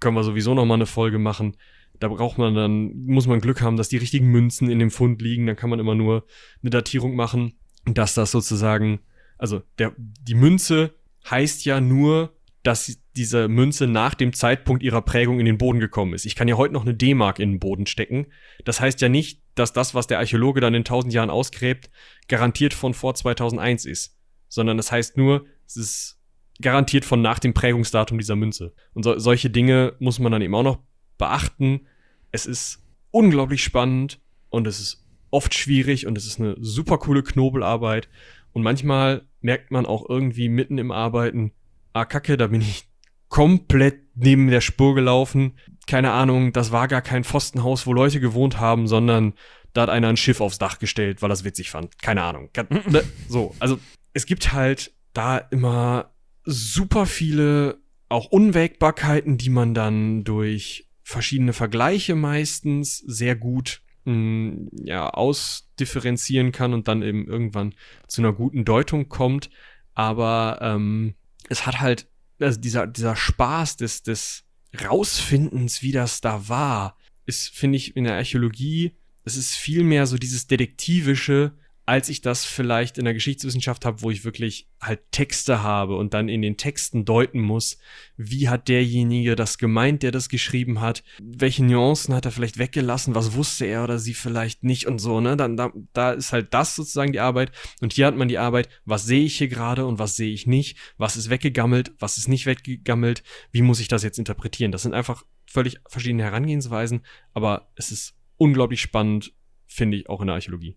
können 0.00 0.16
wir 0.16 0.24
sowieso 0.24 0.54
nochmal 0.54 0.76
eine 0.76 0.86
Folge 0.86 1.18
machen. 1.18 1.56
Da 2.00 2.08
braucht 2.08 2.38
man 2.38 2.54
dann, 2.54 3.04
muss 3.04 3.26
man 3.26 3.40
Glück 3.40 3.60
haben, 3.60 3.76
dass 3.76 3.88
die 3.88 3.96
richtigen 3.96 4.28
Münzen 4.28 4.70
in 4.70 4.78
dem 4.78 4.90
Fund 4.90 5.20
liegen. 5.20 5.46
Dann 5.46 5.56
kann 5.56 5.70
man 5.70 5.80
immer 5.80 5.94
nur 5.94 6.24
eine 6.62 6.70
Datierung 6.70 7.16
machen, 7.16 7.54
dass 7.86 8.14
das 8.14 8.30
sozusagen, 8.30 9.00
also 9.36 9.62
der, 9.78 9.94
die 9.96 10.34
Münze 10.34 10.94
heißt 11.28 11.64
ja 11.64 11.80
nur, 11.80 12.34
dass 12.62 12.98
diese 13.16 13.48
Münze 13.48 13.86
nach 13.86 14.14
dem 14.14 14.32
Zeitpunkt 14.32 14.82
ihrer 14.82 15.02
Prägung 15.02 15.40
in 15.40 15.46
den 15.46 15.58
Boden 15.58 15.80
gekommen 15.80 16.12
ist. 16.12 16.26
Ich 16.26 16.34
kann 16.34 16.48
ja 16.48 16.56
heute 16.56 16.74
noch 16.74 16.82
eine 16.82 16.94
D-Mark 16.94 17.38
in 17.38 17.52
den 17.52 17.60
Boden 17.60 17.86
stecken. 17.86 18.26
Das 18.64 18.80
heißt 18.80 19.00
ja 19.00 19.08
nicht, 19.08 19.42
dass 19.54 19.72
das, 19.72 19.94
was 19.94 20.06
der 20.06 20.18
Archäologe 20.18 20.60
dann 20.60 20.74
in 20.74 20.84
tausend 20.84 21.12
Jahren 21.12 21.30
ausgräbt, 21.30 21.90
garantiert 22.28 22.74
von 22.74 22.94
vor 22.94 23.14
2001 23.14 23.86
ist. 23.86 24.16
Sondern 24.48 24.76
das 24.76 24.92
heißt 24.92 25.16
nur, 25.16 25.46
es 25.66 25.76
ist 25.76 26.20
garantiert 26.60 27.04
von 27.04 27.22
nach 27.22 27.38
dem 27.38 27.54
Prägungsdatum 27.54 28.18
dieser 28.18 28.36
Münze. 28.36 28.74
Und 28.92 29.02
so, 29.02 29.18
solche 29.18 29.50
Dinge 29.50 29.94
muss 29.98 30.18
man 30.18 30.32
dann 30.32 30.42
eben 30.42 30.54
auch 30.54 30.62
noch 30.62 30.78
beachten. 31.18 31.86
Es 32.32 32.46
ist 32.46 32.82
unglaublich 33.10 33.62
spannend 33.62 34.20
und 34.50 34.66
es 34.66 34.80
ist 34.80 35.04
oft 35.30 35.54
schwierig 35.54 36.06
und 36.06 36.16
es 36.16 36.26
ist 36.26 36.40
eine 36.40 36.56
super 36.60 36.98
coole 36.98 37.22
Knobelarbeit. 37.22 38.08
Und 38.52 38.62
manchmal 38.62 39.26
merkt 39.40 39.70
man 39.70 39.86
auch 39.86 40.08
irgendwie 40.08 40.48
mitten 40.48 40.78
im 40.78 40.90
Arbeiten, 40.90 41.52
ah, 41.92 42.04
kacke, 42.04 42.36
da 42.36 42.46
bin 42.46 42.60
ich 42.60 42.88
komplett 43.28 44.00
neben 44.14 44.48
der 44.48 44.60
Spur 44.60 44.94
gelaufen. 44.94 45.58
Keine 45.86 46.12
Ahnung, 46.12 46.52
das 46.52 46.72
war 46.72 46.88
gar 46.88 47.02
kein 47.02 47.24
Pfostenhaus, 47.24 47.86
wo 47.86 47.92
Leute 47.92 48.20
gewohnt 48.20 48.58
haben, 48.58 48.88
sondern 48.88 49.34
da 49.74 49.82
hat 49.82 49.90
einer 49.90 50.08
ein 50.08 50.16
Schiff 50.16 50.40
aufs 50.40 50.58
Dach 50.58 50.78
gestellt, 50.78 51.22
weil 51.22 51.30
er 51.30 51.34
es 51.34 51.44
witzig 51.44 51.70
fand. 51.70 52.00
Keine 52.00 52.22
Ahnung. 52.22 52.50
Ne, 52.88 53.04
so, 53.28 53.54
also 53.58 53.78
es 54.14 54.26
gibt 54.26 54.52
halt 54.52 54.92
da 55.12 55.38
immer 55.38 56.10
super 56.44 57.06
viele 57.06 57.78
auch 58.08 58.26
Unwägbarkeiten, 58.26 59.36
die 59.36 59.50
man 59.50 59.74
dann 59.74 60.24
durch 60.24 60.87
verschiedene 61.08 61.54
Vergleiche 61.54 62.14
meistens 62.14 62.98
sehr 62.98 63.34
gut 63.34 63.80
mh, 64.04 64.12
mm, 64.12 64.68
ja, 64.84 65.08
ausdifferenzieren 65.08 66.52
kann 66.52 66.74
und 66.74 66.86
dann 66.86 67.00
eben 67.00 67.26
irgendwann 67.26 67.74
zu 68.08 68.20
einer 68.20 68.34
guten 68.34 68.66
Deutung 68.66 69.08
kommt. 69.08 69.48
Aber 69.94 70.58
ähm, 70.60 71.14
es 71.48 71.64
hat 71.64 71.80
halt, 71.80 72.08
also 72.38 72.60
dieser, 72.60 72.86
dieser 72.86 73.16
Spaß 73.16 73.78
des, 73.78 74.02
des 74.02 74.44
Rausfindens, 74.84 75.82
wie 75.82 75.92
das 75.92 76.20
da 76.20 76.46
war, 76.50 76.98
ist, 77.24 77.48
finde 77.48 77.78
ich, 77.78 77.96
in 77.96 78.04
der 78.04 78.16
Archäologie, 78.16 78.94
es 79.24 79.38
ist 79.38 79.54
viel 79.54 79.84
mehr 79.84 80.06
so 80.06 80.18
dieses 80.18 80.46
Detektivische, 80.46 81.54
als 81.88 82.10
ich 82.10 82.20
das 82.20 82.44
vielleicht 82.44 82.98
in 82.98 83.06
der 83.06 83.14
Geschichtswissenschaft 83.14 83.86
habe, 83.86 84.02
wo 84.02 84.10
ich 84.10 84.22
wirklich 84.22 84.68
halt 84.78 85.00
Texte 85.10 85.62
habe 85.62 85.96
und 85.96 86.12
dann 86.12 86.28
in 86.28 86.42
den 86.42 86.58
Texten 86.58 87.06
deuten 87.06 87.40
muss, 87.40 87.78
wie 88.18 88.50
hat 88.50 88.68
derjenige 88.68 89.36
das 89.36 89.56
gemeint, 89.56 90.02
der 90.02 90.10
das 90.10 90.28
geschrieben 90.28 90.82
hat, 90.82 91.02
welche 91.18 91.64
Nuancen 91.64 92.14
hat 92.14 92.26
er 92.26 92.30
vielleicht 92.30 92.58
weggelassen, 92.58 93.14
was 93.14 93.32
wusste 93.32 93.64
er 93.64 93.84
oder 93.84 93.98
sie 93.98 94.12
vielleicht 94.12 94.64
nicht 94.64 94.86
und 94.86 94.98
so, 94.98 95.22
ne? 95.22 95.34
Dann 95.38 95.56
da, 95.56 95.72
da 95.94 96.10
ist 96.10 96.34
halt 96.34 96.52
das 96.52 96.76
sozusagen 96.76 97.12
die 97.12 97.20
Arbeit. 97.20 97.52
Und 97.80 97.94
hier 97.94 98.04
hat 98.04 98.16
man 98.16 98.28
die 98.28 98.36
Arbeit, 98.36 98.68
was 98.84 99.06
sehe 99.06 99.24
ich 99.24 99.38
hier 99.38 99.48
gerade 99.48 99.86
und 99.86 99.98
was 99.98 100.14
sehe 100.14 100.34
ich 100.34 100.46
nicht, 100.46 100.76
was 100.98 101.16
ist 101.16 101.30
weggegammelt, 101.30 101.92
was 101.98 102.18
ist 102.18 102.28
nicht 102.28 102.44
weggegammelt, 102.44 103.22
wie 103.50 103.62
muss 103.62 103.80
ich 103.80 103.88
das 103.88 104.02
jetzt 104.02 104.18
interpretieren? 104.18 104.72
Das 104.72 104.82
sind 104.82 104.92
einfach 104.92 105.24
völlig 105.46 105.78
verschiedene 105.88 106.24
Herangehensweisen, 106.24 107.00
aber 107.32 107.70
es 107.76 107.92
ist 107.92 108.14
unglaublich 108.36 108.82
spannend, 108.82 109.32
finde 109.68 109.98
ich 109.98 110.08
auch 110.08 110.20
in 110.20 110.26
der 110.26 110.34
Archäologie. 110.34 110.74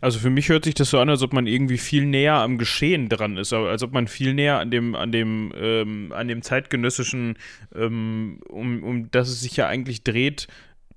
Also 0.00 0.18
für 0.18 0.30
mich 0.30 0.48
hört 0.48 0.64
sich 0.64 0.74
das 0.74 0.88
so 0.90 0.98
an, 0.98 1.10
als 1.10 1.22
ob 1.22 1.34
man 1.34 1.46
irgendwie 1.46 1.76
viel 1.76 2.06
näher 2.06 2.36
am 2.36 2.56
Geschehen 2.56 3.10
dran 3.10 3.36
ist, 3.36 3.52
als 3.52 3.82
ob 3.82 3.92
man 3.92 4.08
viel 4.08 4.32
näher 4.32 4.58
an 4.58 4.70
dem, 4.70 4.94
an 4.94 5.12
dem, 5.12 5.52
ähm, 5.54 6.12
an 6.12 6.28
dem 6.28 6.40
zeitgenössischen, 6.40 7.36
ähm, 7.74 8.40
um, 8.48 8.82
um 8.82 9.10
das 9.10 9.28
es 9.28 9.42
sich 9.42 9.56
ja 9.56 9.66
eigentlich 9.66 10.04
dreht, 10.04 10.46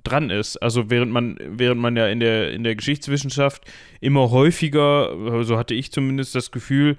dran 0.04 0.30
ist. 0.30 0.58
Also 0.58 0.90
während 0.90 1.12
man, 1.12 1.38
während 1.42 1.82
man 1.82 1.98
ja 1.98 2.08
in 2.08 2.20
der, 2.20 2.54
in 2.54 2.64
der 2.64 2.76
Geschichtswissenschaft 2.76 3.66
immer 4.00 4.32
häufiger, 4.32 5.44
so 5.44 5.58
hatte 5.58 5.74
ich 5.74 5.92
zumindest 5.92 6.34
das 6.34 6.52
Gefühl, 6.52 6.98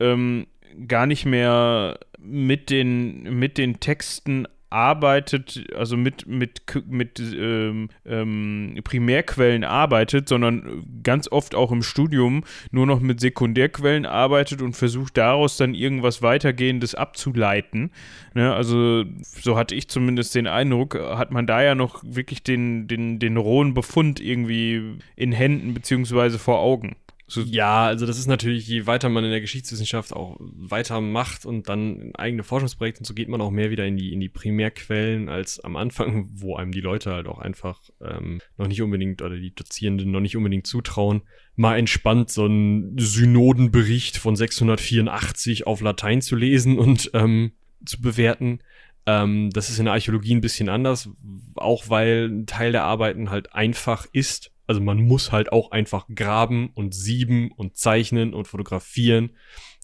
ähm, 0.00 0.46
gar 0.88 1.06
nicht 1.06 1.24
mehr 1.24 1.98
mit 2.18 2.70
den, 2.70 3.38
mit 3.38 3.58
den 3.58 3.80
Texten 3.80 4.46
arbeitet, 4.72 5.64
also 5.76 5.96
mit, 5.96 6.26
mit, 6.26 6.62
mit 6.88 7.20
ähm, 7.20 7.88
ähm, 8.06 8.78
Primärquellen 8.82 9.64
arbeitet, 9.64 10.28
sondern 10.28 10.84
ganz 11.02 11.30
oft 11.30 11.54
auch 11.54 11.70
im 11.70 11.82
Studium 11.82 12.44
nur 12.70 12.86
noch 12.86 13.00
mit 13.00 13.20
Sekundärquellen 13.20 14.06
arbeitet 14.06 14.62
und 14.62 14.74
versucht 14.74 15.16
daraus 15.16 15.56
dann 15.56 15.74
irgendwas 15.74 16.22
weitergehendes 16.22 16.94
abzuleiten. 16.94 17.90
Ne? 18.34 18.52
Also 18.54 19.04
so 19.22 19.56
hatte 19.56 19.74
ich 19.74 19.88
zumindest 19.88 20.34
den 20.34 20.46
Eindruck, 20.46 20.98
hat 20.98 21.30
man 21.30 21.46
da 21.46 21.62
ja 21.62 21.74
noch 21.74 22.02
wirklich 22.04 22.42
den, 22.42 22.88
den, 22.88 23.18
den 23.18 23.36
rohen 23.36 23.74
Befund 23.74 24.20
irgendwie 24.20 24.98
in 25.16 25.32
Händen 25.32 25.74
beziehungsweise 25.74 26.38
vor 26.38 26.60
Augen. 26.60 26.96
So, 27.32 27.40
ja, 27.40 27.86
also 27.86 28.04
das 28.04 28.18
ist 28.18 28.26
natürlich, 28.26 28.68
je 28.68 28.84
weiter 28.84 29.08
man 29.08 29.24
in 29.24 29.30
der 29.30 29.40
Geschichtswissenschaft 29.40 30.12
auch 30.12 30.36
weiter 30.38 31.00
macht 31.00 31.46
und 31.46 31.66
dann 31.66 32.14
eigene 32.14 32.42
Forschungsprojekte 32.42 33.00
und 33.00 33.06
so 33.06 33.14
geht 33.14 33.30
man 33.30 33.40
auch 33.40 33.50
mehr 33.50 33.70
wieder 33.70 33.86
in 33.86 33.96
die, 33.96 34.12
in 34.12 34.20
die 34.20 34.28
Primärquellen 34.28 35.30
als 35.30 35.58
am 35.58 35.76
Anfang, 35.76 36.28
wo 36.34 36.56
einem 36.56 36.72
die 36.72 36.82
Leute 36.82 37.10
halt 37.10 37.26
auch 37.28 37.38
einfach 37.38 37.80
ähm, 38.02 38.42
noch 38.58 38.68
nicht 38.68 38.82
unbedingt 38.82 39.22
oder 39.22 39.36
die 39.36 39.54
Dozierenden 39.54 40.10
noch 40.10 40.20
nicht 40.20 40.36
unbedingt 40.36 40.66
zutrauen, 40.66 41.22
mal 41.56 41.78
entspannt 41.78 42.28
so 42.28 42.44
einen 42.44 42.98
Synodenbericht 42.98 44.18
von 44.18 44.36
684 44.36 45.66
auf 45.66 45.80
Latein 45.80 46.20
zu 46.20 46.36
lesen 46.36 46.78
und 46.78 47.12
ähm, 47.14 47.52
zu 47.86 48.02
bewerten. 48.02 48.58
Ähm, 49.06 49.48
das 49.54 49.70
ist 49.70 49.78
in 49.78 49.86
der 49.86 49.94
Archäologie 49.94 50.34
ein 50.34 50.42
bisschen 50.42 50.68
anders, 50.68 51.08
auch 51.54 51.88
weil 51.88 52.28
ein 52.30 52.44
Teil 52.44 52.72
der 52.72 52.84
Arbeiten 52.84 53.30
halt 53.30 53.54
einfach 53.54 54.06
ist 54.12 54.51
also 54.72 54.80
man 54.80 55.02
muss 55.02 55.32
halt 55.32 55.52
auch 55.52 55.70
einfach 55.70 56.06
graben 56.14 56.70
und 56.74 56.94
sieben 56.94 57.52
und 57.52 57.76
zeichnen 57.76 58.32
und 58.32 58.48
fotografieren. 58.48 59.32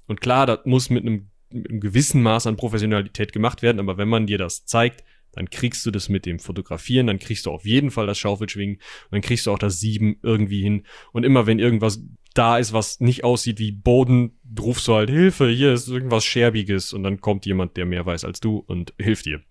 Und 0.07 0.22
klar, 0.22 0.46
das 0.46 0.61
muss 0.64 0.88
mit 0.88 1.05
einem, 1.05 1.29
mit 1.51 1.68
einem 1.68 1.81
gewissen 1.81 2.22
Maß 2.22 2.46
an 2.46 2.57
Professionalität 2.57 3.35
gemacht 3.35 3.61
werden, 3.61 3.81
aber 3.81 3.98
wenn 3.98 4.09
man 4.09 4.27
dir 4.27 4.38
das 4.38 4.64
zeigt, 4.64 5.05
dann 5.33 5.51
kriegst 5.51 5.85
du 5.85 5.90
das 5.90 6.09
mit 6.09 6.24
dem 6.24 6.38
Fotografieren, 6.38 7.07
dann 7.07 7.18
kriegst 7.18 7.44
du 7.44 7.51
auf 7.51 7.66
jeden 7.66 7.90
Fall 7.90 8.07
das 8.07 8.18
Schaufelschwingen 8.18 8.81
dann 9.11 9.20
kriegst 9.20 9.46
du 9.46 9.53
auch 9.53 9.59
das 9.59 9.79
Sieben 9.79 10.16
irgendwie 10.22 10.62
hin. 10.62 10.87
Und 11.12 11.24
immer 11.24 11.46
wenn 11.46 11.59
irgendwas 11.59 12.03
da 12.33 12.57
ist, 12.57 12.72
was 12.72 12.98
nicht 13.01 13.24
aussieht 13.24 13.59
wie 13.59 13.72
Boden, 13.72 14.38
rufst 14.59 14.88
du 14.88 14.94
halt 14.94 15.11
Hilfe, 15.11 15.51
hier 15.51 15.74
ist 15.74 15.88
irgendwas 15.88 16.24
Scherbiges 16.24 16.94
und 16.94 17.03
dann 17.03 17.20
kommt 17.20 17.44
jemand, 17.44 17.77
der 17.77 17.85
mehr 17.85 18.07
weiß 18.07 18.24
als 18.24 18.40
du 18.40 18.57
und 18.57 18.94
hilft 18.98 19.27
dir. 19.27 19.42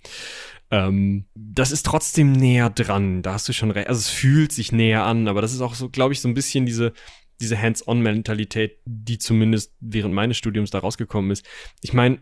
Ähm, 0.70 1.26
das 1.36 1.72
ist 1.72 1.86
trotzdem 1.86 2.34
näher 2.34 2.70
dran, 2.70 3.22
da 3.22 3.34
hast 3.34 3.48
du 3.48 3.54
schon 3.54 3.72
recht. 3.72 3.88
Also 3.88 4.00
es 4.00 4.10
fühlt 4.10 4.52
sich 4.52 4.72
näher 4.72 5.04
an, 5.04 5.28
aber 5.28 5.42
das 5.42 5.54
ist 5.54 5.62
auch 5.62 5.76
so, 5.76 5.90
glaube 5.90 6.14
ich, 6.14 6.22
so 6.22 6.28
ein 6.28 6.34
bisschen 6.34 6.66
diese, 6.66 6.94
diese 7.40 7.62
Hands-on-Mentalität, 7.62 8.80
die 8.86 9.18
zumindest 9.18 9.76
während 9.80 10.14
meines 10.14 10.38
Studiums 10.38 10.72
da 10.72 10.80
rausgekommen 10.80 11.32
ist. 11.32 11.46
Ich 11.82 11.94
meine, 11.94 12.18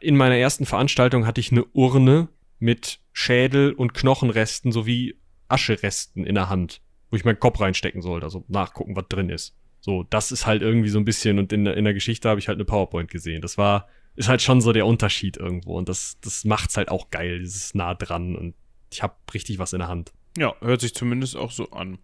in 0.00 0.16
meiner 0.16 0.36
ersten 0.36 0.66
Veranstaltung 0.66 1.26
hatte 1.26 1.40
ich 1.40 1.52
eine 1.52 1.64
Urne 1.66 2.28
mit 2.58 3.00
Schädel 3.12 3.72
und 3.72 3.94
Knochenresten 3.94 4.72
sowie 4.72 5.16
Ascheresten 5.48 6.24
in 6.24 6.34
der 6.34 6.48
Hand, 6.48 6.80
wo 7.10 7.16
ich 7.16 7.24
meinen 7.24 7.38
Kopf 7.38 7.60
reinstecken 7.60 8.02
sollte, 8.02 8.24
also 8.24 8.44
nachgucken, 8.48 8.96
was 8.96 9.06
drin 9.08 9.28
ist. 9.28 9.56
So, 9.80 10.02
das 10.02 10.32
ist 10.32 10.46
halt 10.46 10.62
irgendwie 10.62 10.88
so 10.88 10.98
ein 10.98 11.04
bisschen, 11.04 11.38
und 11.38 11.52
in, 11.52 11.66
in 11.66 11.84
der 11.84 11.94
Geschichte 11.94 12.28
habe 12.28 12.40
ich 12.40 12.48
halt 12.48 12.56
eine 12.56 12.64
PowerPoint 12.64 13.10
gesehen. 13.10 13.42
Das 13.42 13.58
war, 13.58 13.86
ist 14.16 14.28
halt 14.28 14.42
schon 14.42 14.60
so 14.60 14.72
der 14.72 14.86
Unterschied 14.86 15.36
irgendwo. 15.36 15.76
Und 15.76 15.88
das, 15.88 16.18
das 16.20 16.44
macht's 16.44 16.76
halt 16.76 16.88
auch 16.88 17.10
geil, 17.10 17.40
dieses 17.40 17.74
nah 17.74 17.94
dran. 17.94 18.36
Und 18.36 18.54
ich 18.92 19.02
habe 19.02 19.14
richtig 19.32 19.58
was 19.58 19.72
in 19.72 19.80
der 19.80 19.88
Hand. 19.88 20.12
Ja, 20.36 20.54
hört 20.60 20.80
sich 20.80 20.94
zumindest 20.94 21.36
auch 21.36 21.50
so 21.50 21.70
an. 21.70 21.98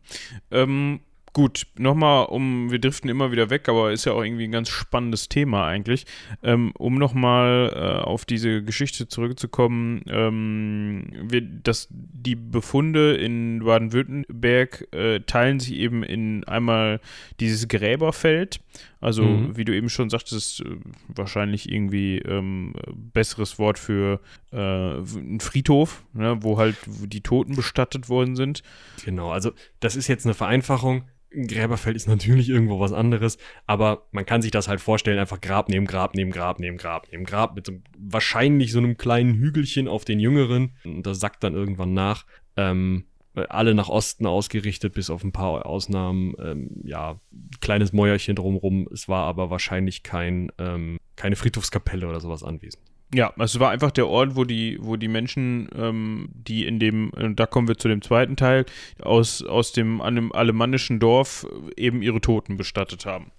Ähm, 0.50 1.00
Gut, 1.32 1.68
nochmal, 1.78 2.26
um, 2.26 2.72
wir 2.72 2.80
driften 2.80 3.08
immer 3.08 3.30
wieder 3.30 3.50
weg, 3.50 3.68
aber 3.68 3.92
ist 3.92 4.04
ja 4.04 4.12
auch 4.12 4.24
irgendwie 4.24 4.44
ein 4.44 4.52
ganz 4.52 4.68
spannendes 4.68 5.28
Thema 5.28 5.64
eigentlich. 5.64 6.04
Ähm, 6.42 6.72
um 6.76 6.96
nochmal 6.96 7.72
äh, 7.72 8.04
auf 8.04 8.24
diese 8.24 8.64
Geschichte 8.64 9.06
zurückzukommen, 9.06 10.02
ähm, 10.08 11.04
wir, 11.22 11.42
das, 11.42 11.86
die 11.90 12.34
Befunde 12.34 13.14
in 13.14 13.60
Baden-Württemberg 13.64 14.88
äh, 14.92 15.20
teilen 15.20 15.60
sich 15.60 15.74
eben 15.74 16.02
in 16.02 16.42
einmal 16.44 17.00
dieses 17.38 17.68
Gräberfeld, 17.68 18.60
also 19.00 19.22
mhm. 19.22 19.56
wie 19.56 19.64
du 19.64 19.72
eben 19.72 19.88
schon 19.88 20.10
sagtest, 20.10 20.62
äh, 20.62 20.78
wahrscheinlich 21.06 21.70
irgendwie 21.70 22.18
ähm, 22.18 22.74
besseres 22.92 23.56
Wort 23.60 23.78
für 23.78 24.20
äh, 24.50 24.56
einen 24.56 25.38
Friedhof, 25.38 26.04
ne, 26.12 26.38
wo 26.40 26.58
halt 26.58 26.76
die 26.86 27.20
Toten 27.20 27.54
bestattet 27.54 28.08
worden 28.08 28.34
sind. 28.34 28.64
Genau, 29.04 29.30
also 29.30 29.52
das 29.78 29.94
ist 29.94 30.08
jetzt 30.08 30.26
eine 30.26 30.34
Vereinfachung 30.34 31.04
Gräberfeld 31.30 31.96
ist 31.96 32.08
natürlich 32.08 32.48
irgendwo 32.48 32.80
was 32.80 32.92
anderes, 32.92 33.38
aber 33.66 34.06
man 34.10 34.26
kann 34.26 34.42
sich 34.42 34.50
das 34.50 34.68
halt 34.68 34.80
vorstellen, 34.80 35.18
einfach 35.18 35.40
Grab 35.40 35.68
neben 35.68 35.86
Grab 35.86 36.14
neben 36.14 36.30
Grab 36.30 36.58
neben 36.58 36.76
Grab 36.76 37.06
neben 37.12 37.24
Grab 37.24 37.54
mit 37.54 37.66
so, 37.66 37.72
wahrscheinlich 37.98 38.72
so 38.72 38.78
einem 38.78 38.96
kleinen 38.96 39.34
Hügelchen 39.34 39.86
auf 39.88 40.04
den 40.04 40.18
Jüngeren 40.18 40.76
und 40.84 41.06
das 41.06 41.20
sackt 41.20 41.44
dann 41.44 41.54
irgendwann 41.54 41.94
nach. 41.94 42.26
Ähm, 42.56 43.04
alle 43.34 43.74
nach 43.74 43.88
Osten 43.88 44.26
ausgerichtet, 44.26 44.94
bis 44.94 45.08
auf 45.08 45.22
ein 45.22 45.32
paar 45.32 45.64
Ausnahmen. 45.64 46.34
Ähm, 46.42 46.82
ja, 46.84 47.20
kleines 47.60 47.92
Mäuerchen 47.92 48.34
drumrum. 48.34 48.88
Es 48.92 49.08
war 49.08 49.24
aber 49.24 49.50
wahrscheinlich 49.50 50.02
kein, 50.02 50.50
ähm, 50.58 50.98
keine 51.16 51.36
Friedhofskapelle 51.36 52.08
oder 52.08 52.20
sowas 52.20 52.42
anwesend. 52.42 52.89
Ja, 53.12 53.32
also 53.36 53.56
es 53.56 53.60
war 53.60 53.70
einfach 53.70 53.90
der 53.90 54.06
Ort, 54.06 54.36
wo 54.36 54.44
die, 54.44 54.78
wo 54.80 54.96
die 54.96 55.08
Menschen, 55.08 55.68
ähm, 55.74 56.28
die 56.32 56.66
in 56.66 56.78
dem, 56.78 57.10
äh, 57.16 57.34
da 57.34 57.46
kommen 57.46 57.66
wir 57.66 57.76
zu 57.76 57.88
dem 57.88 58.02
zweiten 58.02 58.36
Teil, 58.36 58.66
aus, 59.02 59.42
aus 59.42 59.72
dem, 59.72 60.00
dem 60.04 60.32
alemannischen 60.32 61.00
Dorf 61.00 61.46
äh, 61.76 61.86
eben 61.86 62.02
ihre 62.02 62.20
Toten 62.20 62.56
bestattet 62.56 63.06
haben. 63.06 63.32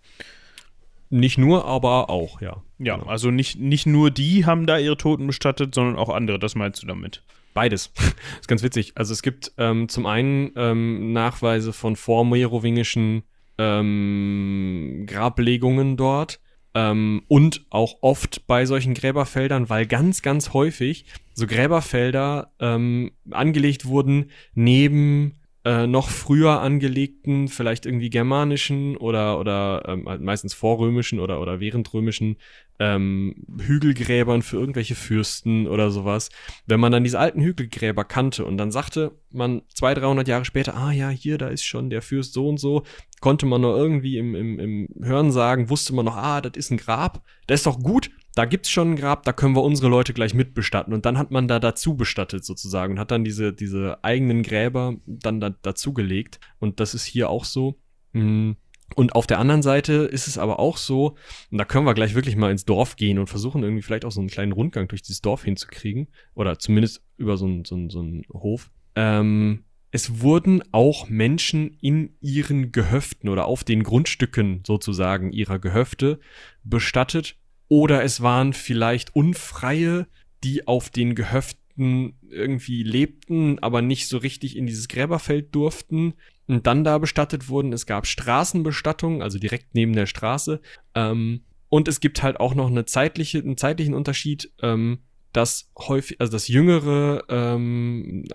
Nicht 1.10 1.38
nur, 1.38 1.66
aber 1.66 2.10
auch, 2.10 2.42
ja. 2.42 2.64
Ja, 2.80 2.98
genau. 2.98 3.10
also 3.10 3.32
nicht, 3.32 3.60
nicht 3.60 3.86
nur 3.86 4.12
die 4.12 4.46
haben 4.46 4.66
da 4.66 4.78
ihre 4.78 4.98
Toten 4.98 5.28
bestattet, 5.28 5.76
sondern 5.76 5.96
auch 5.98 6.10
andere, 6.10 6.40
das 6.40 6.56
meinst 6.56 6.84
du 6.84 6.88
damit? 6.88 7.24
Beides. 7.54 7.92
das 7.96 8.06
ist 8.42 8.48
ganz 8.48 8.64
witzig. 8.64 8.94
Also 8.96 9.14
es 9.14 9.22
gibt 9.22 9.54
ähm, 9.58 9.88
zum 9.88 10.06
einen 10.06 10.52
ähm, 10.56 11.14
Nachweise 11.14 11.74
von 11.74 11.96
vormerowingischen 11.96 13.24
ähm, 13.58 15.06
Grablegungen 15.08 15.96
dort 15.98 16.40
ähm, 16.74 17.24
und 17.28 17.66
auch 17.70 17.98
oft 18.02 18.48
bei 18.48 18.66
solchen 18.66 18.94
Gräberfeldern, 18.94 19.70
weil 19.70 19.86
ganz, 19.86 20.22
ganz 20.22 20.54
häufig 20.54 21.06
so 21.34 21.48
Gräberfelder 21.48 22.52
ähm, 22.60 23.12
angelegt 23.32 23.86
wurden 23.86 24.32
neben 24.54 25.41
äh, 25.64 25.86
noch 25.86 26.10
früher 26.10 26.60
angelegten, 26.60 27.48
vielleicht 27.48 27.86
irgendwie 27.86 28.10
germanischen 28.10 28.98
oder, 28.98 29.40
oder 29.40 29.84
ähm, 29.88 30.10
halt 30.10 30.22
meistens 30.22 30.56
vorrömischen 30.56 31.20
oder, 31.20 31.40
oder 31.40 31.60
währendrömischen 31.60 32.38
ähm, 32.80 33.46
Hügelgräbern 33.60 34.42
für 34.42 34.58
irgendwelche 34.58 34.96
Fürsten 34.96 35.68
oder 35.68 35.92
sowas. 35.92 36.30
Wenn 36.66 36.80
man 36.80 36.92
dann 36.92 37.04
diese 37.04 37.20
alten 37.20 37.42
Hügelgräber 37.42 38.04
kannte 38.04 38.44
und 38.44 38.58
dann 38.58 38.72
sagte 38.72 39.12
man 39.32 39.62
200, 39.76 40.04
300 40.04 40.28
Jahre 40.28 40.46
später, 40.46 40.76
ah 40.76 40.92
ja, 40.92 41.10
hier, 41.10 41.38
da 41.38 41.50
ist 41.50 41.64
schon 41.64 41.92
der 41.92 42.02
Fürst 42.02 42.34
so 42.34 42.50
und 42.50 42.60
so, 42.60 42.84
konnte 43.20 43.46
man 43.46 43.62
nur 43.62 43.78
irgendwie 43.78 44.18
im, 44.18 44.34
im, 44.34 44.60
im 44.60 44.88
Hören 45.04 45.32
sagen, 45.32 45.70
wusste 45.70 45.94
man 45.94 46.06
noch, 46.06 46.18
ah, 46.18 46.42
das 46.42 46.54
ist 46.56 46.72
ein 46.72 46.78
Grab, 46.78 47.24
das 47.46 47.60
ist 47.60 47.68
doch 47.68 47.80
gut, 47.80 48.10
da 48.36 48.46
gibt's 48.46 48.70
schon 48.70 48.92
ein 48.92 48.96
Grab, 48.96 49.24
da 49.24 49.34
können 49.34 49.56
wir 49.56 49.64
unsere 49.64 49.90
Leute 49.90 50.14
gleich 50.14 50.34
mitbestatten. 50.34 50.94
Und 50.94 51.06
dann 51.06 51.18
hat 51.18 51.32
man 51.32 51.48
da 51.48 51.60
dazu 51.60 51.96
bestattet 51.96 52.46
sozusagen 52.46 52.94
und 52.94 53.00
hat 53.00 53.12
dann 53.12 53.24
diese, 53.24 53.54
diese 53.54 54.04
eigenen 54.04 54.44
Gräber 54.44 54.96
dann 55.06 55.40
da, 55.40 55.50
dazugelegt. 55.50 56.40
Und 56.60 56.80
das 56.80 56.94
ist 56.94 57.06
hier 57.06 57.30
auch 57.30 57.46
so. 57.46 57.80
Mm. 58.14 58.52
Und 58.94 59.16
auf 59.16 59.26
der 59.26 59.40
anderen 59.40 59.62
Seite 59.62 59.94
ist 59.94 60.28
es 60.28 60.38
aber 60.38 60.60
auch 60.60 60.76
so, 60.76 61.16
und 61.50 61.58
da 61.58 61.64
können 61.64 61.86
wir 61.86 61.94
gleich 61.94 62.14
wirklich 62.14 62.36
mal 62.36 62.52
ins 62.52 62.66
Dorf 62.66 62.98
gehen 62.98 63.20
und 63.20 63.28
versuchen 63.28 63.64
irgendwie 63.64 63.84
vielleicht 63.84 64.04
auch 64.04 64.12
so 64.12 64.20
einen 64.20 64.30
kleinen 64.30 64.52
Rundgang 64.52 64.90
durch 64.90 65.02
dieses 65.02 65.22
Dorf 65.22 65.46
hinzukriegen. 65.46 66.10
Oder 66.34 66.60
zumindest 66.60 67.02
über 67.18 67.38
so 67.38 67.46
einen, 67.46 67.64
so 67.64 67.76
einen, 67.76 67.90
so 67.90 68.00
einen 68.00 68.24
Hof. 68.34 68.70
Ähm, 68.96 69.64
es 69.92 70.22
wurden 70.22 70.64
auch 70.72 71.10
Menschen 71.10 71.78
in 71.82 72.16
ihren 72.22 72.72
Gehöften 72.72 73.28
oder 73.28 73.46
auf 73.46 73.64
den 73.66 73.84
Grundstücken 73.84 74.64
sozusagen 74.66 75.32
ihrer 75.32 75.60
Gehöfte 75.60 76.20
bestattet, 76.64 77.38
oder 77.72 78.04
es 78.04 78.20
waren 78.20 78.52
vielleicht 78.52 79.16
Unfreie, 79.16 80.06
die 80.44 80.68
auf 80.68 80.90
den 80.90 81.16
Gehöften 81.16 82.18
irgendwie 82.30 82.84
lebten, 82.84 83.60
aber 83.60 83.82
nicht 83.82 84.10
so 84.10 84.18
richtig 84.18 84.58
in 84.58 84.66
dieses 84.66 84.90
Gräberfeld 84.90 85.56
durften 85.56 86.16
und 86.48 86.68
dann 86.68 86.84
da 86.84 86.98
bestattet 86.98 87.48
wurden. 87.48 87.72
Es 87.72 87.86
gab 87.86 88.08
Straßenbestattungen, 88.08 89.22
also 89.22 89.40
direkt 89.40 89.74
neben 89.74 89.94
der 89.94 90.06
Straße. 90.06 90.60
Ähm, 90.96 91.46
und 91.70 91.88
es 91.88 92.02
gibt 92.02 92.22
halt 92.22 92.42
auch 92.42 92.56
noch 92.56 92.68
eine 92.68 92.84
zeitliche, 92.84 93.38
einen 93.38 93.56
zeitlichen 93.56 93.94
Unterschied, 93.94 94.52
ähm, 94.62 95.00
dass 95.32 95.72
häufig, 95.78 96.20
also 96.20 96.34
das 96.34 96.50
jüngere, 96.50 97.24
ähm, 97.30 98.26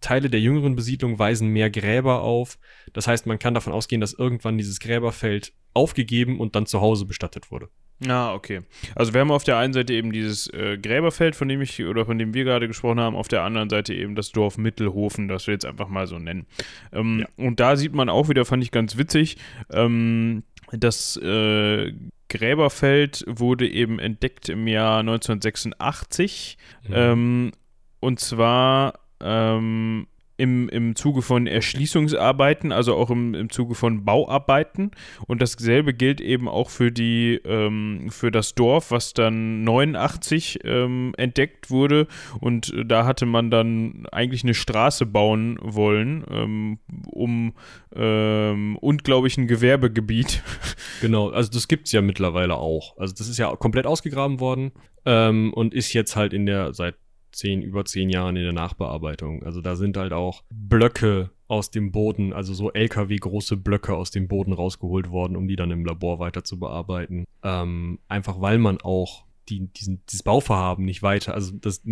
Teile 0.00 0.30
der 0.30 0.38
jüngeren 0.38 0.76
Besiedlung 0.76 1.18
weisen 1.18 1.48
mehr 1.48 1.68
Gräber 1.68 2.22
auf. 2.22 2.60
Das 2.92 3.08
heißt, 3.08 3.26
man 3.26 3.40
kann 3.40 3.54
davon 3.54 3.72
ausgehen, 3.72 4.00
dass 4.00 4.12
irgendwann 4.12 4.56
dieses 4.56 4.78
Gräberfeld 4.78 5.52
aufgegeben 5.72 6.38
und 6.38 6.54
dann 6.54 6.66
zu 6.66 6.80
Hause 6.80 7.06
bestattet 7.06 7.50
wurde. 7.50 7.70
Ah, 8.06 8.34
okay. 8.34 8.62
Also 8.94 9.14
wir 9.14 9.20
haben 9.20 9.30
auf 9.30 9.44
der 9.44 9.56
einen 9.56 9.72
Seite 9.72 9.92
eben 9.92 10.12
dieses 10.12 10.48
äh, 10.48 10.78
Gräberfeld, 10.78 11.36
von 11.36 11.48
dem 11.48 11.62
ich 11.62 11.82
oder 11.84 12.04
von 12.04 12.18
dem 12.18 12.34
wir 12.34 12.44
gerade 12.44 12.66
gesprochen 12.66 13.00
haben, 13.00 13.16
auf 13.16 13.28
der 13.28 13.42
anderen 13.42 13.70
Seite 13.70 13.94
eben 13.94 14.14
das 14.14 14.32
Dorf 14.32 14.58
Mittelhofen, 14.58 15.28
das 15.28 15.46
wir 15.46 15.54
jetzt 15.54 15.64
einfach 15.64 15.88
mal 15.88 16.06
so 16.06 16.18
nennen. 16.18 16.46
Ähm, 16.92 17.20
ja. 17.20 17.26
Und 17.36 17.60
da 17.60 17.76
sieht 17.76 17.94
man 17.94 18.08
auch 18.08 18.28
wieder, 18.28 18.44
fand 18.44 18.62
ich 18.62 18.72
ganz 18.72 18.98
witzig, 18.98 19.36
ähm, 19.72 20.42
das 20.72 21.16
äh, 21.16 21.92
Gräberfeld 22.28 23.24
wurde 23.28 23.68
eben 23.68 23.98
entdeckt 23.98 24.48
im 24.48 24.66
Jahr 24.66 24.98
1986. 25.00 26.58
Mhm. 26.88 26.94
Ähm, 26.94 27.52
und 28.00 28.18
zwar 28.20 28.98
ähm, 29.20 30.06
im, 30.36 30.68
im 30.68 30.96
Zuge 30.96 31.22
von 31.22 31.46
Erschließungsarbeiten, 31.46 32.72
also 32.72 32.94
auch 32.94 33.10
im, 33.10 33.34
im 33.34 33.50
Zuge 33.50 33.74
von 33.74 34.04
Bauarbeiten. 34.04 34.90
Und 35.26 35.40
dasselbe 35.40 35.94
gilt 35.94 36.20
eben 36.20 36.48
auch 36.48 36.70
für 36.70 36.90
die 36.90 37.40
ähm, 37.44 38.08
für 38.10 38.30
das 38.30 38.54
Dorf, 38.54 38.90
was 38.90 39.12
dann 39.14 39.64
89 39.64 40.60
ähm, 40.64 41.14
entdeckt 41.16 41.70
wurde. 41.70 42.06
Und 42.40 42.74
da 42.84 43.06
hatte 43.06 43.26
man 43.26 43.50
dann 43.50 44.06
eigentlich 44.10 44.42
eine 44.42 44.54
Straße 44.54 45.06
bauen 45.06 45.58
wollen, 45.62 46.24
ähm, 46.30 46.78
um 47.06 47.54
ähm, 47.94 48.76
und 48.78 49.04
glaube 49.04 49.28
ich 49.28 49.36
ein 49.36 49.46
Gewerbegebiet. 49.46 50.42
Genau, 51.00 51.28
also 51.28 51.50
das 51.50 51.68
gibt 51.68 51.86
es 51.86 51.92
ja 51.92 52.00
mittlerweile 52.00 52.54
auch. 52.54 52.96
Also 52.96 53.14
das 53.14 53.28
ist 53.28 53.36
ja 53.36 53.54
komplett 53.56 53.86
ausgegraben 53.86 54.40
worden 54.40 54.72
ähm, 55.04 55.52
und 55.52 55.74
ist 55.74 55.92
jetzt 55.92 56.16
halt 56.16 56.32
in 56.32 56.46
der 56.46 56.72
seit 56.72 56.94
zehn, 57.34 57.62
über 57.62 57.84
zehn 57.84 58.08
Jahren 58.08 58.36
in 58.36 58.44
der 58.44 58.52
Nachbearbeitung. 58.52 59.42
Also 59.42 59.60
da 59.60 59.76
sind 59.76 59.96
halt 59.96 60.12
auch 60.12 60.42
Blöcke 60.50 61.30
aus 61.46 61.70
dem 61.70 61.92
Boden, 61.92 62.32
also 62.32 62.54
so 62.54 62.72
LKW-große 62.72 63.56
Blöcke 63.56 63.94
aus 63.94 64.10
dem 64.10 64.28
Boden 64.28 64.52
rausgeholt 64.52 65.10
worden, 65.10 65.36
um 65.36 65.46
die 65.46 65.56
dann 65.56 65.70
im 65.70 65.84
Labor 65.84 66.18
weiter 66.18 66.44
zu 66.44 66.58
bearbeiten. 66.58 67.24
Ähm, 67.42 67.98
einfach 68.08 68.40
weil 68.40 68.58
man 68.58 68.80
auch 68.80 69.24
die, 69.48 69.68
diesen, 69.72 70.02
dieses 70.06 70.22
Bauvorhaben 70.22 70.84
nicht 70.84 71.02
weiter. 71.02 71.34
Also 71.34 71.52
das, 71.54 71.82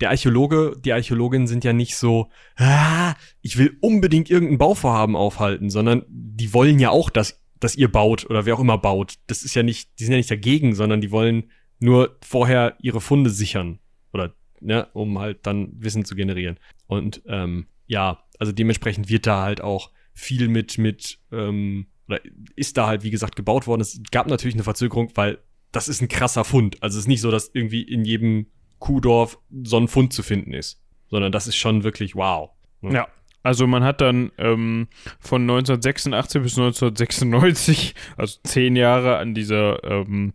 der 0.00 0.10
Archäologe, 0.10 0.76
die 0.84 0.92
Archäologinnen 0.92 1.46
sind 1.46 1.64
ja 1.64 1.72
nicht 1.72 1.96
so, 1.96 2.28
ah, 2.56 3.14
ich 3.42 3.58
will 3.58 3.76
unbedingt 3.80 4.30
irgendein 4.30 4.58
Bauvorhaben 4.58 5.16
aufhalten, 5.16 5.70
sondern 5.70 6.04
die 6.08 6.52
wollen 6.52 6.78
ja 6.78 6.90
auch, 6.90 7.10
dass, 7.10 7.40
dass 7.60 7.76
ihr 7.76 7.90
baut 7.90 8.28
oder 8.28 8.44
wer 8.44 8.56
auch 8.56 8.60
immer 8.60 8.78
baut. 8.78 9.14
Das 9.28 9.44
ist 9.44 9.54
ja 9.54 9.62
nicht, 9.62 9.98
die 9.98 10.04
sind 10.04 10.12
ja 10.12 10.18
nicht 10.18 10.30
dagegen, 10.30 10.74
sondern 10.74 11.00
die 11.00 11.10
wollen 11.10 11.50
nur 11.78 12.16
vorher 12.22 12.76
ihre 12.80 13.00
Funde 13.00 13.30
sichern 13.30 13.78
oder 14.12 14.34
ne, 14.60 14.88
um 14.92 15.18
halt 15.18 15.46
dann 15.46 15.72
Wissen 15.78 16.04
zu 16.04 16.14
generieren. 16.14 16.58
Und 16.86 17.22
ähm, 17.26 17.66
ja, 17.86 18.24
also 18.38 18.52
dementsprechend 18.52 19.08
wird 19.08 19.26
da 19.26 19.42
halt 19.42 19.60
auch 19.60 19.90
viel 20.12 20.48
mit, 20.48 20.78
mit, 20.78 21.18
ähm, 21.32 21.86
oder 22.08 22.20
ist 22.54 22.76
da 22.76 22.86
halt, 22.86 23.02
wie 23.02 23.10
gesagt, 23.10 23.36
gebaut 23.36 23.66
worden. 23.66 23.80
Es 23.80 24.00
gab 24.10 24.28
natürlich 24.28 24.54
eine 24.54 24.64
Verzögerung, 24.64 25.10
weil 25.14 25.38
das 25.72 25.88
ist 25.88 26.00
ein 26.00 26.08
krasser 26.08 26.44
Fund. 26.44 26.82
Also 26.82 26.96
es 26.96 27.04
ist 27.04 27.08
nicht 27.08 27.20
so, 27.20 27.30
dass 27.30 27.50
irgendwie 27.52 27.82
in 27.82 28.04
jedem 28.04 28.46
Kuhdorf 28.78 29.38
so 29.64 29.78
ein 29.78 29.88
Fund 29.88 30.12
zu 30.12 30.22
finden 30.22 30.52
ist, 30.52 30.82
sondern 31.08 31.32
das 31.32 31.46
ist 31.46 31.56
schon 31.56 31.84
wirklich 31.84 32.14
wow. 32.14 32.50
Ne? 32.80 32.94
Ja. 32.94 33.08
Also 33.42 33.66
man 33.66 33.84
hat 33.84 34.00
dann 34.00 34.32
ähm, 34.38 34.88
von 35.20 35.42
1986 35.42 36.42
bis 36.42 36.58
1996, 36.58 37.94
also 38.16 38.40
zehn 38.42 38.74
Jahre 38.74 39.18
an 39.18 39.34
dieser 39.34 39.84
ähm, 39.84 40.32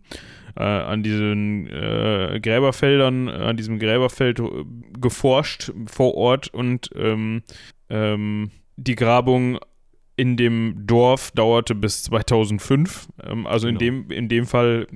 äh, 0.56 0.62
an 0.62 1.02
diesen 1.02 1.66
äh, 1.68 2.40
Gräberfeldern, 2.42 3.28
an 3.28 3.56
diesem 3.56 3.78
Gräberfeld 3.78 4.40
äh, 4.40 4.64
geforscht 4.98 5.72
vor 5.86 6.14
Ort 6.14 6.48
und 6.52 6.90
ähm, 6.96 7.42
ähm, 7.88 8.50
die 8.76 8.94
Grabung 8.94 9.58
in 10.16 10.36
dem 10.36 10.86
Dorf 10.86 11.30
dauerte 11.32 11.74
bis 11.74 12.02
2005. 12.04 13.08
Ähm, 13.24 13.46
also 13.46 13.66
genau. 13.66 13.80
in, 13.80 13.86
dem, 13.86 14.10
in 14.10 14.28
dem 14.28 14.46
Fall 14.46 14.86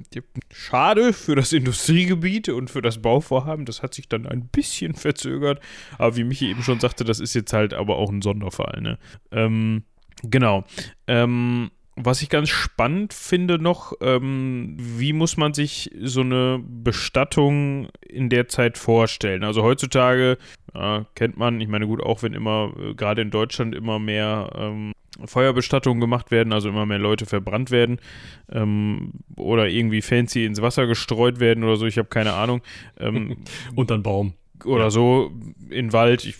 schade 0.53 1.13
für 1.13 1.35
das 1.35 1.53
Industriegebiet 1.53 2.49
und 2.49 2.71
für 2.71 2.83
das 2.83 3.01
Bauvorhaben. 3.01 3.65
Das 3.65 3.83
hat 3.83 3.95
sich 3.95 4.09
dann 4.09 4.27
ein 4.27 4.49
bisschen 4.49 4.95
verzögert. 4.95 5.61
Aber 5.99 6.17
wie 6.17 6.25
Michi 6.25 6.51
eben 6.51 6.63
schon 6.63 6.81
sagte, 6.81 7.05
das 7.05 7.21
ist 7.21 7.35
jetzt 7.35 7.53
halt 7.53 7.73
aber 7.73 7.97
auch 7.97 8.11
ein 8.11 8.23
Sonderfall. 8.23 8.81
Ne? 8.83 8.99
Ähm, 9.33 9.85
genau. 10.23 10.65
Ähm, 11.07 11.71
was 11.97 12.21
ich 12.21 12.29
ganz 12.29 12.51
spannend 12.51 13.15
finde 13.15 13.59
noch, 13.59 13.95
ähm, 14.01 14.77
wie 14.79 15.15
muss 15.15 15.39
man 15.39 15.55
sich 15.55 15.91
so 16.03 16.21
eine 16.21 16.63
Bestattung 16.63 17.89
in 18.07 18.29
der 18.29 18.49
Zeit 18.49 18.77
vorstellen? 18.77 19.45
Also 19.45 19.63
heutzutage 19.63 20.37
äh, 20.75 21.01
kennt 21.15 21.39
man, 21.39 21.61
ich 21.61 21.69
meine 21.69 21.87
gut, 21.87 22.03
auch 22.03 22.23
wenn 22.23 22.35
immer, 22.35 22.73
äh, 22.79 22.95
gerade 22.95 23.23
in 23.23 23.31
Deutschland 23.31 23.75
immer 23.75 23.99
mehr 23.99 24.51
ähm, 24.55 24.93
Feuerbestattungen 25.25 26.01
gemacht 26.01 26.31
werden, 26.31 26.53
also 26.53 26.69
immer 26.69 26.85
mehr 26.85 26.99
Leute 26.99 27.25
verbrannt 27.25 27.71
werden 27.71 27.99
ähm, 28.53 29.13
oder 29.37 29.67
irgendwie 29.67 30.03
fancy 30.03 30.45
ins 30.45 30.61
Wasser 30.61 30.87
gestreut 30.87 31.41
werden 31.41 31.65
oder 31.65 31.77
so, 31.77 31.87
ich 31.87 31.97
habe 31.97 32.09
keine 32.09 32.35
Ahnung. 32.35 32.61
Ähm, 33.01 33.39
Unter 33.75 33.95
einen 33.95 34.03
Baum 34.03 34.35
oder 34.65 34.85
ja. 34.85 34.91
so 34.91 35.33
in 35.71 35.93
Wald, 35.93 36.25
ich, 36.25 36.37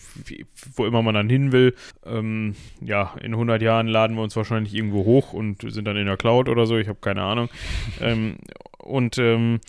wo 0.75 0.85
immer 0.85 1.01
man 1.01 1.15
dann 1.15 1.29
hin 1.29 1.51
will. 1.51 1.75
Ähm, 2.05 2.55
ja, 2.81 3.15
in 3.21 3.33
100 3.33 3.61
Jahren 3.61 3.87
laden 3.87 4.15
wir 4.15 4.23
uns 4.23 4.35
wahrscheinlich 4.35 4.73
irgendwo 4.73 5.05
hoch 5.05 5.33
und 5.33 5.61
sind 5.71 5.85
dann 5.85 5.97
in 5.97 6.05
der 6.05 6.17
Cloud 6.17 6.49
oder 6.49 6.65
so, 6.65 6.77
ich 6.77 6.87
habe 6.87 6.99
keine 7.01 7.21
Ahnung. 7.21 7.49
ähm, 8.01 8.37
und 8.79 9.17
ähm, 9.17 9.59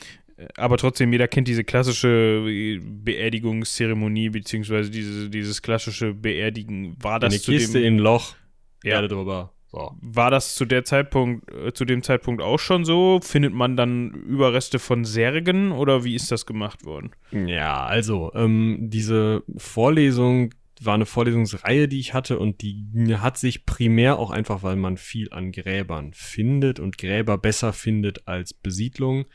aber 0.56 0.76
trotzdem, 0.76 1.10
jeder 1.12 1.26
kennt 1.26 1.48
diese 1.48 1.64
klassische 1.64 2.44
Beerdigungszeremonie, 2.80 4.30
beziehungsweise 4.30 4.90
diese, 4.90 5.28
dieses 5.28 5.62
klassische 5.62 6.14
Beerdigen. 6.14 6.96
War 7.02 7.18
das 7.18 7.32
Eine 7.32 7.40
Kiste 7.40 7.80
in 7.80 7.96
ein 7.96 7.98
Loch, 7.98 8.36
ja. 8.84 8.94
Erde 8.94 9.08
drüber. 9.08 9.52
So. 9.70 9.92
War 10.00 10.30
das 10.30 10.54
zu 10.54 10.64
der 10.64 10.84
Zeitpunkt, 10.84 11.52
äh, 11.52 11.72
zu 11.74 11.84
dem 11.84 12.02
Zeitpunkt 12.02 12.42
auch 12.42 12.58
schon 12.58 12.86
so? 12.86 13.20
Findet 13.22 13.52
man 13.52 13.76
dann 13.76 14.10
Überreste 14.12 14.78
von 14.78 15.04
Särgen 15.04 15.72
oder 15.72 16.04
wie 16.04 16.14
ist 16.14 16.32
das 16.32 16.46
gemacht 16.46 16.86
worden? 16.86 17.10
Ja, 17.32 17.84
also 17.84 18.32
ähm, 18.34 18.78
diese 18.80 19.42
Vorlesung 19.58 20.54
war 20.80 20.94
eine 20.94 21.06
Vorlesungsreihe, 21.06 21.86
die 21.88 22.00
ich 22.00 22.14
hatte 22.14 22.38
und 22.38 22.62
die 22.62 23.16
hat 23.16 23.36
sich 23.36 23.66
primär 23.66 24.18
auch 24.18 24.30
einfach, 24.30 24.62
weil 24.62 24.76
man 24.76 24.96
viel 24.96 25.30
an 25.32 25.52
Gräbern 25.52 26.12
findet 26.14 26.80
und 26.80 26.96
Gräber 26.96 27.36
besser 27.36 27.72
findet 27.72 28.26
als 28.26 28.54
Besiedlung, 28.54 29.26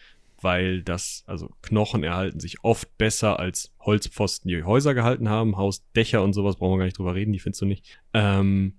weil 0.41 0.84
das, 0.84 1.23
also 1.27 1.49
Knochen 1.61 2.03
erhalten 2.03 2.39
sich 2.39 2.63
oft 2.63 2.97
besser 2.97 3.39
als 3.39 3.73
Holzpfosten, 3.81 4.49
die 4.49 4.63
Häuser 4.63 4.93
gehalten 4.93 5.29
haben, 5.29 5.57
Hausdächer 5.57 6.23
und 6.23 6.34
sowas, 6.34 6.55
brauchen 6.55 6.73
wir 6.73 6.77
gar 6.79 6.86
nicht 6.86 6.97
drüber 6.97 7.13
reden, 7.13 7.34
die 7.34 7.39
findest 7.39 7.61
du 7.61 7.65
nicht. 7.65 7.99
Ähm, 8.13 8.75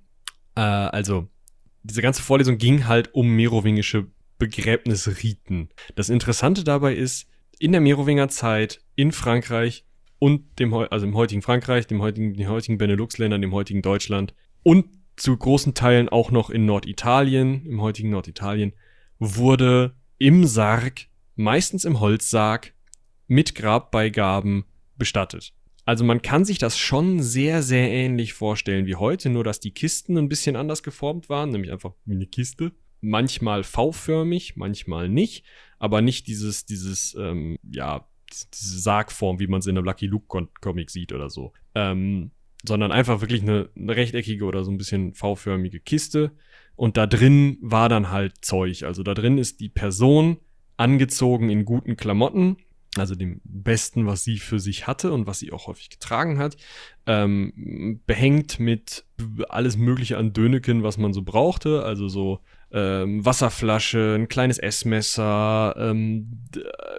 äh, 0.57 0.61
also 0.61 1.28
diese 1.85 2.03
ganze 2.03 2.22
Vorlesung 2.22 2.59
ging 2.59 2.87
halt 2.87 3.14
um 3.14 3.28
merowingische 3.28 4.09
Begräbnisriten. 4.39 5.68
Das 5.95 6.09
Interessante 6.09 6.64
dabei 6.64 6.95
ist, 6.95 7.28
in 7.59 7.72
der 7.72 7.80
Merowinger 7.80 8.28
Zeit 8.28 8.80
in 8.97 9.12
Frankreich 9.12 9.85
und 10.18 10.59
dem, 10.59 10.72
also 10.74 11.07
im 11.07 11.14
heutigen 11.14 11.43
Frankreich, 11.43 11.87
dem 11.87 12.03
heutigen, 12.03 12.35
den 12.35 12.49
heutigen 12.49 12.78
Benelux-Ländern, 12.78 13.43
dem 13.43 13.53
heutigen 13.53 13.82
Deutschland, 13.82 14.35
und 14.62 14.87
zu 15.16 15.37
großen 15.37 15.74
Teilen 15.74 16.09
auch 16.09 16.30
noch 16.30 16.51
in 16.51 16.64
Norditalien, 16.64 17.64
im 17.66 17.80
heutigen 17.80 18.11
Norditalien, 18.11 18.72
wurde 19.18 19.95
im 20.18 20.47
Sarg, 20.47 21.07
meistens 21.37 21.85
im 21.85 22.01
Holzsarg, 22.01 22.72
mit 23.26 23.55
Grabbeigaben 23.55 24.64
bestattet. 24.97 25.53
Also 25.85 26.05
man 26.05 26.22
kann 26.22 26.45
sich 26.45 26.59
das 26.59 26.78
schon 26.78 27.22
sehr, 27.22 27.62
sehr 27.62 27.91
ähnlich 27.91 28.32
vorstellen 28.32 28.87
wie 28.87 28.97
heute, 28.97 29.28
nur 29.28 29.45
dass 29.45 29.61
die 29.61 29.72
Kisten 29.72 30.16
ein 30.16 30.28
bisschen 30.28 30.57
anders 30.57 30.82
geformt 30.82 31.28
waren, 31.28 31.51
nämlich 31.51 31.72
einfach 31.72 31.93
wie 32.05 32.14
eine 32.14 32.26
Kiste. 32.26 32.72
Manchmal 33.01 33.64
V-förmig, 33.64 34.57
manchmal 34.57 35.11
nicht, 35.11 35.45
aber 35.78 36.01
nicht 36.01 36.26
dieses, 36.26 36.64
dieses, 36.64 37.14
ähm, 37.20 37.59
ja, 37.70 38.09
diese 38.30 38.78
Sargform, 38.78 39.41
wie 39.41 39.47
man 39.47 39.61
es 39.61 39.66
in 39.66 39.76
einem 39.76 39.85
Lucky 39.85 40.07
Luke-Comic 40.07 40.91
sieht 40.91 41.12
oder 41.12 41.28
so. 41.28 41.53
Ähm, 41.74 42.30
sondern 42.66 42.93
einfach 42.93 43.20
wirklich 43.20 43.43
eine, 43.43 43.68
eine 43.76 43.95
rechteckige 43.95 44.45
oder 44.45 44.64
so 44.64 44.70
ein 44.70 44.78
bisschen 44.78 45.12
V-förmige 45.12 45.80
Kiste. 45.80 46.32
Und 46.76 46.97
da 46.97 47.07
drin 47.07 47.59
war 47.61 47.91
dann 47.91 48.11
halt 48.11 48.45
Zeug. 48.45 48.85
Also 48.85 49.03
da 49.03 49.14
drin 49.14 49.37
ist 49.37 49.61
die 49.61 49.68
Person 49.68 50.39
angezogen 50.76 51.51
in 51.51 51.64
guten 51.64 51.97
Klamotten, 51.97 52.57
also 52.97 53.14
dem 53.14 53.40
Besten, 53.45 54.07
was 54.07 54.24
sie 54.24 54.38
für 54.38 54.59
sich 54.59 54.86
hatte 54.86 55.12
und 55.12 55.26
was 55.26 55.38
sie 55.38 55.53
auch 55.53 55.66
häufig 55.66 55.90
getragen 55.90 56.38
hat, 56.38 56.57
ähm, 57.07 58.01
behängt 58.07 58.59
mit 58.59 59.05
alles 59.49 59.76
Mögliche 59.76 60.18
an 60.18 60.32
Döneken, 60.32 60.82
was 60.82 60.99
man 60.99 61.12
so 61.12 61.22
brauchte, 61.22 61.84
also 61.84 62.09
so 62.09 62.40
ähm, 62.72 63.24
Wasserflasche, 63.24 64.16
ein 64.18 64.28
kleines 64.28 64.59
Essmesser, 64.59 65.74
ähm, 65.78 66.40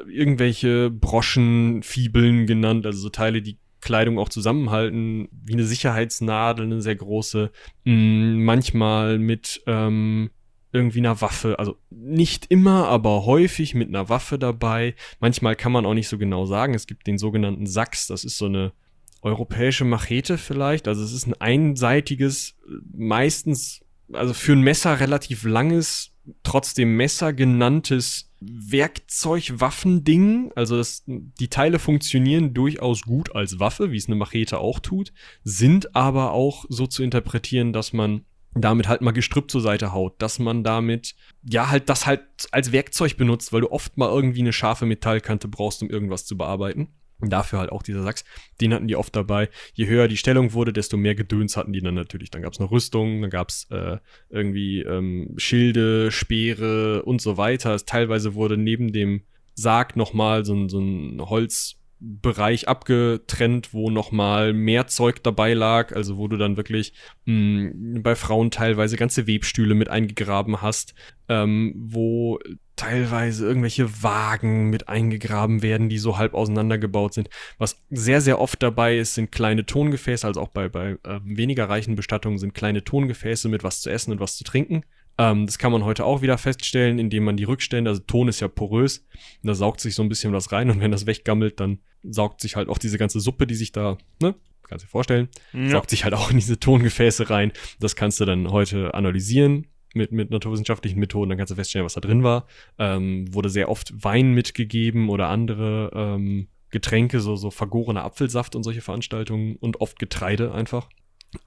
irgendwelche 0.08 0.90
Broschen, 0.90 1.84
Fibeln 1.84 2.46
genannt, 2.46 2.86
also 2.86 3.00
so 3.00 3.10
Teile, 3.10 3.42
die 3.42 3.58
Kleidung 3.82 4.18
auch 4.18 4.30
zusammenhalten, 4.30 5.28
wie 5.32 5.54
eine 5.54 5.64
Sicherheitsnadel, 5.64 6.66
eine 6.66 6.82
sehr 6.82 6.96
große, 6.96 7.52
mh, 7.84 7.94
mm, 7.94 8.44
manchmal 8.44 9.20
mit 9.20 9.62
ähm, 9.68 10.32
irgendwie 10.76 11.00
einer 11.00 11.22
Waffe, 11.22 11.58
also 11.58 11.78
nicht 11.90 12.48
immer, 12.50 12.88
aber 12.88 13.26
häufig 13.26 13.74
mit 13.74 13.88
einer 13.88 14.10
Waffe 14.10 14.38
dabei. 14.38 14.96
Manchmal 15.20 15.56
kann 15.56 15.72
man 15.72 15.86
auch 15.86 15.94
nicht 15.94 16.10
so 16.10 16.18
genau 16.18 16.46
sagen. 16.46 16.74
Es 16.74 16.86
gibt 16.86 17.08
den 17.08 17.18
sogenannten 17.18 17.66
Sachs, 17.66 18.08
das 18.08 18.24
ist 18.24 18.38
so 18.38 18.46
eine 18.46 18.74
europäische 19.22 19.86
Machete 19.86 20.38
vielleicht. 20.38 20.88
Also 20.88 21.04
es 21.04 21.12
ist 21.12 21.28
ein 21.28 21.40
einseitiges, 21.42 22.56
meistens, 22.94 23.82
also 24.14 24.34
für 24.34 24.54
ein 24.54 24.62
Messer 24.62 25.00
relativ 25.00 25.46
langes, 25.46 26.12
trotzdem 26.44 26.96
Messer 26.96 27.34
genanntes 27.34 28.32
Werkzeugwaffending. 28.40 30.52
Also 30.56 30.78
das, 30.78 31.04
die 31.08 31.48
Teile 31.48 31.80
funktionieren 31.80 32.54
durchaus 32.54 33.02
gut 33.02 33.36
als 33.36 33.60
Waffe, 33.60 33.92
wie 33.92 33.98
es 33.98 34.08
eine 34.08 34.16
Machete 34.16 34.60
auch 34.60 34.80
tut, 34.80 35.12
sind 35.44 35.96
aber 35.96 36.32
auch 36.32 36.66
so 36.70 36.86
zu 36.86 37.02
interpretieren, 37.02 37.74
dass 37.74 37.94
man 37.94 38.26
damit 38.56 38.88
halt 38.88 39.02
mal 39.02 39.12
Gestrüpp 39.12 39.52
zur 39.52 39.62
Seite 39.62 39.92
haut, 39.92 40.22
dass 40.22 40.40
man 40.40 40.64
damit, 40.64 41.16
ja, 41.44 41.70
halt 41.70 41.90
das 41.90 42.06
halt 42.06 42.22
als 42.52 42.72
Werkzeug 42.72 43.18
benutzt, 43.18 43.52
weil 43.52 43.62
du 43.62 43.72
oft 43.72 43.98
mal 43.98 44.10
irgendwie 44.10 44.40
eine 44.40 44.54
scharfe 44.54 44.86
Metallkante 44.86 45.48
brauchst, 45.48 45.82
um 45.82 45.90
irgendwas 45.90 46.26
zu 46.26 46.38
bearbeiten. 46.38 46.88
Dafür 47.22 47.60
halt 47.60 47.72
auch 47.72 47.82
dieser 47.82 48.04
Sachs, 48.04 48.26
den 48.60 48.74
hatten 48.74 48.88
die 48.88 48.96
oft 48.96 49.16
dabei. 49.16 49.50
Je 49.74 49.88
höher 49.88 50.08
die 50.08 50.18
Stellung 50.18 50.54
wurde, 50.54 50.74
desto 50.74 50.98
mehr 50.98 51.16
Gedöns 51.16 51.56
hatten 51.56 51.72
die 51.72 51.82
dann 51.82 51.96
natürlich. 51.96 52.30
Dann 52.30 52.42
gab's 52.42 52.60
noch 52.60 52.72
Rüstung, 52.72 53.22
dann 53.22 53.30
gab's 53.30 53.68
äh, 53.72 53.98
irgendwie 54.30 54.82
ähm, 54.82 55.34
Schilde, 55.38 56.12
Speere 56.12 57.04
und 57.04 57.22
so 57.22 57.38
weiter. 57.38 57.74
Es 57.74 57.86
teilweise 57.86 58.36
wurde 58.36 58.58
neben 58.58 58.92
dem 58.92 59.24
Sarg 59.54 59.96
nochmal 59.96 60.44
so, 60.44 60.68
so 60.68 60.80
ein 60.80 61.22
Holz 61.22 61.78
Bereich 62.22 62.68
abgetrennt, 62.68 63.74
wo 63.74 63.90
nochmal 63.90 64.54
mehr 64.54 64.86
Zeug 64.86 65.24
dabei 65.24 65.54
lag, 65.54 65.96
also 65.96 66.18
wo 66.18 66.28
du 66.28 66.38
dann 66.38 66.56
wirklich 66.56 66.94
mh, 67.26 67.72
hm, 67.72 68.04
bei 68.04 68.16
Frauen 68.16 68.52
teilweise 68.52 68.96
ganze 68.96 69.26
Webstühle 69.26 69.74
mit 69.74 69.90
eingegraben 69.90 70.62
hast, 70.62 70.94
ähm, 71.30 71.74
wo 71.78 72.40
teilweise 72.76 73.48
irgendwelche 73.48 74.04
Wagen 74.04 74.70
mit 74.70 74.88
eingegraben 74.88 75.64
werden, 75.64 75.90
die 75.90 75.98
so 75.98 76.18
halb 76.18 76.34
auseinandergebaut 76.34 77.14
sind. 77.14 77.30
Was 77.58 77.82
sehr, 77.90 78.22
sehr 78.22 78.40
oft 78.40 78.62
dabei 78.62 78.98
ist, 78.98 79.16
sind 79.16 79.32
kleine 79.32 79.66
Tongefäße, 79.66 80.28
also 80.28 80.42
auch 80.42 80.50
bei, 80.50 80.70
bei 80.70 80.98
äh, 81.04 81.20
weniger 81.24 81.70
reichen 81.70 81.96
Bestattungen 81.96 82.38
sind 82.38 82.54
kleine 82.54 82.84
Tongefäße 82.84 83.50
mit 83.50 83.64
was 83.64 83.82
zu 83.82 83.90
essen 83.90 84.12
und 84.12 84.20
was 84.20 84.36
zu 84.36 84.44
trinken. 84.44 84.84
Ähm, 85.18 85.46
das 85.46 85.58
kann 85.58 85.72
man 85.72 85.86
heute 85.86 86.06
auch 86.06 86.22
wieder 86.22 86.38
feststellen, 86.38 87.00
indem 87.00 87.24
man 87.24 87.38
die 87.38 87.46
Rückstände, 87.46 87.90
also 87.90 88.02
Ton 88.02 88.28
ist 88.28 88.40
ja 88.40 88.48
porös, 88.48 89.06
da 89.44 89.54
saugt 89.54 89.80
sich 89.80 89.96
so 89.96 90.04
ein 90.04 90.10
bisschen 90.10 90.34
was 90.34 90.52
rein 90.52 90.70
und 90.70 90.82
wenn 90.82 90.92
das 90.92 91.06
weggammelt, 91.06 91.60
dann 91.60 91.80
saugt 92.04 92.42
sich 92.42 92.56
halt 92.56 92.70
auch 92.70 92.78
diese 92.78 92.98
ganze 92.98 93.20
Suppe, 93.20 93.48
die 93.48 93.56
sich 93.56 93.72
da, 93.72 93.98
ne, 94.22 94.36
kannst 94.68 94.84
du 94.84 94.88
dir 94.88 94.92
vorstellen, 94.92 95.30
ja. 95.54 95.70
saugt 95.70 95.90
sich 95.90 96.04
halt 96.04 96.14
auch 96.14 96.30
in 96.30 96.38
diese 96.38 96.60
Tongefäße 96.60 97.30
rein. 97.30 97.52
Das 97.80 97.96
kannst 97.96 98.20
du 98.20 98.26
dann 98.26 98.52
heute 98.52 98.94
analysieren 98.94 99.68
mit, 99.94 100.12
mit 100.12 100.30
naturwissenschaftlichen 100.30 101.00
Methoden, 101.00 101.30
dann 101.30 101.38
kannst 101.38 101.52
du 101.52 101.56
feststellen, 101.56 101.86
was 101.86 101.94
da 101.94 102.02
drin 102.02 102.24
war. 102.24 102.48
Ähm, 102.78 103.34
wurde 103.34 103.50
sehr 103.50 103.70
oft 103.70 103.94
Wein 104.04 104.34
mitgegeben 104.34 105.10
oder 105.10 105.30
andere 105.30 105.92
ähm, 105.94 106.48
Getränke, 106.70 107.22
so, 107.22 107.36
so 107.36 107.52
vergorener 107.52 108.04
Apfelsaft 108.04 108.56
und 108.56 108.64
solche 108.64 108.82
Veranstaltungen 108.82 109.56
und 109.56 109.80
oft 109.80 109.98
Getreide 110.00 110.54
einfach. 110.54 110.90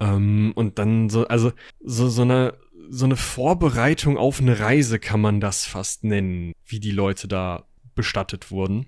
Ähm, 0.01 0.53
und 0.55 0.79
dann 0.79 1.11
so, 1.11 1.27
also 1.29 1.53
so, 1.81 2.09
so 2.09 2.23
eine 2.23 2.55
so 2.91 3.05
eine 3.05 3.17
Vorbereitung 3.17 4.17
auf 4.17 4.41
eine 4.41 4.59
Reise 4.59 4.99
kann 4.99 5.21
man 5.21 5.41
das 5.41 5.67
fast 5.67 6.05
nennen, 6.05 6.53
wie 6.65 6.81
die 6.81 6.91
Leute 6.91 7.29
da 7.29 7.67
bestattet 7.95 8.51
wurden. 8.51 8.87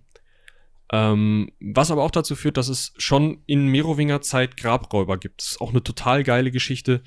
Ähm, 0.92 1.52
was 1.60 1.90
aber 1.90 2.02
auch 2.02 2.10
dazu 2.10 2.34
führt, 2.34 2.56
dass 2.56 2.68
es 2.68 2.92
schon 2.96 3.42
in 3.46 3.68
Merowinger 3.68 4.22
Zeit 4.22 4.56
Grabräuber 4.56 5.18
gibt. 5.18 5.40
Das 5.40 5.52
ist 5.52 5.60
auch 5.60 5.70
eine 5.70 5.84
total 5.84 6.24
geile 6.24 6.50
Geschichte. 6.50 7.02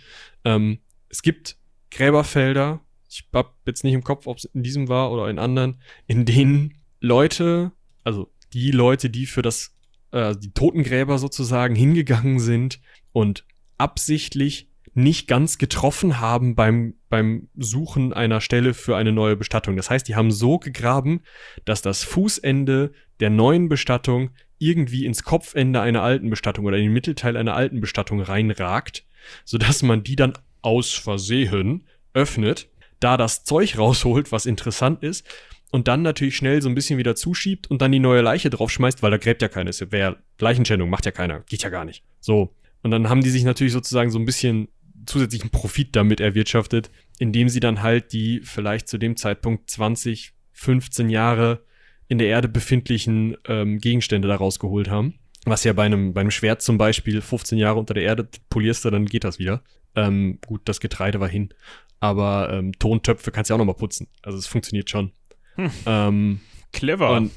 Ähm, 0.46 0.80
es 1.10 1.22
gibt 1.22 1.58
Gräberfelder, 1.92 2.80
ich 3.10 3.28
hab 3.34 3.56
jetzt 3.66 3.84
nicht 3.84 3.94
im 3.94 4.04
Kopf, 4.04 4.26
ob 4.26 4.38
es 4.38 4.46
in 4.46 4.64
diesem 4.64 4.88
war 4.88 5.12
oder 5.12 5.30
in 5.30 5.38
anderen, 5.38 5.82
in 6.08 6.26
denen 6.26 6.76
Leute, 7.00 7.72
also 8.04 8.32
die 8.54 8.72
Leute, 8.72 9.10
die 9.10 9.26
für 9.26 9.42
das, 9.42 9.76
äh, 10.12 10.36
die 10.36 10.54
Totengräber 10.54 11.20
sozusagen 11.20 11.76
hingegangen 11.76 12.40
sind 12.40 12.80
und 13.12 13.46
absichtlich 13.78 14.70
nicht 14.96 15.28
ganz 15.28 15.58
getroffen 15.58 16.20
haben 16.20 16.56
beim, 16.56 16.96
beim 17.10 17.50
Suchen 17.56 18.14
einer 18.14 18.42
Stelle 18.42 18.74
für 18.74 18.96
eine 18.96 19.12
neue 19.12 19.36
Bestattung. 19.36 19.76
Das 19.76 19.90
heißt, 19.90 20.08
die 20.08 20.16
haben 20.16 20.32
so 20.32 20.60
gegraben, 20.60 21.22
dass 21.66 21.82
das 21.82 22.04
Fußende 22.04 22.92
der 23.20 23.30
neuen 23.30 23.70
Bestattung 23.70 24.32
irgendwie 24.60 25.06
ins 25.06 25.24
Kopfende 25.24 25.82
einer 25.82 26.04
alten 26.04 26.30
Bestattung 26.30 26.66
oder 26.66 26.78
in 26.78 26.84
den 26.84 26.94
Mittelteil 26.94 27.38
einer 27.38 27.56
alten 27.56 27.82
Bestattung 27.82 28.22
reinragt, 28.22 29.06
sodass 29.46 29.84
man 29.84 30.04
die 30.04 30.16
dann 30.16 30.34
aus 30.62 30.94
Versehen 30.94 31.88
öffnet, 32.14 32.70
da 33.00 33.18
das 33.18 33.44
Zeug 33.44 33.78
rausholt, 33.78 34.32
was 34.32 34.46
interessant 34.46 35.04
ist, 35.04 35.28
und 35.72 35.88
dann 35.88 36.04
natürlich 36.04 36.38
schnell 36.38 36.62
so 36.62 36.70
ein 36.70 36.76
bisschen 36.76 37.00
wieder 37.00 37.16
zuschiebt 37.16 37.66
und 37.66 37.82
dann 37.82 37.92
die 37.92 38.00
neue 38.00 38.22
Leiche 38.22 38.52
draufschmeißt, 38.52 39.02
weil 39.02 39.10
da 39.10 39.18
gräbt 39.18 39.42
ja 39.42 39.48
keiner. 39.48 39.72
Wer 39.90 40.18
Leichenschändung 40.40 40.88
macht 40.88 41.06
ja 41.06 41.12
keiner, 41.12 41.40
geht 41.48 41.64
ja 41.64 41.70
gar 41.70 41.84
nicht. 41.84 42.04
So. 42.20 42.56
Und 42.84 42.92
dann 42.92 43.10
haben 43.10 43.22
die 43.22 43.32
sich 43.32 43.44
natürlich 43.44 43.74
sozusagen 43.74 44.12
so 44.12 44.20
ein 44.20 44.26
bisschen 44.26 44.68
zusätzlichen 45.06 45.50
Profit 45.50 45.96
damit 45.96 46.20
erwirtschaftet, 46.20 46.90
indem 47.20 47.50
sie 47.50 47.60
dann 47.60 47.82
halt 47.82 48.14
die 48.14 48.42
vielleicht 48.44 48.88
zu 48.88 48.98
dem 48.98 49.16
Zeitpunkt 49.16 49.70
20, 49.70 50.34
15 50.52 51.10
Jahre 51.10 51.64
in 52.08 52.18
der 52.18 52.28
Erde 52.28 52.48
befindlichen 52.48 53.38
ähm, 53.48 53.80
Gegenstände 53.80 54.28
da 54.28 54.36
rausgeholt 54.36 54.90
haben. 54.90 55.16
Was 55.46 55.64
ja 55.64 55.74
bei 55.74 55.84
einem, 55.84 56.14
bei 56.14 56.22
einem 56.22 56.32
Schwert 56.32 56.62
zum 56.62 56.78
Beispiel 56.78 57.22
15 57.22 57.58
Jahre 57.58 57.80
unter 57.80 57.94
der 57.94 58.04
Erde 58.04 58.28
polierst 58.50 58.86
du, 58.86 58.90
dann 58.90 59.06
geht 59.06 59.24
das 59.24 59.40
wieder. 59.40 59.62
Ähm, 59.96 60.40
gut, 60.46 60.62
das 60.66 60.80
Getreide 60.80 61.20
war 61.20 61.28
hin. 61.28 61.54
Aber 62.00 62.52
ähm, 62.52 62.74
Tontöpfe 62.80 63.32
kannst 63.32 63.50
du 63.50 63.54
ja 63.54 63.56
auch 63.56 63.60
nochmal 63.60 63.76
putzen. 63.76 64.08
Also 64.22 64.38
es 64.38 64.48
funktioniert 64.48 64.90
schon. 64.90 65.12
Hm. 65.56 65.72
Ähm, 65.86 66.40
Clever. 66.72 67.12
Und, 67.12 67.32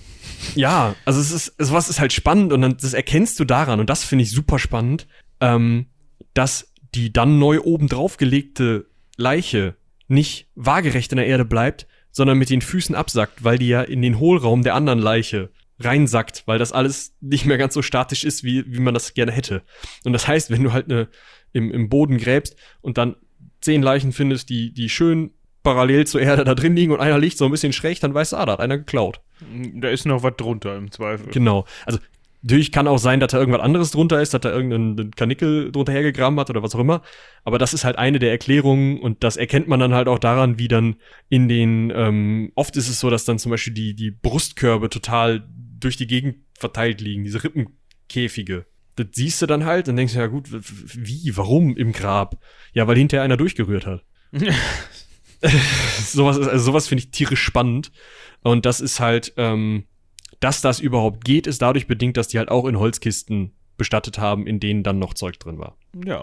ja, 0.54 0.94
also 1.04 1.20
es 1.20 1.30
ist, 1.30 1.54
sowas 1.58 1.88
ist 1.88 2.00
halt 2.00 2.12
spannend 2.12 2.52
und 2.52 2.62
dann, 2.62 2.76
das 2.76 2.94
erkennst 2.94 3.38
du 3.38 3.44
daran 3.44 3.80
und 3.80 3.90
das 3.90 4.04
finde 4.04 4.24
ich 4.24 4.30
super 4.30 4.58
spannend, 4.58 5.06
ähm, 5.40 5.86
dass 6.34 6.72
die 6.96 7.12
dann 7.12 7.38
neu 7.38 7.60
oben 7.60 7.88
drauf 7.88 8.16
gelegte 8.16 8.86
Leiche 9.16 9.76
nicht 10.08 10.48
waagerecht 10.54 11.12
in 11.12 11.16
der 11.16 11.26
Erde 11.26 11.44
bleibt, 11.44 11.86
sondern 12.10 12.38
mit 12.38 12.50
den 12.50 12.62
Füßen 12.62 12.94
absackt, 12.94 13.44
weil 13.44 13.58
die 13.58 13.68
ja 13.68 13.82
in 13.82 14.02
den 14.02 14.18
Hohlraum 14.18 14.62
der 14.62 14.74
anderen 14.74 14.98
Leiche 14.98 15.50
reinsackt, 15.78 16.44
weil 16.46 16.58
das 16.58 16.72
alles 16.72 17.14
nicht 17.20 17.44
mehr 17.44 17.58
ganz 17.58 17.74
so 17.74 17.82
statisch 17.82 18.24
ist, 18.24 18.44
wie, 18.44 18.64
wie 18.66 18.80
man 18.80 18.94
das 18.94 19.12
gerne 19.12 19.32
hätte. 19.32 19.62
Und 20.04 20.14
das 20.14 20.26
heißt, 20.26 20.50
wenn 20.50 20.62
du 20.62 20.72
halt 20.72 20.90
eine, 20.90 21.08
im, 21.52 21.70
im 21.70 21.88
Boden 21.88 22.16
gräbst 22.16 22.56
und 22.80 22.96
dann 22.96 23.16
zehn 23.60 23.82
Leichen 23.82 24.12
findest, 24.12 24.48
die, 24.48 24.72
die 24.72 24.88
schön 24.88 25.32
parallel 25.62 26.06
zur 26.06 26.22
Erde 26.22 26.44
da 26.44 26.54
drin 26.54 26.76
liegen 26.76 26.92
und 26.92 27.00
einer 27.00 27.18
liegt 27.18 27.36
so 27.36 27.44
ein 27.44 27.50
bisschen 27.50 27.72
schräg, 27.72 28.00
dann 28.00 28.14
weißt 28.14 28.32
du, 28.32 28.36
ah, 28.36 28.46
da 28.46 28.52
hat 28.52 28.60
einer 28.60 28.78
geklaut. 28.78 29.20
Da 29.74 29.88
ist 29.88 30.06
noch 30.06 30.22
was 30.22 30.36
drunter 30.36 30.76
im 30.76 30.90
Zweifel. 30.90 31.30
Genau. 31.32 31.66
Also 31.84 31.98
Natürlich 32.46 32.70
kann 32.70 32.86
auch 32.86 32.98
sein, 32.98 33.18
dass 33.18 33.32
da 33.32 33.40
irgendwas 33.40 33.60
anderes 33.60 33.90
drunter 33.90 34.22
ist, 34.22 34.32
dass 34.32 34.40
da 34.40 34.52
irgendein 34.52 35.10
Kanickel 35.10 35.72
drunter 35.72 35.92
hergegraben 35.92 36.38
hat 36.38 36.48
oder 36.48 36.62
was 36.62 36.76
auch 36.76 36.78
immer. 36.78 37.02
Aber 37.42 37.58
das 37.58 37.74
ist 37.74 37.84
halt 37.84 37.98
eine 37.98 38.20
der 38.20 38.30
Erklärungen 38.30 39.00
und 39.00 39.24
das 39.24 39.36
erkennt 39.36 39.66
man 39.66 39.80
dann 39.80 39.94
halt 39.94 40.06
auch 40.06 40.20
daran, 40.20 40.56
wie 40.56 40.68
dann 40.68 40.94
in 41.28 41.48
den, 41.48 41.92
ähm, 41.92 42.52
oft 42.54 42.76
ist 42.76 42.88
es 42.88 43.00
so, 43.00 43.10
dass 43.10 43.24
dann 43.24 43.40
zum 43.40 43.50
Beispiel 43.50 43.74
die, 43.74 43.96
die 43.96 44.12
Brustkörbe 44.12 44.90
total 44.90 45.44
durch 45.80 45.96
die 45.96 46.06
Gegend 46.06 46.36
verteilt 46.56 47.00
liegen, 47.00 47.24
diese 47.24 47.42
Rippenkäfige. 47.42 48.66
das 48.94 49.06
siehst 49.10 49.42
du 49.42 49.46
dann 49.46 49.64
halt 49.64 49.88
und 49.88 49.96
denkst, 49.96 50.14
ja 50.14 50.28
gut, 50.28 50.46
wie, 50.52 51.36
warum 51.36 51.76
im 51.76 51.90
Grab? 51.90 52.38
Ja, 52.74 52.86
weil 52.86 52.96
hinterher 52.96 53.24
einer 53.24 53.36
durchgerührt 53.36 53.86
hat. 53.86 54.04
sowas 56.00 56.38
also 56.38 56.64
sowas 56.64 56.86
finde 56.86 57.02
ich 57.02 57.10
tierisch 57.10 57.42
spannend. 57.42 57.90
Und 58.42 58.66
das 58.66 58.80
ist 58.80 59.00
halt, 59.00 59.32
ähm, 59.36 59.86
dass 60.40 60.60
das 60.60 60.80
überhaupt 60.80 61.24
geht, 61.24 61.46
ist 61.46 61.62
dadurch 61.62 61.86
bedingt, 61.86 62.16
dass 62.16 62.28
die 62.28 62.38
halt 62.38 62.50
auch 62.50 62.66
in 62.66 62.78
Holzkisten 62.78 63.52
bestattet 63.76 64.18
haben, 64.18 64.46
in 64.46 64.60
denen 64.60 64.82
dann 64.82 64.98
noch 64.98 65.14
Zeug 65.14 65.38
drin 65.38 65.58
war. 65.58 65.76
Ja. 66.04 66.22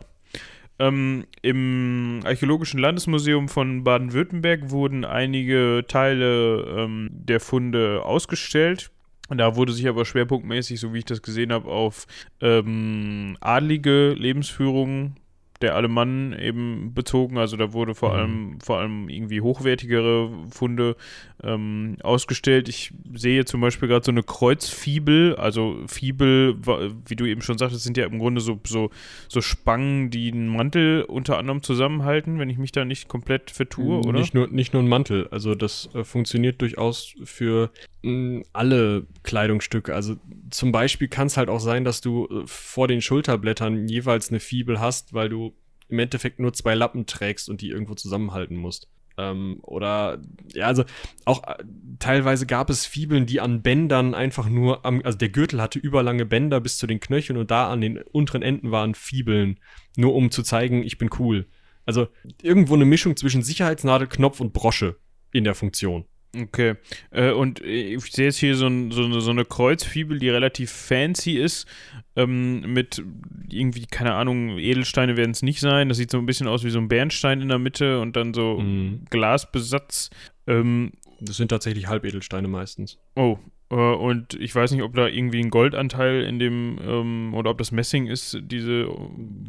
Ähm, 0.79 1.25
Im 1.41 2.21
Archäologischen 2.25 2.79
Landesmuseum 2.79 3.47
von 3.47 3.83
Baden-Württemberg 3.83 4.71
wurden 4.71 5.05
einige 5.05 5.85
Teile 5.87 6.65
ähm, 6.77 7.09
der 7.11 7.39
Funde 7.39 8.01
ausgestellt. 8.03 8.91
Da 9.29 9.55
wurde 9.55 9.71
sich 9.71 9.87
aber 9.87 10.03
schwerpunktmäßig, 10.03 10.79
so 10.79 10.93
wie 10.93 10.99
ich 10.99 11.05
das 11.05 11.21
gesehen 11.21 11.53
habe, 11.53 11.69
auf 11.69 12.07
ähm, 12.41 13.37
adlige 13.39 14.13
Lebensführung 14.13 15.15
der 15.61 15.75
Alemannen 15.75 16.37
eben 16.37 16.93
bezogen. 16.93 17.37
Also 17.37 17.57
da 17.57 17.73
wurde 17.73 17.95
vor 17.95 18.09
mhm. 18.09 18.15
allem 18.15 18.61
vor 18.61 18.79
allem 18.79 19.09
irgendwie 19.09 19.41
hochwertigere 19.41 20.29
Funde 20.49 20.95
ähm, 21.43 21.97
ausgestellt. 22.03 22.69
Ich 22.69 22.93
sehe 23.13 23.45
zum 23.45 23.61
Beispiel 23.61 23.87
gerade 23.87 24.05
so 24.05 24.11
eine 24.11 24.23
Kreuzfibel. 24.23 25.35
Also 25.35 25.77
Fibel, 25.87 26.57
wie 27.05 27.15
du 27.15 27.25
eben 27.25 27.41
schon 27.41 27.57
sagtest, 27.57 27.83
sind 27.83 27.97
ja 27.97 28.05
im 28.05 28.19
Grunde 28.19 28.41
so, 28.41 28.59
so, 28.65 28.89
so 29.27 29.41
Spangen, 29.41 30.09
die 30.09 30.31
einen 30.31 30.47
Mantel 30.47 31.03
unter 31.03 31.37
anderem 31.37 31.63
zusammenhalten, 31.63 32.39
wenn 32.39 32.49
ich 32.49 32.57
mich 32.57 32.71
da 32.71 32.85
nicht 32.85 33.07
komplett 33.07 33.51
vertue, 33.51 33.99
oder? 33.99 34.19
Nicht 34.19 34.33
nur, 34.33 34.47
nicht 34.47 34.73
nur 34.73 34.83
ein 34.83 34.89
Mantel. 34.89 35.27
Also 35.31 35.55
das 35.55 35.89
äh, 35.93 36.03
funktioniert 36.03 36.61
durchaus 36.61 37.13
für 37.23 37.71
mh, 38.03 38.43
alle 38.53 39.05
Kleidungsstücke. 39.23 39.93
Also 39.93 40.15
zum 40.49 40.71
Beispiel 40.71 41.07
kann 41.07 41.27
es 41.27 41.37
halt 41.37 41.49
auch 41.49 41.59
sein, 41.59 41.83
dass 41.83 42.01
du 42.01 42.27
äh, 42.27 42.43
vor 42.45 42.87
den 42.87 43.01
Schulterblättern 43.01 43.87
jeweils 43.87 44.29
eine 44.29 44.39
Fibel 44.39 44.79
hast, 44.79 45.13
weil 45.13 45.29
du 45.29 45.52
im 45.93 45.99
Endeffekt 45.99 46.39
nur 46.39 46.53
zwei 46.53 46.75
Lappen 46.75 47.05
trägst 47.05 47.49
und 47.49 47.61
die 47.61 47.69
irgendwo 47.69 47.93
zusammenhalten 47.93 48.57
musst. 48.57 48.89
Ähm, 49.15 49.59
oder, 49.61 50.19
ja, 50.53 50.65
also 50.65 50.83
auch 51.25 51.43
äh, 51.43 51.63
teilweise 51.99 52.47
gab 52.47 52.71
es 52.71 52.87
Fibeln, 52.87 53.27
die 53.27 53.39
an 53.39 53.61
Bändern 53.61 54.15
einfach 54.15 54.49
nur 54.49 54.85
am, 54.85 55.01
also 55.03 55.19
der 55.19 55.29
Gürtel 55.29 55.61
hatte 55.61 55.77
überlange 55.77 56.25
Bänder 56.25 56.59
bis 56.59 56.77
zu 56.77 56.87
den 56.87 56.99
Knöcheln 56.99 57.37
und 57.37 57.51
da 57.51 57.71
an 57.71 57.79
den 57.79 58.01
unteren 58.01 58.41
Enden 58.41 58.71
waren 58.71 58.95
Fibeln, 58.95 59.59
nur 59.95 60.15
um 60.15 60.31
zu 60.31 60.41
zeigen, 60.41 60.81
ich 60.81 60.97
bin 60.97 61.11
cool. 61.19 61.47
Also 61.85 62.07
irgendwo 62.41 62.73
eine 62.73 62.85
Mischung 62.85 63.15
zwischen 63.15 63.43
Sicherheitsnadel, 63.43 64.07
Knopf 64.07 64.39
und 64.39 64.51
Brosche 64.51 64.97
in 65.31 65.43
der 65.43 65.53
Funktion. 65.53 66.05
Okay. 66.35 66.75
Äh, 67.11 67.31
und 67.31 67.61
ich 67.61 68.03
sehe 68.11 68.25
jetzt 68.25 68.37
hier 68.37 68.55
so, 68.55 68.65
ein, 68.65 68.91
so, 68.91 69.03
eine, 69.03 69.21
so, 69.21 69.29
eine, 69.29 69.45
Kreuzfibel, 69.45 70.17
die 70.17 70.29
relativ 70.29 70.71
fancy 70.71 71.37
ist. 71.37 71.67
Ähm, 72.15 72.73
mit 72.73 73.03
irgendwie, 73.49 73.85
keine 73.85 74.15
Ahnung, 74.15 74.57
Edelsteine 74.57 75.15
werden 75.15 75.31
es 75.31 75.43
nicht 75.43 75.59
sein. 75.59 75.89
Das 75.89 75.97
sieht 75.97 76.09
so 76.09 76.17
ein 76.17 76.25
bisschen 76.25 76.47
aus 76.47 76.63
wie 76.63 76.71
so 76.71 76.79
ein 76.79 76.87
Bernstein 76.87 77.41
in 77.41 77.49
der 77.49 77.59
Mitte 77.59 77.99
und 77.99 78.15
dann 78.15 78.33
so 78.33 78.59
mhm. 78.59 79.05
Glasbesatz. 79.11 80.09
Ähm, 80.47 80.93
das 81.19 81.37
sind 81.37 81.49
tatsächlich 81.49 81.87
Halbedelsteine 81.87 82.47
meistens. 82.47 82.97
Oh. 83.15 83.37
Äh, 83.69 83.75
und 83.75 84.33
ich 84.33 84.55
weiß 84.55 84.71
nicht, 84.71 84.81
ob 84.81 84.95
da 84.95 85.07
irgendwie 85.07 85.39
ein 85.39 85.51
Goldanteil 85.51 86.23
in 86.23 86.39
dem, 86.39 86.79
ähm, 86.81 87.33
oder 87.35 87.51
ob 87.51 87.59
das 87.59 87.71
Messing 87.71 88.07
ist, 88.07 88.39
diese. 88.41 88.87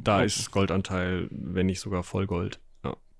Da 0.03 0.21
oh. 0.21 0.25
ist 0.25 0.51
Goldanteil, 0.51 1.29
wenn 1.31 1.67
nicht 1.67 1.81
sogar 1.81 2.03
Vollgold. 2.03 2.61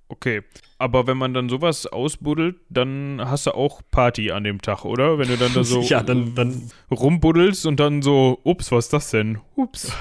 Okay, 0.07 0.43
aber 0.79 1.07
wenn 1.07 1.17
man 1.17 1.33
dann 1.33 1.49
sowas 1.49 1.87
ausbuddelt, 1.87 2.57
dann 2.69 3.23
hast 3.25 3.47
du 3.47 3.53
auch 3.53 3.81
Party 3.91 4.33
an 4.33 4.45
dem 4.45 4.61
Tag, 4.61 4.85
oder? 4.85 5.19
Wenn 5.19 5.29
du 5.29 5.39
dann 5.39 5.55
da 5.55 5.65
so 5.65 5.81
ja, 5.89 6.03
dann, 6.03 6.35
dann 6.35 6.71
rumbuddelst 6.91 7.65
und 7.65 7.81
dann 7.81 8.03
so, 8.03 8.39
ups, 8.45 8.71
was 8.71 8.87
ist 8.87 8.93
das 8.93 9.11
denn? 9.11 9.39
Ups. 9.57 9.93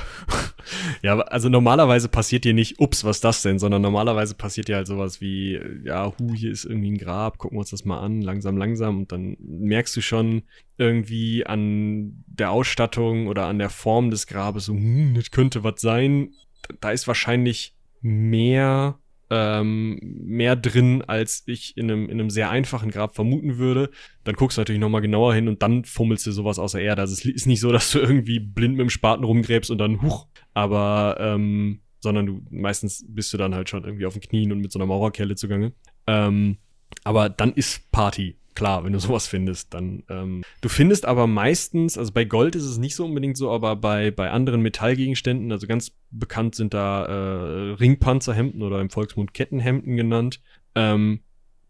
ja, 1.03 1.17
also 1.19 1.47
normalerweise 1.47 2.09
passiert 2.09 2.43
dir 2.43 2.53
nicht, 2.53 2.79
ups, 2.79 3.05
was 3.05 3.17
ist 3.17 3.23
das 3.23 3.41
denn, 3.43 3.59
sondern 3.59 3.81
normalerweise 3.81 4.35
passiert 4.35 4.67
dir 4.67 4.75
halt 4.75 4.87
sowas 4.87 5.21
wie, 5.21 5.57
ja, 5.85 6.11
hu, 6.19 6.33
hier 6.33 6.51
ist 6.51 6.65
irgendwie 6.65 6.91
ein 6.91 6.97
Grab, 6.97 7.37
gucken 7.37 7.55
wir 7.55 7.61
uns 7.61 7.69
das 7.69 7.85
mal 7.85 8.01
an, 8.01 8.21
langsam, 8.21 8.57
langsam 8.57 8.99
und 8.99 9.11
dann 9.13 9.37
merkst 9.39 9.95
du 9.95 10.01
schon 10.01 10.43
irgendwie 10.77 11.45
an 11.45 12.25
der 12.27 12.51
Ausstattung 12.51 13.27
oder 13.27 13.45
an 13.45 13.57
der 13.57 13.69
Form 13.69 14.09
des 14.09 14.27
Grabes 14.27 14.65
so, 14.65 14.73
hm, 14.73 15.13
das 15.15 15.31
könnte 15.31 15.63
was 15.63 15.79
sein. 15.79 16.33
Da 16.81 16.91
ist 16.91 17.07
wahrscheinlich 17.07 17.73
mehr 18.01 18.99
ähm, 19.35 19.97
mehr 20.01 20.55
drin, 20.55 21.01
als 21.01 21.41
ich 21.47 21.75
in 21.75 21.89
einem, 21.89 22.05
in 22.05 22.19
einem 22.19 22.29
sehr 22.29 22.51
einfachen 22.51 22.91
Grab 22.91 23.15
vermuten 23.15 23.57
würde. 23.57 23.89
Dann 24.23 24.35
guckst 24.35 24.57
du 24.57 24.61
natürlich 24.61 24.79
nochmal 24.79 25.01
genauer 25.01 25.33
hin 25.33 25.47
und 25.47 25.63
dann 25.63 25.85
fummelst 25.85 26.27
du 26.27 26.31
sowas 26.31 26.59
aus 26.59 26.73
der 26.73 26.81
Erde. 26.81 27.01
Also 27.01 27.13
es 27.13 27.25
ist 27.25 27.47
nicht 27.47 27.59
so, 27.59 27.71
dass 27.71 27.91
du 27.91 27.99
irgendwie 27.99 28.39
blind 28.39 28.75
mit 28.75 28.81
dem 28.81 28.89
Spaten 28.91 29.23
rumgräbst 29.23 29.71
und 29.71 29.79
dann 29.79 30.03
huch. 30.03 30.27
Aber, 30.53 31.17
ähm, 31.19 31.81
sondern 31.99 32.25
du 32.27 32.41
meistens 32.51 33.03
bist 33.07 33.33
du 33.33 33.37
dann 33.37 33.55
halt 33.55 33.69
schon 33.69 33.85
irgendwie 33.85 34.05
auf 34.05 34.13
den 34.13 34.21
Knien 34.21 34.51
und 34.51 34.59
mit 34.59 34.71
so 34.71 34.77
einer 34.77 34.85
Maurerkelle 34.85 35.35
zugange. 35.35 35.73
Ähm, 36.05 36.57
aber 37.03 37.29
dann 37.29 37.53
ist 37.53 37.91
Party 37.91 38.37
klar, 38.55 38.83
wenn 38.83 38.93
du 38.93 38.99
sowas 38.99 39.27
findest, 39.27 39.73
dann. 39.73 40.03
Ähm, 40.09 40.43
du 40.61 40.69
findest 40.69 41.05
aber 41.05 41.27
meistens, 41.27 41.97
also 41.97 42.11
bei 42.11 42.25
Gold 42.25 42.55
ist 42.55 42.63
es 42.63 42.77
nicht 42.77 42.95
so 42.95 43.05
unbedingt 43.05 43.37
so, 43.37 43.51
aber 43.51 43.75
bei, 43.75 44.11
bei 44.11 44.31
anderen 44.31 44.61
Metallgegenständen, 44.61 45.51
also 45.51 45.67
ganz 45.67 45.91
bekannt 46.11 46.55
sind 46.55 46.73
da 46.73 47.05
äh, 47.05 47.73
Ringpanzerhemden 47.73 48.61
oder 48.61 48.81
im 48.81 48.89
Volksmund 48.89 49.33
Kettenhemden 49.33 49.97
genannt. 49.97 50.41
Ähm, 50.75 51.21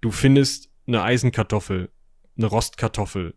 du 0.02 0.12
findest 0.12 0.70
eine 0.88 1.04
Eisenkartoffel, 1.04 1.90
eine 2.38 2.46
Rostkartoffel. 2.48 3.36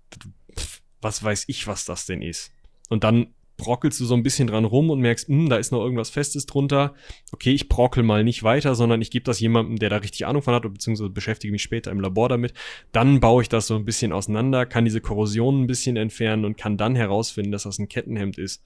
Was 1.00 1.22
weiß 1.22 1.44
ich, 1.48 1.66
was 1.66 1.84
das 1.84 2.06
denn 2.06 2.22
ist. 2.22 2.52
Und 2.88 3.04
dann 3.04 3.34
brockelst 3.56 3.98
du 4.00 4.04
so 4.04 4.14
ein 4.14 4.22
bisschen 4.22 4.46
dran 4.46 4.64
rum 4.64 4.90
und 4.90 5.00
merkst, 5.00 5.28
hm, 5.28 5.48
da 5.48 5.56
ist 5.56 5.72
noch 5.72 5.82
irgendwas 5.82 6.10
Festes 6.10 6.46
drunter. 6.46 6.94
Okay, 7.32 7.52
ich 7.52 7.68
brockel 7.68 8.02
mal 8.02 8.24
nicht 8.24 8.42
weiter, 8.42 8.74
sondern 8.74 9.00
ich 9.00 9.10
gebe 9.10 9.24
das 9.24 9.40
jemandem, 9.40 9.78
der 9.78 9.90
da 9.90 9.96
richtig 9.96 10.26
Ahnung 10.26 10.42
von 10.42 10.54
hat, 10.54 10.62
beziehungsweise 10.62 11.10
beschäftige 11.10 11.52
mich 11.52 11.62
später 11.62 11.90
im 11.90 12.00
Labor 12.00 12.28
damit. 12.28 12.52
Dann 12.92 13.20
baue 13.20 13.42
ich 13.42 13.48
das 13.48 13.66
so 13.66 13.76
ein 13.76 13.84
bisschen 13.84 14.12
auseinander, 14.12 14.66
kann 14.66 14.84
diese 14.84 15.00
Korrosion 15.00 15.62
ein 15.62 15.66
bisschen 15.66 15.96
entfernen 15.96 16.44
und 16.44 16.56
kann 16.56 16.76
dann 16.76 16.94
herausfinden, 16.94 17.52
dass 17.52 17.64
das 17.64 17.78
ein 17.78 17.88
Kettenhemd 17.88 18.38
ist. 18.38 18.62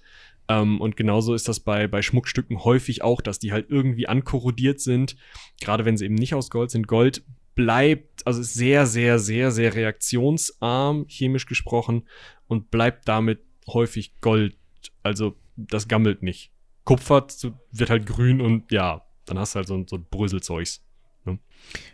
Ähm, 0.49 0.81
und 0.81 0.97
genauso 0.97 1.35
ist 1.35 1.49
das 1.49 1.61
bei, 1.61 1.87
bei 1.87 2.03
Schmuckstücken 2.03 2.65
häufig 2.65 3.03
auch, 3.03 3.21
dass 3.21 3.39
die 3.39 3.53
halt 3.53 3.67
irgendwie 3.71 4.09
ankorrodiert 4.09 4.81
sind. 4.81 5.17
Gerade 5.61 5.85
wenn 5.85 5.97
sie 5.97 6.07
eben 6.07 6.17
nicht 6.17 6.35
aus 6.35 6.51
Gold 6.51 6.71
sind. 6.71 6.89
Gold 6.89 7.23
bleibt, 7.55 8.27
also 8.27 8.41
ist 8.41 8.55
sehr, 8.55 8.87
sehr, 8.87 9.19
sehr, 9.19 9.51
sehr 9.51 9.75
reaktionsarm, 9.75 11.07
chemisch 11.09 11.47
gesprochen, 11.47 12.09
und 12.47 12.71
bleibt 12.71 13.07
damit 13.07 13.41
häufig 13.69 14.15
Gold 14.21 14.57
also 15.03 15.37
das 15.57 15.89
gammelt 15.89 16.23
nicht. 16.23 16.53
Kupfer 16.85 17.27
wird 17.73 17.91
halt 17.91 18.07
grün 18.07 18.41
und 18.41 18.71
ja, 18.73 19.03
dann 19.27 19.39
hast 19.39 19.55
du 19.55 19.59
halt 19.59 19.69
so, 19.69 19.85
so 19.87 19.99
Bröselzeugs. 20.11 20.85
Ne? 21.25 21.39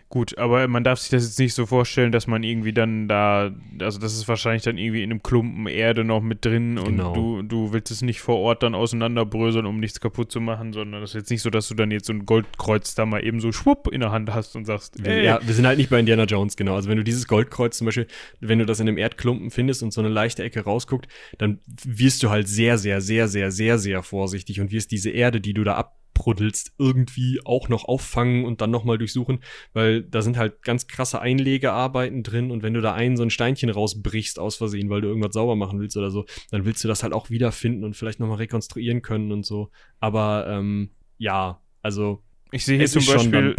Gut, 0.08 0.38
aber 0.38 0.68
man 0.68 0.84
darf 0.84 1.00
sich 1.00 1.10
das 1.10 1.24
jetzt 1.24 1.38
nicht 1.40 1.54
so 1.54 1.66
vorstellen, 1.66 2.12
dass 2.12 2.28
man 2.28 2.44
irgendwie 2.44 2.72
dann 2.72 3.08
da, 3.08 3.50
also 3.80 3.98
das 3.98 4.14
ist 4.14 4.28
wahrscheinlich 4.28 4.62
dann 4.62 4.78
irgendwie 4.78 5.02
in 5.02 5.10
einem 5.10 5.22
Klumpen 5.22 5.66
Erde 5.66 6.04
noch 6.04 6.22
mit 6.22 6.44
drin 6.44 6.76
genau. 6.76 7.08
und 7.08 7.16
du, 7.16 7.42
du 7.42 7.72
willst 7.72 7.90
es 7.90 8.02
nicht 8.02 8.20
vor 8.20 8.36
Ort 8.36 8.62
dann 8.62 8.76
auseinanderbröseln, 8.76 9.66
um 9.66 9.80
nichts 9.80 9.98
kaputt 9.98 10.30
zu 10.30 10.40
machen, 10.40 10.72
sondern 10.72 11.00
das 11.00 11.10
ist 11.10 11.14
jetzt 11.14 11.30
nicht 11.30 11.42
so, 11.42 11.50
dass 11.50 11.66
du 11.66 11.74
dann 11.74 11.90
jetzt 11.90 12.06
so 12.06 12.12
ein 12.12 12.24
Goldkreuz 12.24 12.94
da 12.94 13.04
mal 13.04 13.24
eben 13.24 13.40
so 13.40 13.50
schwupp 13.50 13.88
in 13.88 14.00
der 14.00 14.12
Hand 14.12 14.32
hast 14.32 14.54
und 14.54 14.64
sagst, 14.64 15.04
ey. 15.04 15.24
Ja, 15.24 15.40
wir 15.42 15.54
sind 15.54 15.66
halt 15.66 15.78
nicht 15.78 15.90
bei 15.90 15.98
Indiana 15.98 16.24
Jones, 16.24 16.56
genau. 16.56 16.76
Also 16.76 16.88
wenn 16.88 16.98
du 16.98 17.04
dieses 17.04 17.26
Goldkreuz 17.26 17.76
zum 17.78 17.86
Beispiel, 17.86 18.06
wenn 18.38 18.60
du 18.60 18.66
das 18.66 18.78
in 18.78 18.86
einem 18.86 18.98
Erdklumpen 18.98 19.50
findest 19.50 19.82
und 19.82 19.92
so 19.92 20.00
eine 20.00 20.08
leichte 20.08 20.44
Ecke 20.44 20.60
rausguckt, 20.60 21.08
dann 21.38 21.58
wirst 21.84 22.22
du 22.22 22.30
halt 22.30 22.46
sehr, 22.46 22.78
sehr, 22.78 23.00
sehr, 23.00 23.26
sehr, 23.26 23.50
sehr, 23.50 23.78
sehr 23.78 24.02
vorsichtig 24.04 24.60
und 24.60 24.70
wirst 24.70 24.92
diese 24.92 25.10
Erde, 25.10 25.40
die 25.40 25.52
du 25.52 25.64
da 25.64 25.74
ab 25.74 25.96
abbruddelst, 26.16 26.72
irgendwie 26.78 27.40
auch 27.44 27.68
noch 27.68 27.84
auffangen 27.84 28.44
und 28.44 28.60
dann 28.60 28.70
nochmal 28.70 28.98
durchsuchen, 28.98 29.40
weil 29.72 30.02
da 30.02 30.22
sind 30.22 30.36
halt 30.36 30.62
ganz 30.62 30.86
krasse 30.86 31.20
Einlegearbeiten 31.20 32.22
drin 32.22 32.50
und 32.50 32.62
wenn 32.62 32.74
du 32.74 32.80
da 32.80 32.94
ein 32.94 33.16
so 33.16 33.22
ein 33.22 33.30
Steinchen 33.30 33.70
rausbrichst 33.70 34.38
aus 34.38 34.56
Versehen, 34.56 34.88
weil 34.88 35.02
du 35.02 35.08
irgendwas 35.08 35.34
sauber 35.34 35.56
machen 35.56 35.78
willst 35.78 35.96
oder 35.96 36.10
so, 36.10 36.24
dann 36.50 36.64
willst 36.64 36.82
du 36.82 36.88
das 36.88 37.02
halt 37.02 37.12
auch 37.12 37.30
wiederfinden 37.30 37.84
und 37.84 37.94
vielleicht 37.94 38.20
nochmal 38.20 38.38
rekonstruieren 38.38 39.02
können 39.02 39.30
und 39.32 39.44
so. 39.44 39.70
Aber 40.00 40.46
ähm, 40.48 40.90
ja, 41.18 41.60
also 41.82 42.22
ich 42.50 42.64
sehe 42.64 42.78
hier 42.78 42.86
zum 42.86 43.04
Beispiel 43.04 43.54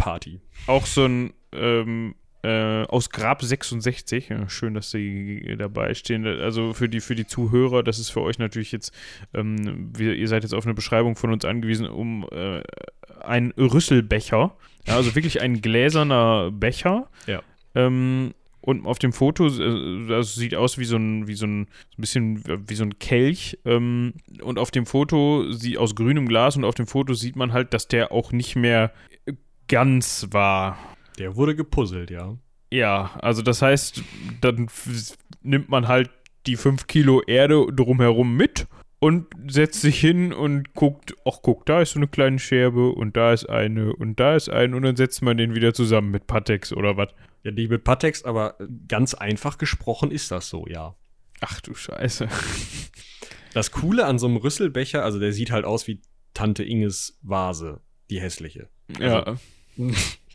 auch 0.66 0.86
so 0.86 1.04
ein 1.04 1.32
ähm, 1.52 2.14
äh, 2.48 2.86
aus 2.88 3.10
Grab 3.10 3.42
66. 3.42 4.30
Ja, 4.30 4.48
schön, 4.48 4.72
dass 4.72 4.90
Sie 4.90 5.54
dabei 5.58 5.92
stehen. 5.92 6.26
Also 6.26 6.72
für 6.72 6.88
die, 6.88 7.00
für 7.00 7.14
die 7.14 7.26
Zuhörer, 7.26 7.82
das 7.82 7.98
ist 7.98 8.08
für 8.08 8.22
euch 8.22 8.38
natürlich 8.38 8.72
jetzt, 8.72 8.92
ähm, 9.34 9.90
wir, 9.94 10.14
ihr 10.14 10.28
seid 10.28 10.44
jetzt 10.44 10.54
auf 10.54 10.64
eine 10.64 10.74
Beschreibung 10.74 11.14
von 11.14 11.30
uns 11.30 11.44
angewiesen, 11.44 11.86
um 11.86 12.26
äh, 12.32 12.62
einen 13.20 13.52
Rüsselbecher. 13.52 14.56
Ja, 14.86 14.96
also 14.96 15.14
wirklich 15.14 15.42
ein 15.42 15.60
gläserner 15.60 16.50
Becher. 16.50 17.10
Ja. 17.26 17.42
Ähm, 17.74 18.32
und 18.62 18.86
auf 18.86 18.98
dem 18.98 19.12
Foto, 19.12 19.48
das 20.08 20.34
sieht 20.34 20.54
aus 20.54 20.78
wie 20.78 20.84
so 20.84 20.96
ein, 20.96 21.28
wie 21.28 21.34
so 21.34 21.46
ein, 21.46 21.66
so 21.90 21.98
ein 21.98 22.00
bisschen 22.00 22.44
wie 22.68 22.74
so 22.74 22.84
ein 22.84 22.98
Kelch. 22.98 23.58
Ähm, 23.66 24.14
und 24.42 24.58
auf 24.58 24.70
dem 24.70 24.86
Foto, 24.86 25.52
sie 25.52 25.76
aus 25.76 25.94
grünem 25.94 26.26
Glas, 26.28 26.56
und 26.56 26.64
auf 26.64 26.74
dem 26.74 26.86
Foto 26.86 27.12
sieht 27.12 27.36
man 27.36 27.52
halt, 27.52 27.74
dass 27.74 27.88
der 27.88 28.10
auch 28.10 28.32
nicht 28.32 28.56
mehr 28.56 28.92
ganz 29.68 30.28
war. 30.30 30.78
Der 31.18 31.36
wurde 31.36 31.54
gepuzzelt, 31.54 32.10
ja. 32.10 32.36
Ja, 32.70 33.18
also 33.20 33.42
das 33.42 33.62
heißt, 33.62 34.02
dann 34.40 34.68
nimmt 35.42 35.68
man 35.68 35.88
halt 35.88 36.10
die 36.46 36.56
5 36.56 36.86
Kilo 36.86 37.22
Erde 37.22 37.66
drumherum 37.72 38.36
mit 38.36 38.66
und 39.00 39.26
setzt 39.46 39.80
sich 39.80 40.00
hin 40.00 40.32
und 40.32 40.74
guckt, 40.74 41.14
ach 41.24 41.38
guck, 41.42 41.64
da 41.66 41.82
ist 41.82 41.92
so 41.92 41.98
eine 41.98 42.08
kleine 42.08 42.38
Scherbe 42.38 42.90
und 42.90 43.16
da 43.16 43.32
ist 43.32 43.48
eine 43.48 43.94
und 43.94 44.18
da 44.18 44.34
ist 44.34 44.48
eine 44.48 44.76
und 44.76 44.82
dann 44.82 44.96
setzt 44.96 45.22
man 45.22 45.36
den 45.36 45.54
wieder 45.54 45.72
zusammen 45.72 46.10
mit 46.10 46.26
Patex 46.26 46.72
oder 46.72 46.96
was. 46.96 47.08
Ja, 47.44 47.52
nicht 47.52 47.70
mit 47.70 47.84
Patex, 47.84 48.24
aber 48.24 48.56
ganz 48.88 49.14
einfach 49.14 49.58
gesprochen 49.58 50.10
ist 50.10 50.30
das 50.30 50.48
so, 50.48 50.66
ja. 50.66 50.96
Ach 51.40 51.60
du 51.60 51.74
Scheiße. 51.74 52.28
Das 53.54 53.72
Coole 53.72 54.04
an 54.04 54.18
so 54.18 54.26
einem 54.26 54.36
Rüsselbecher, 54.36 55.02
also 55.02 55.18
der 55.18 55.32
sieht 55.32 55.50
halt 55.50 55.64
aus 55.64 55.88
wie 55.88 56.02
Tante 56.34 56.62
Inges 56.62 57.18
Vase, 57.22 57.80
die 58.10 58.20
hässliche. 58.20 58.68
Ja. 59.00 59.36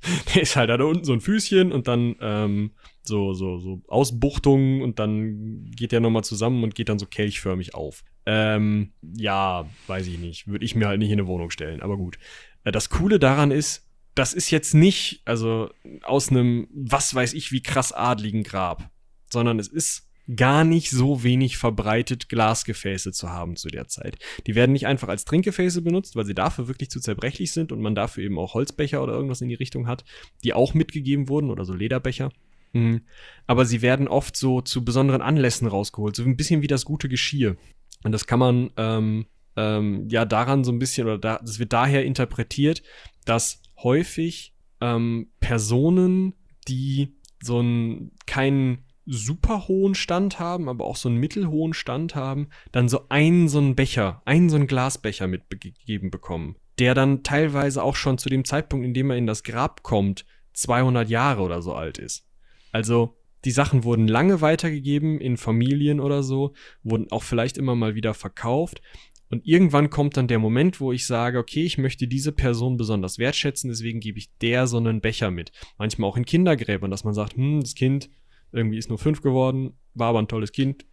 Der 0.34 0.41
ist 0.41 0.56
halt 0.56 0.70
da 0.70 0.76
unten 0.84 1.04
so 1.04 1.14
ein 1.14 1.22
Füßchen 1.22 1.72
und 1.72 1.88
dann 1.88 2.16
ähm, 2.20 2.72
so, 3.04 3.34
so, 3.34 3.58
so 3.60 3.82
Ausbuchtungen 3.88 4.82
und 4.82 4.99
dann 4.99 5.66
geht 5.72 5.91
der 5.91 5.99
nochmal 5.99 6.24
zusammen 6.24 6.64
und 6.64 6.76
geht 6.76 6.89
dann 6.89 6.99
so 6.99 7.06
kelchförmig 7.06 7.76
auf. 7.76 8.04
Ähm, 8.26 8.93
ja, 9.01 9.68
weiß 9.88 10.08
ich 10.08 10.18
nicht. 10.18 10.47
Würde 10.47 10.66
ich 10.66 10.76
mir 10.76 10.88
halt 10.88 10.99
nicht 10.99 11.12
in 11.12 11.20
eine 11.20 11.28
Wohnung 11.28 11.49
stellen, 11.49 11.82
aber 11.82 11.97
gut. 11.97 12.18
Äh, 12.64 12.72
das 12.72 12.89
Coole 12.89 13.20
daran 13.20 13.51
ist, 13.51 13.89
das 14.16 14.34
ist 14.34 14.51
jetzt 14.51 14.74
nicht, 14.74 15.22
also 15.26 15.70
aus 16.04 16.30
einem, 16.30 16.68
was 16.74 17.14
weiß 17.14 17.34
ich, 17.34 17.51
wie 17.51 17.64
krass 17.64 17.91
adligen 17.91 18.43
Grab, 18.43 18.89
sondern 19.30 19.60
es 19.60 19.68
ist 19.68 20.08
gar 20.36 20.63
nicht 20.63 20.89
so 20.89 21.24
wenig 21.24 21.57
verbreitet, 21.57 22.30
Glasgefäße 22.30 23.11
zu 23.11 23.30
haben 23.30 23.55
zu 23.55 23.67
der 23.67 23.88
Zeit. 23.88 24.17
Die 24.47 24.55
werden 24.55 24.71
nicht 24.71 24.88
einfach 24.88 25.09
als 25.09 25.26
Trinkgefäße 25.26 25.82
benutzt, 25.82 26.15
weil 26.15 26.26
sie 26.26 26.34
dafür 26.34 26.67
wirklich 26.67 26.89
zu 26.89 26.99
zerbrechlich 26.99 27.51
sind 27.51 27.71
und 27.71 27.82
man 27.82 27.95
dafür 27.95 28.24
eben 28.24 28.39
auch 28.39 28.53
Holzbecher 28.53 29.03
oder 29.03 29.13
irgendwas 29.13 29.41
in 29.41 29.49
die 29.49 29.55
Richtung 29.55 29.88
hat, 29.88 30.05
die 30.43 30.53
auch 30.53 30.74
mitgegeben 30.74 31.28
wurden 31.28 31.49
oder 31.49 31.65
so 31.65 31.74
Lederbecher. 31.74 32.32
Mhm. 32.71 33.01
Aber 33.47 33.65
sie 33.65 33.82
werden 33.82 34.07
oft 34.07 34.38
so 34.38 34.61
zu 34.61 34.86
besonderen 34.86 35.21
Anlässen 35.21 35.67
rausgeholt, 35.67 36.15
so 36.15 36.24
ein 36.24 36.38
bisschen 36.38 36.61
wie 36.61 36.67
das 36.67 36.86
gute 36.86 37.09
Geschirr. 37.09 37.57
Und 38.03 38.11
das 38.11 38.26
kann 38.26 38.39
man 38.39 38.71
ähm, 38.78 39.26
ähm, 39.55 40.07
ja 40.09 40.26
daran 40.26 40.63
so 40.63 40.71
ein 40.71 40.80
bisschen, 40.80 41.05
oder 41.07 41.17
da, 41.17 41.39
das 41.39 41.59
wird 41.59 41.74
daher 41.74 42.05
interpretiert, 42.05 42.82
dass 43.26 43.61
häufig 43.78 44.53
ähm, 44.82 45.32
Personen, 45.39 46.34
die 46.67 47.15
so 47.41 47.59
einen 47.59 48.11
keinen 48.26 48.86
super 49.06 49.68
hohen 49.68 49.95
Stand 49.95 50.39
haben, 50.39 50.70
aber 50.70 50.86
auch 50.86 50.95
so 50.95 51.10
einen 51.10 51.18
mittelhohen 51.18 51.74
Stand 51.74 52.16
haben, 52.16 52.49
dann 52.72 52.89
so 52.89 53.10
einen 53.10 53.49
so 53.49 53.60
einen 53.60 53.76
Becher, 53.76 54.22
einen 54.26 54.49
so 54.49 54.56
einen 54.56 54.68
Glasbecher 54.68 55.28
mitgegeben 55.28 56.10
bekommen, 56.10 56.56
der 56.80 56.93
dann 56.93 57.24
teilweise 57.24 57.84
auch 57.84 57.95
schon 57.95 58.18
zu 58.18 58.30
dem 58.30 58.45
Zeitpunkt, 58.45 58.86
in 58.86 58.93
dem 58.93 59.10
er 59.10 59.18
in 59.18 59.28
das 59.28 59.43
Grab 59.43 59.84
kommt, 59.84 60.26
200 60.54 61.10
Jahre 61.10 61.41
oder 61.41 61.62
so 61.62 61.74
alt 61.74 61.97
ist. 61.97 62.28
Also 62.72 63.18
die 63.45 63.51
Sachen 63.51 63.84
wurden 63.84 64.08
lange 64.08 64.41
weitergegeben 64.41 65.20
in 65.20 65.38
Familien 65.38 65.99
oder 65.99 66.24
so, 66.24 66.54
wurden 66.84 67.12
auch 67.12 67.24
vielleicht 67.24 67.58
immer 67.58 67.76
mal 67.76 67.95
wieder 67.95 68.14
verkauft. 68.14 68.82
Und 69.30 69.45
irgendwann 69.47 69.89
kommt 69.89 70.16
dann 70.16 70.28
der 70.28 70.39
Moment, 70.39 70.80
wo 70.80 70.91
ich 70.91 71.08
sage, 71.08 71.39
okay, 71.39 71.64
ich 71.64 71.78
möchte 71.78 72.08
diese 72.08 72.32
Person 72.32 72.78
besonders 72.78 73.18
wertschätzen, 73.18 73.70
deswegen 73.70 73.99
gebe 73.99 74.20
ich 74.20 74.30
der 74.38 74.68
so 74.68 74.78
einen 74.78 75.01
Becher 75.01 75.32
mit. 75.32 75.51
Manchmal 75.78 76.10
auch 76.10 76.18
in 76.18 76.26
Kindergräbern, 76.26 76.91
dass 76.91 77.04
man 77.04 77.16
sagt, 77.16 77.36
hm, 77.36 77.62
das 77.62 77.74
Kind 77.74 78.10
irgendwie 78.54 78.78
ist 78.78 78.89
nur 78.89 78.99
fünf 78.99 79.22
geworden, 79.22 79.74
war 79.93 80.10
aber 80.10 80.20
ein 80.20 80.28
tolles 80.28 80.51
Kind, 80.51 80.86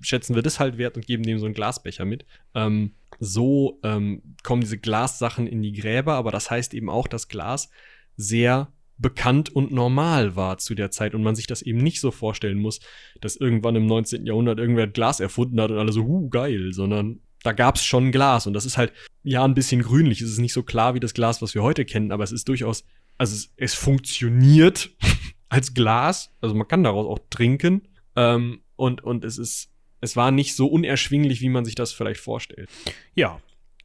schätzen 0.00 0.34
wir 0.34 0.42
das 0.42 0.60
halt 0.60 0.78
wert 0.78 0.96
und 0.96 1.06
geben 1.06 1.22
dem 1.22 1.38
so 1.38 1.46
einen 1.46 1.54
Glasbecher 1.54 2.04
mit. 2.04 2.24
Ähm, 2.54 2.94
so 3.18 3.78
ähm, 3.82 4.36
kommen 4.42 4.60
diese 4.60 4.78
Glassachen 4.78 5.46
in 5.46 5.62
die 5.62 5.72
Gräber, 5.72 6.14
aber 6.14 6.30
das 6.30 6.50
heißt 6.50 6.74
eben 6.74 6.90
auch, 6.90 7.08
dass 7.08 7.28
Glas 7.28 7.70
sehr 8.16 8.72
bekannt 8.98 9.54
und 9.54 9.70
normal 9.70 10.34
war 10.34 10.58
zu 10.58 10.74
der 10.74 10.90
Zeit 10.90 11.14
und 11.14 11.22
man 11.22 11.36
sich 11.36 11.46
das 11.46 11.62
eben 11.62 11.78
nicht 11.78 12.00
so 12.00 12.10
vorstellen 12.10 12.58
muss, 12.58 12.80
dass 13.20 13.36
irgendwann 13.36 13.76
im 13.76 13.86
19. 13.86 14.26
Jahrhundert 14.26 14.58
irgendwer 14.58 14.88
Glas 14.88 15.20
erfunden 15.20 15.60
hat 15.60 15.70
und 15.70 15.78
alle 15.78 15.92
so, 15.92 16.04
huh, 16.04 16.28
geil, 16.28 16.72
sondern 16.72 17.20
da 17.44 17.52
gab 17.52 17.76
es 17.76 17.84
schon 17.84 18.10
Glas 18.10 18.48
und 18.48 18.54
das 18.54 18.66
ist 18.66 18.76
halt, 18.76 18.92
ja, 19.22 19.44
ein 19.44 19.54
bisschen 19.54 19.82
grünlich. 19.82 20.20
Es 20.20 20.30
ist 20.30 20.38
nicht 20.38 20.52
so 20.52 20.64
klar 20.64 20.94
wie 20.94 21.00
das 21.00 21.14
Glas, 21.14 21.40
was 21.40 21.54
wir 21.54 21.62
heute 21.62 21.84
kennen, 21.84 22.10
aber 22.10 22.24
es 22.24 22.32
ist 22.32 22.48
durchaus, 22.48 22.84
also 23.16 23.34
es, 23.34 23.52
es 23.56 23.74
funktioniert 23.74 24.90
als 25.48 25.74
Glas, 25.74 26.34
also 26.40 26.54
man 26.54 26.68
kann 26.68 26.84
daraus 26.84 27.06
auch 27.06 27.18
trinken 27.30 27.88
ähm, 28.16 28.60
und, 28.76 29.02
und 29.02 29.24
es 29.24 29.38
ist, 29.38 29.70
es 30.00 30.16
war 30.16 30.30
nicht 30.30 30.54
so 30.54 30.66
unerschwinglich, 30.66 31.40
wie 31.40 31.48
man 31.48 31.64
sich 31.64 31.74
das 31.74 31.92
vielleicht 31.92 32.20
vorstellt. 32.20 32.68
Ja, 33.14 33.40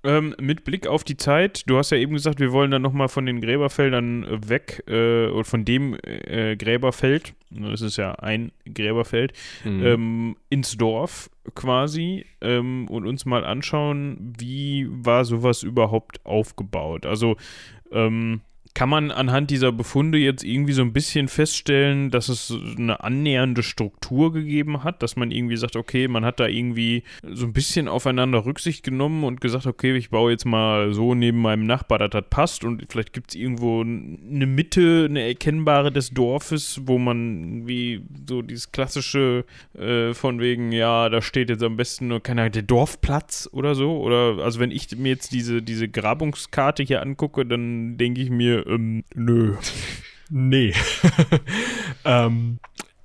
ähm, 0.05 0.35
mit 0.39 0.65
Blick 0.65 0.85
auf 0.85 1.05
die 1.05 1.15
Zeit, 1.15 1.63
du 1.67 1.77
hast 1.77 1.91
ja 1.91 1.97
eben 1.97 2.13
gesagt, 2.13 2.41
wir 2.41 2.51
wollen 2.51 2.71
dann 2.71 2.81
nochmal 2.81 3.07
von 3.07 3.25
den 3.25 3.39
Gräberfeldern 3.39 4.23
äh, 4.25 4.49
weg, 4.49 4.83
äh, 4.87 5.27
oder 5.27 5.45
von 5.45 5.63
dem 5.63 5.97
äh, 6.03 6.57
Gräberfeld, 6.57 7.33
das 7.49 7.79
ist 7.79 7.95
ja 7.95 8.11
ein 8.15 8.51
Gräberfeld, 8.65 9.31
mhm. 9.63 9.85
ähm, 9.85 10.35
ins 10.49 10.75
Dorf 10.75 11.29
quasi 11.55 12.25
ähm, 12.41 12.89
und 12.89 13.07
uns 13.07 13.25
mal 13.25 13.45
anschauen, 13.45 14.33
wie 14.37 14.87
war 14.89 15.23
sowas 15.23 15.63
überhaupt 15.63 16.25
aufgebaut. 16.25 17.05
Also, 17.05 17.37
ähm, 17.91 18.41
kann 18.73 18.89
man 18.89 19.11
anhand 19.11 19.51
dieser 19.51 19.71
Befunde 19.71 20.17
jetzt 20.17 20.43
irgendwie 20.43 20.73
so 20.73 20.81
ein 20.81 20.93
bisschen 20.93 21.27
feststellen, 21.27 22.09
dass 22.09 22.27
es 22.27 22.53
eine 22.77 23.03
annähernde 23.03 23.61
Struktur 23.61 24.33
gegeben 24.33 24.83
hat, 24.83 25.03
dass 25.03 25.15
man 25.15 25.29
irgendwie 25.31 25.57
sagt, 25.57 25.75
okay, 25.75 26.07
man 26.07 26.25
hat 26.25 26.39
da 26.39 26.47
irgendwie 26.47 27.03
so 27.21 27.45
ein 27.45 27.53
bisschen 27.53 27.87
aufeinander 27.87 28.45
Rücksicht 28.45 28.83
genommen 28.83 29.23
und 29.23 29.41
gesagt, 29.41 29.67
okay, 29.67 29.95
ich 29.95 30.09
baue 30.09 30.31
jetzt 30.31 30.45
mal 30.45 30.93
so 30.93 31.13
neben 31.13 31.41
meinem 31.41 31.67
Nachbar, 31.67 31.99
dass 31.99 32.09
das 32.09 32.25
passt 32.29 32.63
und 32.63 32.83
vielleicht 32.89 33.13
gibt 33.13 33.31
es 33.31 33.35
irgendwo 33.35 33.81
eine 33.81 34.47
Mitte, 34.47 35.05
eine 35.07 35.21
erkennbare 35.21 35.91
des 35.91 36.09
Dorfes, 36.09 36.81
wo 36.85 36.97
man 36.97 37.43
irgendwie 37.43 38.01
so 38.27 38.41
dieses 38.41 38.71
klassische 38.71 39.45
äh, 39.77 40.13
von 40.13 40.39
wegen, 40.39 40.71
ja, 40.71 41.09
da 41.09 41.21
steht 41.21 41.49
jetzt 41.49 41.63
am 41.63 41.77
besten 41.77 42.07
nur, 42.07 42.21
keine 42.21 42.41
Ahnung, 42.41 42.53
der 42.53 42.63
Dorfplatz 42.63 43.47
oder 43.51 43.75
so. 43.75 43.99
Oder 43.99 44.39
also 44.43 44.59
wenn 44.59 44.71
ich 44.71 44.95
mir 44.97 45.09
jetzt 45.09 45.31
diese, 45.31 45.61
diese 45.61 45.87
Grabungskarte 45.87 46.83
hier 46.83 47.01
angucke, 47.01 47.45
dann 47.45 47.97
denke 47.97 48.21
ich 48.21 48.29
mir, 48.29 48.62
ähm, 48.65 49.03
nö. 49.13 49.55
nee. 50.29 50.73
ähm, 52.05 52.59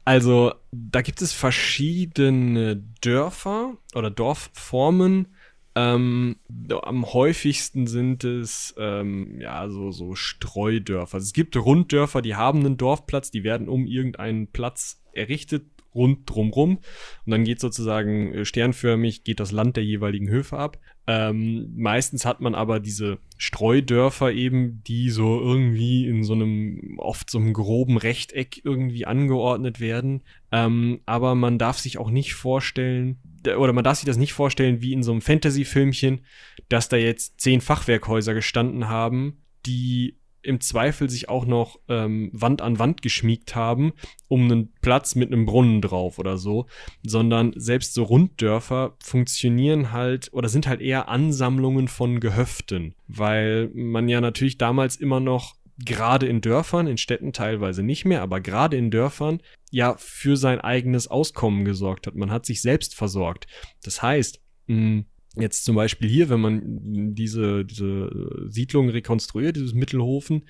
also, 0.05 0.55
da 0.73 1.03
gibt 1.03 1.21
es 1.21 1.33
verschiedene 1.33 2.83
Dörfer 3.03 3.77
oder 3.95 4.11
Dorfformen. 4.11 5.29
Ähm, 5.75 6.37
am 6.83 7.13
häufigsten 7.13 7.87
sind 7.87 8.25
es 8.25 8.75
ähm, 8.79 9.41
ja 9.41 9.69
so, 9.69 9.93
so 9.93 10.15
Streudörfer. 10.15 11.17
Also 11.17 11.27
es 11.27 11.33
gibt 11.33 11.57
Runddörfer, 11.57 12.23
die 12.23 12.35
haben 12.35 12.61
einen 12.61 12.77
Dorfplatz, 12.77 13.31
die 13.31 13.45
werden 13.45 13.69
um 13.69 13.87
irgendeinen 13.87 14.49
Platz 14.49 15.03
errichtet, 15.13 15.67
rund 15.95 16.29
drumrum. 16.29 16.79
Und 17.27 17.31
dann 17.31 17.45
geht 17.45 17.61
sozusagen 17.61 18.33
äh, 18.33 18.45
sternförmig, 18.45 19.25
geht 19.25 19.41
das 19.41 19.53
Land 19.53 19.77
der 19.77 19.85
jeweiligen 19.85 20.29
Höfe 20.29 20.59
ab. 20.59 20.79
Ähm, 21.11 21.73
meistens 21.75 22.27
hat 22.27 22.43
man 22.43 22.55
aber 22.55 22.81
diese 22.81 23.17
Streudörfer 23.39 24.31
eben, 24.31 24.83
die 24.87 25.09
so 25.09 25.41
irgendwie 25.41 26.07
in 26.07 26.23
so 26.23 26.35
einem, 26.35 26.97
oft 26.99 27.31
so 27.31 27.39
einem 27.39 27.55
groben 27.55 27.97
Rechteck 27.97 28.61
irgendwie 28.63 29.07
angeordnet 29.07 29.81
werden. 29.81 30.23
Ähm, 30.53 31.01
aber 31.07 31.35
man 31.35 31.57
darf 31.57 31.79
sich 31.79 31.97
auch 31.97 32.11
nicht 32.11 32.35
vorstellen, 32.35 33.17
oder 33.57 33.73
man 33.73 33.85
darf 33.85 33.97
sich 33.97 34.05
das 34.05 34.19
nicht 34.19 34.35
vorstellen 34.35 34.83
wie 34.83 34.93
in 34.93 35.03
so 35.03 35.13
einem 35.13 35.23
Fantasy-Filmchen, 35.23 36.27
dass 36.69 36.91
da 36.91 36.99
jetzt 36.99 37.41
zehn 37.41 37.63
Fachwerkhäuser 37.63 38.35
gestanden 38.35 38.91
haben, 38.91 39.39
die 39.65 40.18
im 40.49 40.61
Zweifel 40.61 41.11
sich 41.11 41.29
auch 41.29 41.45
noch 41.45 41.79
ähm, 41.89 42.31
Wand 42.33 42.63
an 42.63 42.79
Wand 42.79 43.03
geschmiegt 43.03 43.55
haben, 43.55 43.93
um 44.27 44.45
einen 44.45 44.73
Platz 44.81 45.15
mit 45.15 45.33
einem 45.33 45.47
Brunnen 45.47 45.81
drauf 45.83 46.19
oder 46.19 46.39
so, 46.39 46.67
sondern 47.05 47.53
selbst 47.55 47.95
so 47.95 48.03
Runddörfer 48.03 48.97
funktionieren 49.03 49.93
halt 49.93 50.31
oder 50.33 50.49
sind 50.49 50.67
halt 50.67 50.81
eher 50.81 51.09
Ansammlungen 51.09 51.87
von 51.87 52.19
Gehöften, 52.19 52.95
weil 53.07 53.71
man 53.75 54.09
ja 54.09 54.21
natürlich 54.21 54.59
damals 54.59 54.97
immer 54.97 55.21
noch 55.21 55.55
gerade 55.85 56.27
in 56.27 56.41
Dörfern, 56.41 56.87
in 56.87 56.99
Städten 56.99 57.33
teilweise 57.33 57.83
nicht 57.83 58.05
mehr, 58.05 58.23
aber 58.23 58.41
gerade 58.41 58.77
in 58.77 58.91
Dörfern 58.91 59.41
ja 59.71 59.97
für 59.99 60.37
sein 60.37 60.61
eigenes 60.61 61.09
Auskommen 61.09 61.65
gesorgt 61.65 62.07
hat. 62.07 62.17
Man 62.17 62.31
hat 62.31 62.47
sich 62.47 62.63
selbst 62.63 62.95
versorgt. 62.95 63.47
Das 63.85 64.03
heißt, 64.03 64.41
mh, 64.67 65.05
Jetzt 65.41 65.65
zum 65.65 65.77
Beispiel 65.77 66.09
hier, 66.09 66.29
wenn 66.29 66.41
man 66.41 67.15
diese, 67.15 67.65
diese 67.65 68.11
Siedlung 68.49 68.89
rekonstruiert, 68.89 69.57
dieses 69.57 69.75
Mittelhofen, 69.75 70.49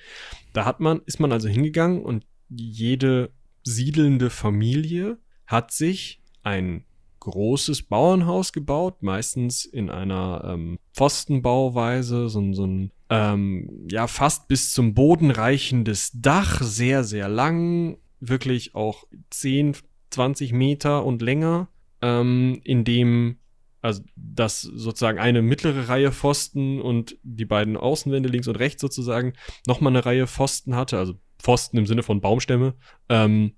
da 0.53 0.65
hat 0.65 0.81
man, 0.81 1.03
ist 1.07 1.21
man 1.21 1.33
also 1.33 1.49
hingegangen 1.49 2.03
und 2.03 2.25
jede 2.49 3.31
siedelnde 3.65 4.31
Familie 4.31 5.19
hat 5.47 5.73
sich 5.73 6.23
ein 6.43 6.85
großes 7.21 7.83
Bauernhaus 7.83 8.53
gebaut, 8.53 9.03
meistens 9.03 9.65
in 9.65 9.91
einer 9.91 10.43
ähm, 10.45 10.79
Pfostenbauweise, 10.95 12.29
so, 12.29 12.53
so 12.53 12.67
ein 12.67 12.93
ähm, 13.11 13.87
ja 13.91 14.07
fast 14.07 14.49
bis 14.49 14.73
zum 14.73 14.95
Boden 14.95 15.31
reichendes 15.31 16.11
Dach, 16.15 16.63
sehr, 16.63 17.05
sehr 17.05 17.29
lang, 17.29 17.99
wirklich 18.21 18.75
auch 18.75 19.05
10, 19.31 19.77
20 20.11 20.53
Meter 20.53 21.05
und 21.05 21.23
länger, 21.23 21.69
ähm, 22.03 22.61
in 22.65 22.85
dem 22.85 23.39
also 23.81 24.03
dass 24.17 24.63
sozusagen 24.63 25.19
eine 25.19 25.43
mittlere 25.43 25.89
Reihe 25.89 26.13
Pfosten 26.13 26.81
und 26.81 27.17
die 27.23 27.45
beiden 27.45 27.77
Außenwände 27.77 28.29
links 28.29 28.49
und 28.49 28.57
rechts 28.57 28.81
sozusagen 28.81 29.35
nochmal 29.67 29.93
eine 29.93 30.05
Reihe 30.05 30.27
Pfosten 30.27 30.75
hatte, 30.75 30.99
also 30.99 31.15
Pfosten 31.39 31.79
im 31.79 31.87
Sinne 31.87 32.03
von 32.03 32.21
Baumstämme. 32.21 32.75
Ähm, 33.09 33.53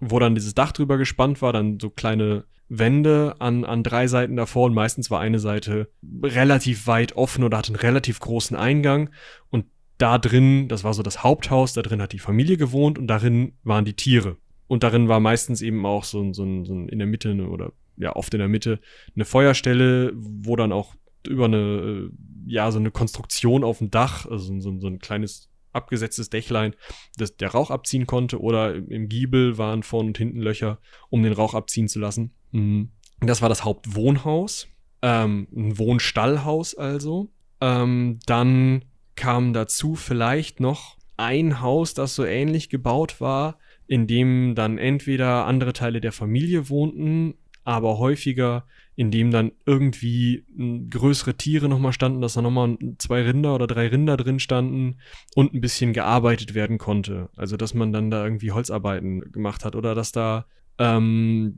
wo 0.00 0.18
dann 0.18 0.34
dieses 0.34 0.54
Dach 0.54 0.72
drüber 0.72 0.98
gespannt 0.98 1.42
war, 1.42 1.52
dann 1.52 1.78
so 1.78 1.88
kleine 1.88 2.44
Wände 2.68 3.36
an, 3.38 3.64
an 3.64 3.82
drei 3.82 4.08
Seiten 4.08 4.34
davor 4.34 4.66
und 4.66 4.74
meistens 4.74 5.10
war 5.10 5.20
eine 5.20 5.38
Seite 5.38 5.90
relativ 6.22 6.86
weit 6.86 7.16
offen 7.16 7.44
oder 7.44 7.58
hatte 7.58 7.68
einen 7.68 7.80
relativ 7.80 8.18
großen 8.18 8.56
Eingang 8.56 9.10
und 9.50 9.66
da 9.98 10.18
drin, 10.18 10.68
das 10.68 10.82
war 10.82 10.94
so 10.94 11.02
das 11.02 11.22
Haupthaus, 11.22 11.74
da 11.74 11.82
drin 11.82 12.02
hat 12.02 12.12
die 12.12 12.18
Familie 12.18 12.56
gewohnt 12.56 12.98
und 12.98 13.06
darin 13.06 13.52
waren 13.62 13.84
die 13.84 13.94
Tiere. 13.94 14.36
Und 14.66 14.82
darin 14.82 15.06
war 15.06 15.20
meistens 15.20 15.62
eben 15.62 15.86
auch 15.86 16.02
so, 16.02 16.32
so, 16.32 16.64
so 16.64 16.74
in 16.74 16.98
der 16.98 17.06
Mitte 17.06 17.32
oder 17.46 17.72
ja, 17.96 18.14
oft 18.16 18.32
in 18.34 18.38
der 18.38 18.48
Mitte 18.48 18.80
eine 19.14 19.24
Feuerstelle, 19.24 20.12
wo 20.14 20.56
dann 20.56 20.72
auch 20.72 20.94
über 21.26 21.46
eine, 21.46 22.10
ja, 22.46 22.70
so 22.70 22.78
eine 22.78 22.90
Konstruktion 22.90 23.64
auf 23.64 23.78
dem 23.78 23.90
Dach, 23.90 24.26
also 24.26 24.58
so, 24.60 24.78
so 24.78 24.86
ein 24.86 24.98
kleines 24.98 25.48
abgesetztes 25.72 26.30
Dächlein, 26.30 26.74
das 27.16 27.36
der 27.36 27.50
Rauch 27.50 27.70
abziehen 27.70 28.06
konnte 28.06 28.40
oder 28.40 28.74
im 28.74 29.08
Giebel 29.08 29.58
waren 29.58 29.82
vorn 29.82 30.08
und 30.08 30.18
hinten 30.18 30.40
Löcher, 30.40 30.78
um 31.08 31.22
den 31.22 31.32
Rauch 31.32 31.54
abziehen 31.54 31.88
zu 31.88 31.98
lassen. 31.98 32.32
Mhm. 32.50 32.90
Das 33.20 33.40
war 33.40 33.48
das 33.48 33.64
Hauptwohnhaus, 33.64 34.68
ähm, 35.00 35.48
ein 35.54 35.78
Wohnstallhaus 35.78 36.74
also. 36.74 37.30
Ähm, 37.60 38.18
dann 38.26 38.84
kam 39.14 39.52
dazu 39.52 39.94
vielleicht 39.94 40.60
noch 40.60 40.98
ein 41.16 41.60
Haus, 41.60 41.94
das 41.94 42.14
so 42.14 42.24
ähnlich 42.24 42.68
gebaut 42.68 43.20
war, 43.20 43.58
in 43.86 44.06
dem 44.06 44.54
dann 44.54 44.78
entweder 44.78 45.46
andere 45.46 45.72
Teile 45.72 46.00
der 46.00 46.12
Familie 46.12 46.68
wohnten, 46.68 47.34
aber 47.64 47.98
häufiger, 47.98 48.66
in 48.94 49.10
dem 49.10 49.30
dann 49.30 49.52
irgendwie 49.64 50.44
größere 50.90 51.36
Tiere 51.36 51.68
nochmal 51.68 51.92
standen, 51.92 52.20
dass 52.20 52.34
da 52.34 52.42
nochmal 52.42 52.76
zwei 52.98 53.22
Rinder 53.22 53.54
oder 53.54 53.66
drei 53.66 53.88
Rinder 53.88 54.16
drin 54.16 54.38
standen 54.38 54.98
und 55.34 55.54
ein 55.54 55.60
bisschen 55.60 55.92
gearbeitet 55.92 56.54
werden 56.54 56.78
konnte. 56.78 57.30
Also 57.36 57.56
dass 57.56 57.74
man 57.74 57.92
dann 57.92 58.10
da 58.10 58.24
irgendwie 58.24 58.52
Holzarbeiten 58.52 59.32
gemacht 59.32 59.64
hat 59.64 59.76
oder 59.76 59.94
dass 59.94 60.12
da 60.12 60.46
ähm, 60.78 61.54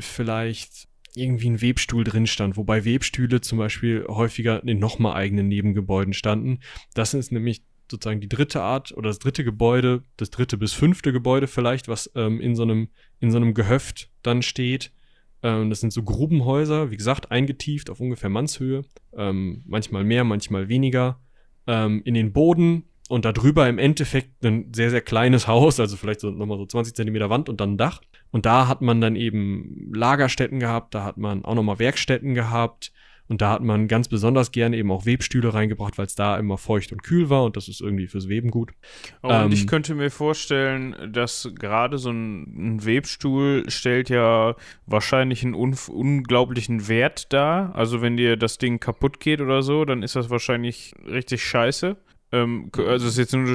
vielleicht 0.00 0.88
irgendwie 1.14 1.50
ein 1.50 1.62
Webstuhl 1.62 2.04
drin 2.04 2.26
stand, 2.26 2.56
wobei 2.56 2.84
Webstühle 2.84 3.40
zum 3.40 3.58
Beispiel 3.58 4.04
häufiger 4.08 4.62
in 4.64 4.78
nochmal 4.78 5.14
eigenen 5.14 5.48
Nebengebäuden 5.48 6.12
standen. 6.12 6.58
Das 6.94 7.14
ist 7.14 7.30
nämlich 7.30 7.62
sozusagen 7.90 8.20
die 8.20 8.28
dritte 8.28 8.62
Art 8.62 8.92
oder 8.92 9.08
das 9.10 9.18
dritte 9.18 9.44
Gebäude, 9.44 10.02
das 10.16 10.30
dritte 10.30 10.56
bis 10.56 10.72
fünfte 10.72 11.12
Gebäude 11.12 11.46
vielleicht, 11.46 11.88
was 11.88 12.10
ähm, 12.14 12.40
in 12.40 12.56
so 12.56 12.62
einem 12.62 12.88
in 13.20 13.30
so 13.30 13.36
einem 13.36 13.54
Gehöft 13.54 14.10
dann 14.22 14.42
steht. 14.42 14.92
Ähm, 15.44 15.68
das 15.68 15.80
sind 15.80 15.92
so 15.92 16.02
Grubenhäuser, 16.02 16.90
wie 16.90 16.96
gesagt, 16.96 17.30
eingetieft 17.30 17.90
auf 17.90 18.00
ungefähr 18.00 18.30
Mannshöhe, 18.30 18.82
ähm, 19.16 19.62
manchmal 19.66 20.02
mehr, 20.02 20.24
manchmal 20.24 20.68
weniger, 20.68 21.20
ähm, 21.66 22.00
in 22.04 22.14
den 22.14 22.32
Boden 22.32 22.84
und 23.10 23.26
darüber 23.26 23.68
im 23.68 23.78
Endeffekt 23.78 24.42
ein 24.44 24.72
sehr, 24.74 24.90
sehr 24.90 25.02
kleines 25.02 25.46
Haus, 25.46 25.78
also 25.78 25.96
vielleicht 25.96 26.20
so 26.20 26.30
nochmal 26.30 26.56
so 26.56 26.66
20 26.66 26.96
Zentimeter 26.96 27.28
Wand 27.28 27.50
und 27.50 27.60
dann 27.60 27.74
ein 27.74 27.78
Dach. 27.78 28.00
Und 28.30 28.46
da 28.46 28.66
hat 28.66 28.80
man 28.80 29.02
dann 29.02 29.16
eben 29.16 29.92
Lagerstätten 29.94 30.58
gehabt, 30.58 30.94
da 30.94 31.04
hat 31.04 31.18
man 31.18 31.44
auch 31.44 31.54
nochmal 31.54 31.78
Werkstätten 31.78 32.34
gehabt, 32.34 32.92
und 33.28 33.40
da 33.40 33.50
hat 33.52 33.62
man 33.62 33.88
ganz 33.88 34.08
besonders 34.08 34.52
gerne 34.52 34.76
eben 34.76 34.90
auch 34.90 35.06
Webstühle 35.06 35.54
reingebracht, 35.54 35.96
weil 35.96 36.06
es 36.06 36.14
da 36.14 36.38
immer 36.38 36.58
feucht 36.58 36.92
und 36.92 37.02
kühl 37.02 37.30
war 37.30 37.44
und 37.44 37.56
das 37.56 37.68
ist 37.68 37.80
irgendwie 37.80 38.06
fürs 38.06 38.28
Weben 38.28 38.50
gut. 38.50 38.72
Oh, 39.22 39.28
und 39.28 39.34
ähm, 39.34 39.52
ich 39.52 39.66
könnte 39.66 39.94
mir 39.94 40.10
vorstellen, 40.10 40.94
dass 41.12 41.50
gerade 41.54 41.98
so 41.98 42.10
ein, 42.10 42.74
ein, 42.74 42.84
Webstuhl 42.84 43.64
stellt 43.68 44.10
ja 44.10 44.56
wahrscheinlich 44.86 45.42
einen 45.42 45.54
un 45.54 45.74
unglaublichen 45.88 46.88
Wert 46.88 47.32
dar. 47.32 47.74
Also 47.74 48.02
wenn 48.02 48.16
dir 48.16 48.36
das 48.36 48.58
Ding 48.58 48.78
kaputt 48.78 49.20
geht 49.20 49.40
oder 49.40 49.62
so, 49.62 49.84
dann 49.84 50.02
ist 50.02 50.16
das 50.16 50.28
wahrscheinlich 50.28 50.94
richtig 51.06 51.42
scheiße. 51.44 51.96
Ähm, 52.32 52.70
also 52.76 53.08
ist 53.08 53.16
jetzt 53.16 53.32
nur 53.32 53.46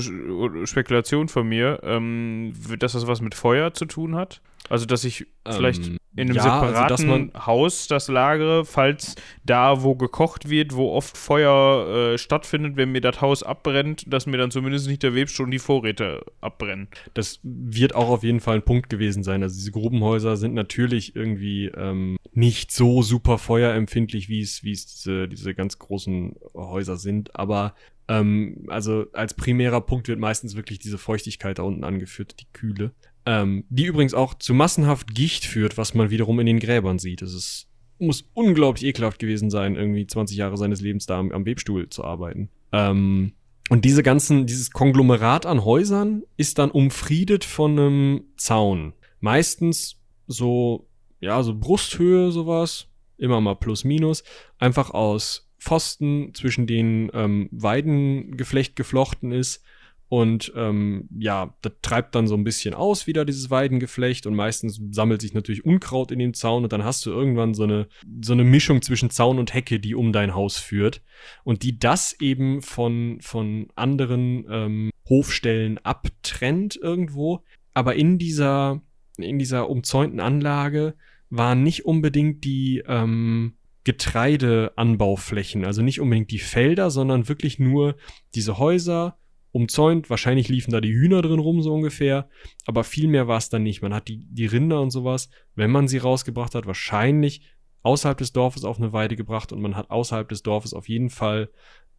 eine 0.51 0.67
Spekulation 0.67 1.27
von 1.27 1.47
mir, 1.47 1.79
ähm, 1.83 2.53
dass 2.79 2.93
das 2.93 3.07
was 3.07 3.21
mit 3.21 3.35
Feuer 3.35 3.73
zu 3.73 3.85
tun 3.85 4.15
hat. 4.15 4.41
Also 4.69 4.85
dass 4.85 5.03
ich 5.03 5.25
vielleicht 5.47 5.87
ähm, 5.87 5.97
in 6.15 6.29
einem 6.29 6.35
ja, 6.35 6.43
separaten 6.43 7.31
also, 7.31 7.45
Haus 7.45 7.87
das 7.87 8.07
lagere, 8.07 8.65
falls 8.65 9.15
da, 9.43 9.83
wo 9.83 9.95
gekocht 9.95 10.49
wird, 10.49 10.75
wo 10.75 10.91
oft 10.91 11.17
Feuer 11.17 12.13
äh, 12.13 12.17
stattfindet, 12.17 12.75
wenn 12.75 12.91
mir 12.91 13.01
das 13.01 13.21
Haus 13.21 13.43
abbrennt, 13.43 14.11
dass 14.11 14.25
mir 14.25 14.37
dann 14.37 14.51
zumindest 14.51 14.87
nicht 14.87 15.03
der 15.03 15.15
Webstuhl 15.15 15.45
und 15.45 15.51
die 15.51 15.59
Vorräte 15.59 16.25
abbrennen. 16.41 16.87
Das 17.13 17.39
wird 17.43 17.95
auch 17.95 18.09
auf 18.09 18.23
jeden 18.23 18.39
Fall 18.39 18.55
ein 18.55 18.65
Punkt 18.65 18.89
gewesen 18.89 19.23
sein. 19.23 19.43
Also 19.43 19.55
diese 19.55 19.71
Grubenhäuser 19.71 20.37
sind 20.37 20.53
natürlich 20.53 21.15
irgendwie 21.15 21.65
ähm, 21.67 22.17
nicht 22.33 22.71
so 22.71 23.01
super 23.01 23.37
feuerempfindlich, 23.37 24.29
wie 24.29 24.41
es, 24.41 24.63
wie 24.63 24.71
es 24.71 24.87
diese, 24.87 25.27
diese 25.27 25.53
ganz 25.53 25.79
großen 25.79 26.35
Häuser 26.53 26.97
sind, 26.97 27.35
aber 27.35 27.75
ähm, 28.09 28.65
also 28.67 29.05
als 29.13 29.35
primärer 29.35 29.81
Punkt 29.81 30.07
wird 30.07 30.19
meistens 30.19 30.55
wirklich 30.55 30.79
diese 30.79 30.97
Feuchtigkeit 30.97 31.59
da 31.59 31.63
unten 31.63 31.83
angeführt, 31.83 32.35
die 32.39 32.47
Kühle. 32.51 32.91
Ähm, 33.29 33.63
die 33.69 33.85
übrigens 33.85 34.15
auch 34.15 34.33
zu 34.33 34.55
massenhaft 34.55 35.13
Gicht 35.13 35.45
führt, 35.45 35.77
was 35.77 35.93
man 35.93 36.09
wiederum 36.09 36.39
in 36.39 36.47
den 36.47 36.59
Gräbern 36.59 36.97
sieht. 36.97 37.21
Es 37.21 37.35
ist, 37.35 37.67
muss 37.99 38.25
unglaublich 38.33 38.83
ekelhaft 38.85 39.19
gewesen 39.19 39.51
sein, 39.51 39.75
irgendwie 39.75 40.07
20 40.07 40.35
Jahre 40.35 40.57
seines 40.57 40.81
Lebens 40.81 41.05
da 41.05 41.19
am, 41.19 41.31
am 41.31 41.45
Webstuhl 41.45 41.87
zu 41.89 42.03
arbeiten. 42.03 42.49
Ähm, 42.71 43.33
und 43.69 43.85
diese 43.85 44.01
ganzen, 44.01 44.47
dieses 44.47 44.71
Konglomerat 44.71 45.45
an 45.45 45.63
Häusern 45.63 46.23
ist 46.37 46.57
dann 46.57 46.71
umfriedet 46.71 47.45
von 47.45 47.77
einem 47.77 48.23
Zaun. 48.35 48.93
Meistens 49.19 50.01
so, 50.25 50.87
ja, 51.19 51.43
so 51.43 51.55
Brusthöhe, 51.55 52.31
sowas. 52.31 52.87
Immer 53.19 53.41
mal 53.41 53.57
plus 53.57 53.83
minus. 53.83 54.23
Einfach 54.57 54.89
aus 54.89 55.51
Pfosten, 55.59 56.33
zwischen 56.33 56.65
denen 56.65 57.11
ähm, 57.13 57.47
Weidengeflecht 57.51 58.75
geflochten 58.75 59.31
ist. 59.31 59.61
Und 60.09 60.51
ähm, 60.55 61.07
ja, 61.17 61.55
das 61.61 61.73
treibt 61.83 62.15
dann 62.15 62.27
so 62.27 62.35
ein 62.35 62.43
bisschen 62.43 62.73
aus, 62.73 63.05
wieder 63.05 63.25
dieses 63.25 63.51
Weidengeflecht. 63.51 64.25
Und 64.25 64.35
meistens 64.35 64.81
sammelt 64.91 65.21
sich 65.21 65.35
natürlich 65.35 65.63
Unkraut 65.63 66.11
in 66.11 66.17
dem 66.17 66.33
Zaun. 66.33 66.63
Und 66.63 66.73
dann 66.73 66.83
hast 66.83 67.05
du 67.05 67.11
irgendwann 67.11 67.53
so 67.53 67.63
eine, 67.63 67.87
so 68.21 68.33
eine 68.33 68.43
Mischung 68.43 68.81
zwischen 68.81 69.11
Zaun 69.11 69.37
und 69.37 69.53
Hecke, 69.53 69.79
die 69.79 69.93
um 69.93 70.11
dein 70.11 70.33
Haus 70.33 70.57
führt. 70.57 71.03
Und 71.43 71.61
die 71.61 71.77
das 71.77 72.19
eben 72.19 72.63
von, 72.63 73.19
von 73.21 73.67
anderen 73.75 74.45
ähm, 74.49 74.91
Hofstellen 75.07 75.77
abtrennt 75.77 76.75
irgendwo. 76.75 77.43
Aber 77.75 77.95
in 77.95 78.17
dieser, 78.17 78.81
in 79.17 79.37
dieser 79.37 79.69
umzäunten 79.69 80.19
Anlage 80.19 80.95
waren 81.29 81.61
nicht 81.61 81.85
unbedingt 81.85 82.43
die, 82.43 82.83
ähm, 82.87 83.53
Getreideanbauflächen, 83.85 85.65
also 85.65 85.81
nicht 85.81 86.01
unbedingt 86.01 86.31
die 86.31 86.39
Felder, 86.39 86.91
sondern 86.91 87.29
wirklich 87.29 87.59
nur 87.59 87.95
diese 88.35 88.57
Häuser 88.57 89.18
umzäunt. 89.51 90.09
Wahrscheinlich 90.09 90.49
liefen 90.49 90.71
da 90.71 90.81
die 90.81 90.93
Hühner 90.93 91.21
drin 91.21 91.39
rum, 91.39 91.61
so 91.61 91.73
ungefähr. 91.73 92.29
Aber 92.65 92.83
viel 92.83 93.07
mehr 93.07 93.27
war 93.27 93.37
es 93.37 93.49
dann 93.49 93.63
nicht. 93.63 93.81
Man 93.81 93.93
hat 93.93 94.07
die, 94.07 94.25
die 94.29 94.45
Rinder 94.45 94.81
und 94.81 94.91
sowas, 94.91 95.29
wenn 95.55 95.71
man 95.71 95.87
sie 95.87 95.97
rausgebracht 95.97 96.55
hat, 96.55 96.65
wahrscheinlich 96.65 97.41
außerhalb 97.81 98.17
des 98.17 98.33
Dorfes 98.33 98.65
auf 98.65 98.77
eine 98.77 98.93
Weide 98.93 99.15
gebracht 99.15 99.51
und 99.51 99.61
man 99.61 99.75
hat 99.75 99.89
außerhalb 99.89 100.27
des 100.27 100.43
Dorfes 100.43 100.73
auf 100.73 100.89
jeden 100.89 101.09
Fall 101.09 101.49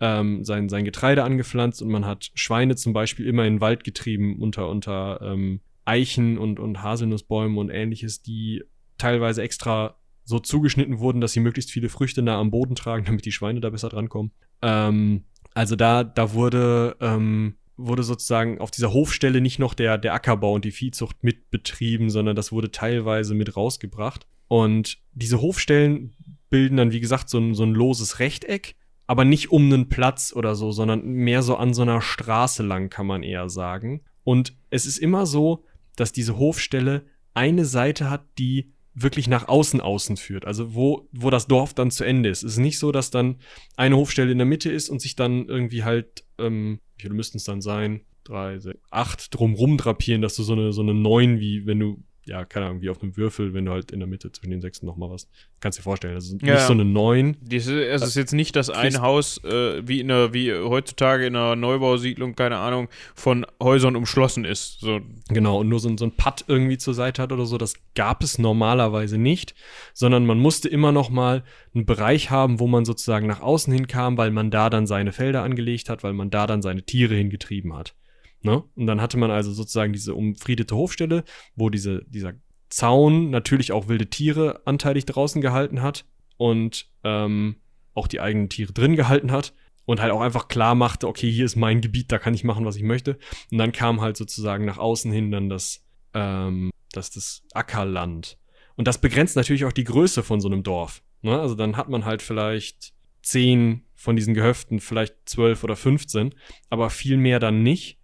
ähm, 0.00 0.44
sein, 0.44 0.68
sein 0.68 0.84
Getreide 0.84 1.24
angepflanzt 1.24 1.82
und 1.82 1.88
man 1.90 2.06
hat 2.06 2.30
Schweine 2.34 2.76
zum 2.76 2.92
Beispiel 2.92 3.26
immer 3.26 3.44
in 3.44 3.54
den 3.54 3.60
Wald 3.60 3.84
getrieben 3.84 4.40
unter, 4.40 4.68
unter 4.68 5.20
ähm, 5.22 5.60
Eichen 5.84 6.38
und, 6.38 6.58
und 6.58 6.82
Haselnussbäumen 6.82 7.58
und 7.58 7.70
ähnliches, 7.70 8.22
die 8.22 8.62
teilweise 8.98 9.42
extra 9.42 9.96
so 10.24 10.38
zugeschnitten 10.38 11.00
wurden, 11.00 11.20
dass 11.20 11.32
sie 11.32 11.40
möglichst 11.40 11.70
viele 11.70 11.88
Früchte 11.88 12.22
nah 12.22 12.38
am 12.38 12.50
Boden 12.50 12.74
tragen, 12.74 13.04
damit 13.06 13.24
die 13.24 13.32
Schweine 13.32 13.60
da 13.60 13.70
besser 13.70 13.88
drankommen. 13.88 14.32
Ähm, 14.62 15.24
also 15.54 15.76
da, 15.76 16.04
da 16.04 16.32
wurde, 16.32 16.96
ähm, 17.00 17.56
wurde 17.76 18.02
sozusagen 18.02 18.60
auf 18.60 18.70
dieser 18.70 18.92
Hofstelle 18.92 19.40
nicht 19.40 19.58
noch 19.58 19.74
der, 19.74 19.98
der 19.98 20.14
Ackerbau 20.14 20.54
und 20.54 20.64
die 20.64 20.70
Viehzucht 20.70 21.22
mitbetrieben, 21.22 22.10
sondern 22.10 22.36
das 22.36 22.52
wurde 22.52 22.70
teilweise 22.70 23.34
mit 23.34 23.56
rausgebracht. 23.56 24.26
Und 24.48 24.98
diese 25.12 25.40
Hofstellen 25.40 26.14
bilden 26.50 26.76
dann, 26.76 26.92
wie 26.92 27.00
gesagt, 27.00 27.28
so 27.28 27.38
ein, 27.38 27.54
so 27.54 27.62
ein 27.62 27.74
loses 27.74 28.18
Rechteck, 28.18 28.74
aber 29.06 29.24
nicht 29.24 29.50
um 29.50 29.64
einen 29.64 29.88
Platz 29.88 30.32
oder 30.34 30.54
so, 30.54 30.72
sondern 30.72 31.04
mehr 31.04 31.42
so 31.42 31.56
an 31.56 31.74
so 31.74 31.82
einer 31.82 32.00
Straße 32.00 32.62
lang, 32.62 32.90
kann 32.90 33.06
man 33.06 33.22
eher 33.22 33.48
sagen. 33.48 34.02
Und 34.24 34.54
es 34.70 34.86
ist 34.86 34.98
immer 34.98 35.26
so, 35.26 35.64
dass 35.96 36.12
diese 36.12 36.38
Hofstelle 36.38 37.06
eine 37.34 37.64
Seite 37.64 38.10
hat, 38.10 38.24
die 38.38 38.72
wirklich 39.02 39.28
nach 39.28 39.48
außen 39.48 39.80
außen 39.80 40.16
führt, 40.16 40.44
also 40.44 40.74
wo, 40.74 41.08
wo 41.12 41.30
das 41.30 41.46
Dorf 41.46 41.74
dann 41.74 41.90
zu 41.90 42.04
Ende 42.04 42.28
ist. 42.28 42.42
Es 42.42 42.52
ist 42.52 42.58
nicht 42.58 42.78
so, 42.78 42.92
dass 42.92 43.10
dann 43.10 43.36
eine 43.76 43.96
Hofstelle 43.96 44.32
in 44.32 44.38
der 44.38 44.46
Mitte 44.46 44.70
ist 44.70 44.88
und 44.88 45.00
sich 45.00 45.16
dann 45.16 45.46
irgendwie 45.46 45.84
halt, 45.84 46.24
ähm, 46.38 46.80
wie 46.96 47.02
viele 47.02 47.14
müssten 47.14 47.38
es 47.38 47.44
dann 47.44 47.60
sein? 47.60 48.02
Drei, 48.24 48.58
sechs, 48.58 48.80
acht 48.90 49.34
drumrum 49.34 49.76
drapieren, 49.76 50.22
dass 50.22 50.36
du 50.36 50.42
so 50.42 50.52
eine, 50.52 50.72
so 50.72 50.82
eine 50.82 50.94
neun, 50.94 51.40
wie 51.40 51.66
wenn 51.66 51.80
du 51.80 52.02
ja, 52.26 52.44
keine 52.44 52.66
Ahnung, 52.66 52.82
wie 52.82 52.90
auf 52.90 53.02
einem 53.02 53.16
Würfel, 53.16 53.54
wenn 53.54 53.64
du 53.64 53.72
halt 53.72 53.90
in 53.90 53.98
der 53.98 54.06
Mitte 54.06 54.30
zwischen 54.30 54.50
den 54.50 54.60
Sechsen 54.60 54.86
nochmal 54.86 55.10
was. 55.10 55.28
Kannst 55.60 55.78
dir 55.78 55.82
vorstellen. 55.82 56.14
Das 56.14 56.26
ist 56.26 56.42
ja, 56.42 56.54
nicht 56.54 56.66
so 56.66 56.72
eine 56.72 56.84
Neun. 56.84 57.36
es 57.50 57.66
ist 57.66 58.14
jetzt 58.14 58.32
nicht 58.32 58.56
das 58.56 58.70
ein 58.70 59.00
Haus, 59.00 59.42
äh, 59.44 59.86
wie 59.86 60.00
in 60.00 60.10
einer, 60.10 60.32
wie 60.32 60.52
heutzutage 60.52 61.26
in 61.26 61.34
einer 61.34 61.56
Neubausiedlung, 61.56 62.34
keine 62.34 62.58
Ahnung, 62.58 62.88
von 63.14 63.46
Häusern 63.62 63.96
umschlossen 63.96 64.44
ist. 64.44 64.80
So. 64.80 65.00
Genau, 65.28 65.60
und 65.60 65.68
nur 65.68 65.80
so, 65.80 65.94
so 65.96 66.04
ein 66.04 66.12
Putt 66.12 66.44
irgendwie 66.46 66.78
zur 66.78 66.94
Seite 66.94 67.22
hat 67.22 67.32
oder 67.32 67.46
so, 67.46 67.58
das 67.58 67.74
gab 67.94 68.22
es 68.22 68.38
normalerweise 68.38 69.18
nicht, 69.18 69.54
sondern 69.94 70.26
man 70.26 70.38
musste 70.38 70.68
immer 70.68 70.92
noch 70.92 71.10
mal 71.10 71.42
einen 71.74 71.86
Bereich 71.86 72.30
haben, 72.30 72.60
wo 72.60 72.66
man 72.66 72.84
sozusagen 72.84 73.26
nach 73.26 73.40
außen 73.40 73.72
hin 73.72 73.86
kam, 73.86 74.16
weil 74.18 74.30
man 74.30 74.50
da 74.50 74.70
dann 74.70 74.86
seine 74.86 75.12
Felder 75.12 75.42
angelegt 75.42 75.88
hat, 75.88 76.02
weil 76.02 76.12
man 76.12 76.30
da 76.30 76.46
dann 76.46 76.62
seine 76.62 76.82
Tiere 76.82 77.14
hingetrieben 77.14 77.74
hat. 77.74 77.94
Ne? 78.42 78.62
Und 78.74 78.86
dann 78.86 79.00
hatte 79.00 79.18
man 79.18 79.30
also 79.30 79.52
sozusagen 79.52 79.92
diese 79.92 80.14
umfriedete 80.14 80.74
Hofstelle, 80.74 81.24
wo 81.54 81.70
diese, 81.70 82.04
dieser 82.06 82.34
Zaun 82.68 83.30
natürlich 83.30 83.72
auch 83.72 83.88
wilde 83.88 84.08
Tiere 84.08 84.62
anteilig 84.64 85.04
draußen 85.06 85.42
gehalten 85.42 85.82
hat 85.82 86.06
und 86.36 86.86
ähm, 87.04 87.56
auch 87.94 88.06
die 88.06 88.20
eigenen 88.20 88.48
Tiere 88.48 88.72
drin 88.72 88.96
gehalten 88.96 89.30
hat 89.32 89.52
und 89.84 90.00
halt 90.00 90.12
auch 90.12 90.20
einfach 90.20 90.48
klar 90.48 90.74
machte, 90.74 91.08
okay, 91.08 91.30
hier 91.30 91.44
ist 91.44 91.56
mein 91.56 91.80
Gebiet, 91.80 92.12
da 92.12 92.18
kann 92.18 92.34
ich 92.34 92.44
machen, 92.44 92.64
was 92.64 92.76
ich 92.76 92.82
möchte. 92.82 93.18
Und 93.50 93.58
dann 93.58 93.72
kam 93.72 94.00
halt 94.00 94.16
sozusagen 94.16 94.64
nach 94.64 94.78
außen 94.78 95.10
hin 95.12 95.30
dann 95.30 95.48
das, 95.48 95.84
ähm, 96.14 96.70
das, 96.92 97.10
das 97.10 97.42
Ackerland. 97.52 98.38
Und 98.76 98.88
das 98.88 99.00
begrenzt 99.00 99.36
natürlich 99.36 99.64
auch 99.64 99.72
die 99.72 99.84
Größe 99.84 100.22
von 100.22 100.40
so 100.40 100.48
einem 100.48 100.62
Dorf. 100.62 101.02
Ne? 101.22 101.38
Also 101.38 101.54
dann 101.54 101.76
hat 101.76 101.88
man 101.88 102.04
halt 102.04 102.22
vielleicht 102.22 102.94
zehn 103.22 103.84
von 103.94 104.16
diesen 104.16 104.32
Gehöften, 104.32 104.80
vielleicht 104.80 105.14
zwölf 105.26 105.62
oder 105.64 105.76
15, 105.76 106.34
aber 106.70 106.88
viel 106.88 107.16
mehr 107.16 107.38
dann 107.38 107.62
nicht. 107.62 107.98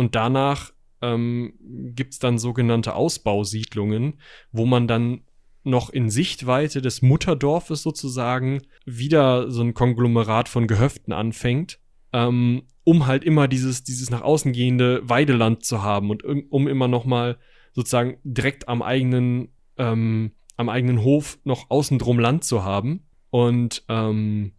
Und 0.00 0.14
danach 0.14 0.72
ähm, 1.02 1.52
gibt 1.94 2.14
es 2.14 2.18
dann 2.20 2.38
sogenannte 2.38 2.94
Ausbausiedlungen, 2.94 4.14
wo 4.50 4.64
man 4.64 4.88
dann 4.88 5.24
noch 5.62 5.90
in 5.90 6.08
Sichtweite 6.08 6.80
des 6.80 7.02
Mutterdorfes 7.02 7.82
sozusagen 7.82 8.62
wieder 8.86 9.50
so 9.50 9.60
ein 9.60 9.74
Konglomerat 9.74 10.48
von 10.48 10.66
Gehöften 10.66 11.12
anfängt, 11.12 11.80
ähm, 12.14 12.62
um 12.82 13.06
halt 13.06 13.24
immer 13.24 13.46
dieses, 13.46 13.84
dieses 13.84 14.08
nach 14.08 14.22
außen 14.22 14.54
gehende 14.54 15.06
Weideland 15.06 15.66
zu 15.66 15.82
haben 15.82 16.08
und 16.08 16.24
um 16.24 16.66
immer 16.66 16.88
noch 16.88 17.04
mal 17.04 17.36
sozusagen 17.74 18.16
direkt 18.24 18.70
am 18.70 18.80
eigenen, 18.80 19.50
ähm, 19.76 20.32
am 20.56 20.70
eigenen 20.70 21.02
Hof 21.02 21.38
noch 21.44 21.68
außen 21.68 21.98
drum 21.98 22.18
Land 22.18 22.44
zu 22.44 22.64
haben. 22.64 23.02
Und 23.28 23.84
ähm, 23.90 24.52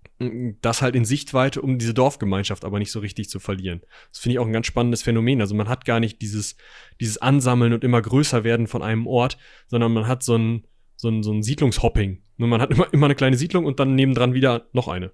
das 0.61 0.81
halt 0.81 0.95
in 0.95 1.05
Sichtweite, 1.05 1.61
um 1.61 1.77
diese 1.77 1.93
Dorfgemeinschaft 1.93 2.65
aber 2.65 2.79
nicht 2.79 2.91
so 2.91 2.99
richtig 2.99 3.29
zu 3.29 3.39
verlieren. 3.39 3.81
Das 4.11 4.19
finde 4.19 4.33
ich 4.33 4.39
auch 4.39 4.45
ein 4.45 4.53
ganz 4.53 4.67
spannendes 4.67 5.03
Phänomen. 5.03 5.41
Also 5.41 5.55
man 5.55 5.69
hat 5.69 5.85
gar 5.85 5.99
nicht 5.99 6.21
dieses, 6.21 6.55
dieses 6.99 7.17
Ansammeln 7.17 7.73
und 7.73 7.83
immer 7.83 8.01
größer 8.01 8.43
werden 8.43 8.67
von 8.67 8.81
einem 8.81 9.07
Ort, 9.07 9.37
sondern 9.67 9.93
man 9.93 10.07
hat 10.07 10.23
so 10.23 10.37
ein, 10.37 10.67
so 10.95 11.09
ein, 11.09 11.23
so 11.23 11.31
ein 11.31 11.43
Siedlungshopping. 11.43 12.21
Nur 12.37 12.47
man 12.47 12.61
hat 12.61 12.71
immer, 12.71 12.91
immer 12.93 13.05
eine 13.05 13.15
kleine 13.15 13.37
Siedlung 13.37 13.65
und 13.65 13.79
dann 13.79 13.95
nebendran 13.95 14.33
wieder 14.33 14.67
noch 14.73 14.87
eine. 14.87 15.11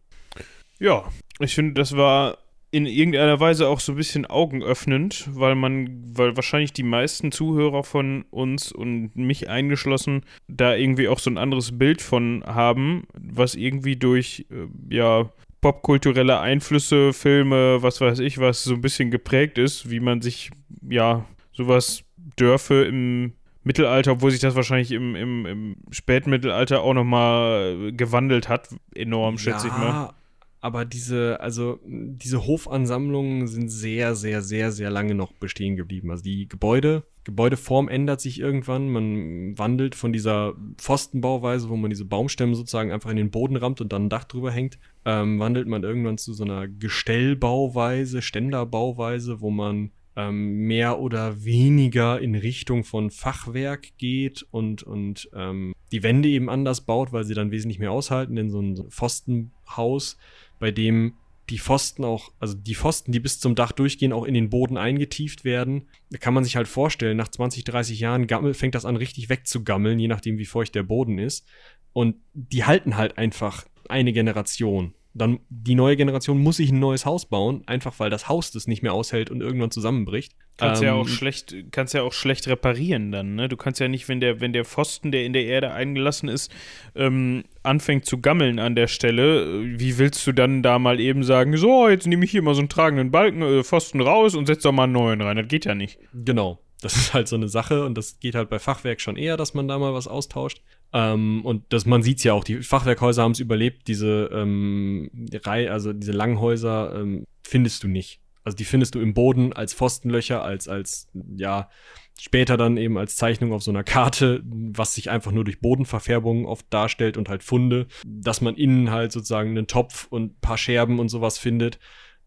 Ja, 0.79 1.09
ich 1.39 1.55
finde, 1.55 1.73
das 1.73 1.95
war 1.95 2.37
in 2.69 2.85
irgendeiner 2.85 3.39
Weise 3.39 3.67
auch 3.67 3.79
so 3.79 3.93
ein 3.93 3.97
bisschen 3.97 4.25
augenöffnend, 4.25 5.29
weil 5.31 5.55
man, 5.55 6.03
weil 6.13 6.35
wahrscheinlich 6.35 6.73
die 6.73 6.83
meisten 6.83 7.31
Zuhörer 7.31 7.83
von 7.83 8.25
uns 8.29 8.71
und 8.71 9.15
mich 9.15 9.49
eingeschlossen 9.49 10.25
da 10.47 10.75
irgendwie 10.75 11.07
auch 11.07 11.19
so 11.19 11.29
ein 11.29 11.37
anderes 11.37 11.77
Bild 11.77 12.01
von 12.01 12.43
haben, 12.45 13.07
was 13.17 13.55
irgendwie 13.55 13.95
durch, 13.95 14.45
äh, 14.51 14.93
ja, 14.93 15.29
popkulturelle 15.61 16.39
Einflüsse, 16.39 17.13
Filme, 17.13 17.81
was 17.81 17.99
weiß 17.99 18.19
ich 18.19 18.37
was, 18.37 18.63
so 18.63 18.73
ein 18.73 18.81
bisschen 18.81 19.11
geprägt 19.11 19.57
ist, 19.57 19.89
wie 19.89 19.99
man 19.99 20.21
sich, 20.21 20.51
ja, 20.87 21.25
sowas 21.53 22.03
Dörfe 22.35 22.83
im 22.83 23.33
Mittelalter, 23.63 24.13
obwohl 24.13 24.31
sich 24.31 24.39
das 24.39 24.55
wahrscheinlich 24.55 24.91
im, 24.91 25.15
im, 25.15 25.45
im 25.45 25.75
Spätmittelalter 25.91 26.81
auch 26.81 26.93
nochmal 26.93 27.91
gewandelt 27.91 28.49
hat, 28.49 28.69
enorm, 28.95 29.37
schätze 29.37 29.67
ja, 29.67 29.73
ich 29.73 29.79
mal. 29.79 30.13
Aber 30.59 30.85
diese, 30.85 31.39
also 31.39 31.79
diese 31.85 32.45
Hofansammlungen 32.45 33.47
sind 33.47 33.69
sehr, 33.69 34.15
sehr, 34.15 34.41
sehr, 34.41 34.71
sehr 34.71 34.89
lange 34.89 35.13
noch 35.13 35.31
bestehen 35.33 35.75
geblieben. 35.75 36.09
Also 36.09 36.23
die 36.23 36.47
Gebäude, 36.47 37.03
Gebäudeform 37.23 37.89
ändert 37.89 38.21
sich 38.21 38.39
irgendwann. 38.39 38.89
Man 38.89 39.57
wandelt 39.57 39.93
von 39.95 40.13
dieser 40.13 40.55
Pfostenbauweise, 40.77 41.69
wo 41.69 41.75
man 41.75 41.89
diese 41.89 42.05
Baumstämme 42.05 42.55
sozusagen 42.55 42.91
einfach 42.91 43.11
in 43.11 43.17
den 43.17 43.31
Boden 43.31 43.55
rammt 43.55 43.81
und 43.81 43.93
dann 43.93 44.05
ein 44.05 44.09
Dach 44.09 44.23
drüber 44.23 44.51
hängt, 44.51 44.79
ähm, 45.05 45.37
wandelt 45.39 45.67
man 45.67 45.83
irgendwann 45.83 46.17
zu 46.17 46.33
so 46.33 46.43
einer 46.43 46.67
Gestellbauweise, 46.67 48.21
Ständerbauweise, 48.21 49.41
wo 49.41 49.51
man 49.51 49.91
ähm, 50.17 50.65
mehr 50.65 50.99
oder 50.99 51.45
weniger 51.45 52.19
in 52.19 52.33
Richtung 52.33 52.83
von 52.83 53.11
Fachwerk 53.11 53.97
geht 53.99 54.45
und, 54.49 54.81
und 54.81 55.29
ähm, 55.33 55.73
die 55.91 56.01
Wände 56.01 56.27
eben 56.27 56.49
anders 56.49 56.81
baut, 56.81 57.13
weil 57.13 57.23
sie 57.23 57.35
dann 57.35 57.51
wesentlich 57.51 57.77
mehr 57.77 57.91
aushalten, 57.91 58.35
denn 58.35 58.49
so 58.49 58.59
ein 58.59 58.89
Pfostenhaus, 58.89 60.17
bei 60.59 60.71
dem 60.71 61.13
die 61.49 61.59
Pfosten 61.59 62.03
auch, 62.03 62.33
also 62.39 62.55
die 62.55 62.75
Pfosten, 62.75 63.11
die 63.11 63.21
bis 63.21 63.39
zum 63.39 63.55
Dach 63.55 63.71
durchgehen, 63.71 64.11
auch 64.11 64.25
in 64.25 64.33
den 64.33 64.49
Boden 64.49 64.77
eingetieft 64.77 65.45
werden. 65.45 65.87
Da 66.09 66.17
kann 66.17 66.33
man 66.33 66.43
sich 66.43 66.57
halt 66.57 66.67
vorstellen, 66.67 67.15
nach 67.15 67.29
20, 67.29 67.63
30 67.63 67.99
Jahren 67.99 68.27
gammel, 68.27 68.53
fängt 68.53 68.75
das 68.75 68.85
an 68.85 68.97
richtig 68.97 69.29
wegzugammeln, 69.29 69.97
je 69.97 70.09
nachdem 70.09 70.37
wie 70.37 70.45
feucht 70.45 70.75
der 70.75 70.83
Boden 70.83 71.19
ist. 71.19 71.47
Und 71.93 72.17
die 72.33 72.65
halten 72.65 72.97
halt 72.97 73.17
einfach 73.17 73.65
eine 73.87 74.11
Generation 74.11 74.93
dann 75.17 75.39
die 75.49 75.75
neue 75.75 75.97
Generation 75.97 76.39
muss 76.39 76.57
sich 76.57 76.71
ein 76.71 76.79
neues 76.79 77.05
Haus 77.05 77.25
bauen, 77.25 77.63
einfach 77.65 77.99
weil 77.99 78.09
das 78.09 78.29
Haus 78.29 78.51
das 78.51 78.67
nicht 78.67 78.83
mehr 78.83 78.93
aushält 78.93 79.29
und 79.29 79.41
irgendwann 79.41 79.71
zusammenbricht. 79.71 80.33
Kannst 80.57 80.81
ähm, 80.81 80.87
ja 80.87 80.93
auch 80.95 81.07
schlecht, 81.07 81.55
kannst 81.71 81.93
ja 81.93 82.01
auch 82.01 82.13
schlecht 82.13 82.47
reparieren 82.47 83.11
dann, 83.11 83.35
ne? 83.35 83.47
Du 83.47 83.57
kannst 83.57 83.79
ja 83.79 83.87
nicht, 83.87 84.09
wenn 84.09 84.19
der, 84.19 84.41
wenn 84.41 84.53
der 84.53 84.65
Pfosten, 84.65 85.11
der 85.11 85.23
in 85.23 85.33
der 85.33 85.45
Erde 85.45 85.71
eingelassen 85.71 86.29
ist, 86.29 86.51
ähm, 86.95 87.43
anfängt 87.61 88.05
zu 88.05 88.19
gammeln 88.19 88.57
an 88.57 88.75
der 88.75 88.87
Stelle, 88.87 89.63
wie 89.79 89.97
willst 89.99 90.25
du 90.25 90.31
dann 90.31 90.63
da 90.63 90.79
mal 90.79 90.99
eben 90.99 91.23
sagen, 91.23 91.55
so, 91.57 91.87
jetzt 91.87 92.07
nehme 92.07 92.25
ich 92.25 92.31
hier 92.31 92.41
mal 92.41 92.55
so 92.55 92.61
einen 92.61 92.69
tragenden 92.69 93.11
Balken, 93.11 93.41
äh, 93.41 93.63
Pfosten 93.63 94.01
raus 94.01 94.35
und 94.35 94.47
setze 94.47 94.63
doch 94.63 94.71
mal 94.71 94.85
einen 94.85 94.93
neuen 94.93 95.21
rein. 95.21 95.37
Das 95.37 95.47
geht 95.47 95.65
ja 95.65 95.75
nicht. 95.75 95.99
Genau. 96.13 96.59
Das 96.81 96.95
ist 96.95 97.13
halt 97.13 97.27
so 97.27 97.35
eine 97.35 97.49
Sache 97.49 97.85
und 97.85 97.97
das 97.97 98.19
geht 98.19 98.35
halt 98.35 98.49
bei 98.49 98.59
Fachwerk 98.59 99.01
schon 99.01 99.17
eher, 99.17 99.35
dass 99.35 99.53
man 99.53 99.67
da 99.67 99.79
mal 99.79 99.93
was 99.93 100.07
austauscht. 100.07 100.61
Ähm, 100.93 101.45
und 101.45 101.63
das, 101.69 101.85
man 101.85 102.01
sieht 102.01 102.19
es 102.19 102.23
ja 102.23 102.33
auch, 102.33 102.43
die 102.43 102.61
Fachwerkhäuser 102.61 103.23
haben 103.23 103.33
es 103.33 103.39
überlebt, 103.39 103.87
diese 103.87 104.29
ähm, 104.31 105.09
Reihe, 105.33 105.71
also 105.71 105.93
diese 105.93 106.13
Langhäuser 106.13 106.95
ähm, 106.95 107.25
findest 107.43 107.83
du 107.83 107.87
nicht. 107.87 108.21
Also 108.43 108.55
die 108.55 108.63
findest 108.63 108.95
du 108.95 109.01
im 109.01 109.13
Boden 109.13 109.51
als 109.51 109.73
Pfostenlöcher, 109.73 110.41
als, 110.41 110.69
als, 110.69 111.09
ja, 111.35 111.69
später 112.17 112.55
dann 112.55 112.77
eben 112.77 112.97
als 112.97 113.17
Zeichnung 113.17 113.51
auf 113.51 113.61
so 113.61 113.71
einer 113.71 113.83
Karte, 113.83 114.41
was 114.45 114.95
sich 114.95 115.09
einfach 115.09 115.33
nur 115.33 115.43
durch 115.43 115.59
Bodenverfärbungen 115.59 116.45
oft 116.45 116.65
darstellt 116.69 117.17
und 117.17 117.27
halt 117.27 117.43
Funde, 117.43 117.87
dass 118.05 118.39
man 118.39 118.55
innen 118.55 118.89
halt 118.89 119.11
sozusagen 119.11 119.49
einen 119.49 119.67
Topf 119.67 120.07
und 120.09 120.23
ein 120.23 120.39
paar 120.39 120.57
Scherben 120.57 120.99
und 120.99 121.09
sowas 121.09 121.37
findet. 121.37 121.77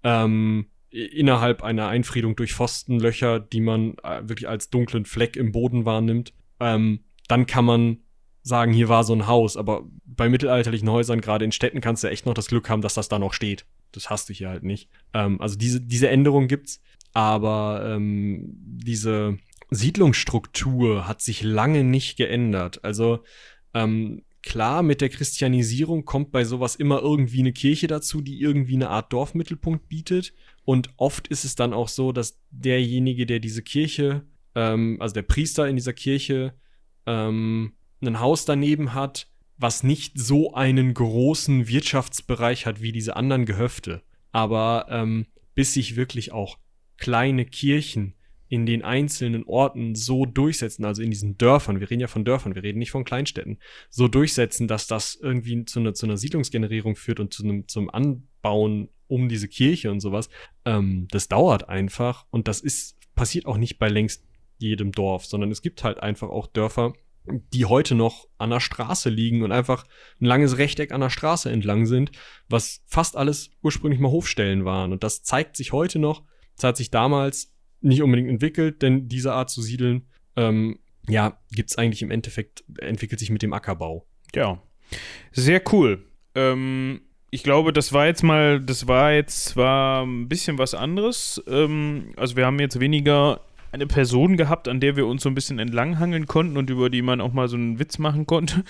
Ähm, 0.04 0.66
innerhalb 0.90 1.62
einer 1.62 1.88
Einfriedung 1.88 2.36
durch 2.36 2.52
Pfostenlöcher, 2.52 3.40
die 3.40 3.60
man 3.60 3.94
äh, 4.02 4.20
wirklich 4.28 4.48
als 4.48 4.70
dunklen 4.70 5.06
Fleck 5.06 5.36
im 5.36 5.52
Boden 5.52 5.84
wahrnimmt, 5.84 6.34
ähm, 6.58 7.04
dann 7.28 7.46
kann 7.46 7.64
man 7.64 7.98
sagen, 8.42 8.72
hier 8.72 8.88
war 8.88 9.04
so 9.04 9.12
ein 9.12 9.26
Haus, 9.26 9.56
aber 9.56 9.84
bei 10.04 10.28
mittelalterlichen 10.28 10.90
Häusern, 10.90 11.20
gerade 11.20 11.44
in 11.44 11.52
Städten, 11.52 11.80
kannst 11.80 12.04
du 12.04 12.08
echt 12.08 12.26
noch 12.26 12.34
das 12.34 12.48
Glück 12.48 12.68
haben, 12.68 12.82
dass 12.82 12.94
das 12.94 13.08
da 13.08 13.18
noch 13.18 13.32
steht. 13.32 13.66
Das 13.92 14.10
hast 14.10 14.28
du 14.28 14.32
hier 14.32 14.48
halt 14.48 14.62
nicht. 14.62 14.88
Ähm, 15.14 15.40
also 15.40 15.56
diese, 15.56 15.80
diese 15.80 16.08
Änderung 16.08 16.48
gibt's, 16.48 16.80
aber 17.12 17.82
ähm, 17.86 18.44
diese 18.54 19.38
Siedlungsstruktur 19.70 21.06
hat 21.06 21.22
sich 21.22 21.42
lange 21.42 21.84
nicht 21.84 22.16
geändert. 22.16 22.84
Also 22.84 23.20
ähm, 23.74 24.22
klar, 24.42 24.82
mit 24.82 25.00
der 25.00 25.08
Christianisierung 25.08 26.04
kommt 26.04 26.32
bei 26.32 26.44
sowas 26.44 26.76
immer 26.76 27.00
irgendwie 27.00 27.40
eine 27.40 27.52
Kirche 27.52 27.86
dazu, 27.86 28.20
die 28.20 28.40
irgendwie 28.40 28.74
eine 28.74 28.90
Art 28.90 29.12
Dorfmittelpunkt 29.12 29.88
bietet. 29.88 30.32
Und 30.64 30.90
oft 30.96 31.28
ist 31.28 31.44
es 31.44 31.54
dann 31.54 31.72
auch 31.72 31.88
so, 31.88 32.12
dass 32.12 32.38
derjenige, 32.50 33.26
der 33.26 33.40
diese 33.40 33.62
Kirche, 33.62 34.24
ähm, 34.54 34.96
also 35.00 35.14
der 35.14 35.22
Priester 35.22 35.68
in 35.68 35.76
dieser 35.76 35.92
Kirche, 35.92 36.54
ähm, 37.06 37.72
ein 38.02 38.20
Haus 38.20 38.44
daneben 38.44 38.94
hat, 38.94 39.28
was 39.56 39.82
nicht 39.82 40.18
so 40.18 40.54
einen 40.54 40.94
großen 40.94 41.68
Wirtschaftsbereich 41.68 42.66
hat 42.66 42.80
wie 42.80 42.92
diese 42.92 43.16
anderen 43.16 43.44
Gehöfte. 43.44 44.02
Aber 44.32 44.86
ähm, 44.88 45.26
bis 45.54 45.74
sich 45.74 45.96
wirklich 45.96 46.32
auch 46.32 46.58
kleine 46.96 47.44
Kirchen 47.44 48.14
in 48.48 48.66
den 48.66 48.82
einzelnen 48.82 49.44
Orten 49.44 49.94
so 49.94 50.26
durchsetzen, 50.26 50.84
also 50.84 51.02
in 51.02 51.10
diesen 51.10 51.38
Dörfern, 51.38 51.78
wir 51.78 51.88
reden 51.88 52.00
ja 52.00 52.08
von 52.08 52.24
Dörfern, 52.24 52.56
wir 52.56 52.64
reden 52.64 52.80
nicht 52.80 52.90
von 52.90 53.04
Kleinstädten, 53.04 53.58
so 53.90 54.08
durchsetzen, 54.08 54.66
dass 54.66 54.88
das 54.88 55.14
irgendwie 55.14 55.64
zu 55.66 55.78
einer, 55.78 55.94
zu 55.94 56.06
einer 56.06 56.16
Siedlungsgenerierung 56.16 56.96
führt 56.96 57.20
und 57.20 57.32
zu 57.32 57.44
einem, 57.44 57.68
zum 57.68 57.90
Anbauen 57.90 58.88
um 59.06 59.28
diese 59.28 59.46
Kirche 59.46 59.90
und 59.90 60.00
sowas, 60.00 60.30
ähm, 60.64 61.06
das 61.10 61.28
dauert 61.28 61.68
einfach 61.68 62.26
und 62.30 62.48
das 62.48 62.60
ist, 62.60 62.96
passiert 63.14 63.46
auch 63.46 63.56
nicht 63.56 63.78
bei 63.78 63.88
längst 63.88 64.24
jedem 64.58 64.90
Dorf, 64.90 65.26
sondern 65.26 65.50
es 65.50 65.62
gibt 65.62 65.84
halt 65.84 66.00
einfach 66.00 66.28
auch 66.28 66.48
Dörfer, 66.48 66.92
die 67.24 67.66
heute 67.66 67.94
noch 67.94 68.26
an 68.38 68.50
der 68.50 68.60
Straße 68.60 69.08
liegen 69.08 69.42
und 69.42 69.52
einfach 69.52 69.84
ein 70.20 70.24
langes 70.24 70.58
Rechteck 70.58 70.92
an 70.92 71.00
der 71.00 71.10
Straße 71.10 71.50
entlang 71.50 71.86
sind, 71.86 72.12
was 72.48 72.82
fast 72.86 73.16
alles 73.16 73.50
ursprünglich 73.62 74.00
mal 74.00 74.10
Hofstellen 74.10 74.64
waren. 74.64 74.92
Und 74.92 75.04
das 75.04 75.22
zeigt 75.22 75.56
sich 75.56 75.72
heute 75.72 75.98
noch. 75.98 76.24
Das 76.56 76.64
hat 76.64 76.76
sich 76.76 76.90
damals 76.90 77.54
nicht 77.80 78.02
unbedingt 78.02 78.28
entwickelt, 78.28 78.82
denn 78.82 79.08
diese 79.08 79.32
Art 79.32 79.50
zu 79.50 79.62
siedeln, 79.62 80.08
ähm, 80.36 80.78
ja, 81.08 81.38
gibt 81.50 81.70
es 81.70 81.78
eigentlich 81.78 82.02
im 82.02 82.10
Endeffekt, 82.10 82.64
entwickelt 82.78 83.18
sich 83.18 83.30
mit 83.30 83.42
dem 83.42 83.52
Ackerbau. 83.52 84.06
Ja. 84.34 84.62
Sehr 85.32 85.62
cool. 85.72 86.04
Ähm, 86.34 87.02
ich 87.30 87.42
glaube, 87.42 87.72
das 87.72 87.92
war 87.92 88.06
jetzt 88.06 88.22
mal, 88.22 88.60
das 88.60 88.88
war 88.88 89.12
jetzt 89.12 89.44
zwar 89.44 90.04
ein 90.04 90.28
bisschen 90.28 90.58
was 90.58 90.74
anderes. 90.74 91.42
Ähm, 91.46 92.12
also 92.16 92.36
wir 92.36 92.46
haben 92.46 92.58
jetzt 92.58 92.80
weniger 92.80 93.40
eine 93.72 93.86
Person 93.86 94.36
gehabt, 94.36 94.68
an 94.68 94.80
der 94.80 94.96
wir 94.96 95.06
uns 95.06 95.22
so 95.22 95.28
ein 95.28 95.34
bisschen 95.34 95.58
entlanghangeln 95.58 96.26
konnten 96.26 96.56
und 96.56 96.70
über 96.70 96.90
die 96.90 97.02
man 97.02 97.20
auch 97.20 97.32
mal 97.32 97.48
so 97.48 97.56
einen 97.56 97.78
Witz 97.78 97.98
machen 97.98 98.26
konnte, 98.26 98.64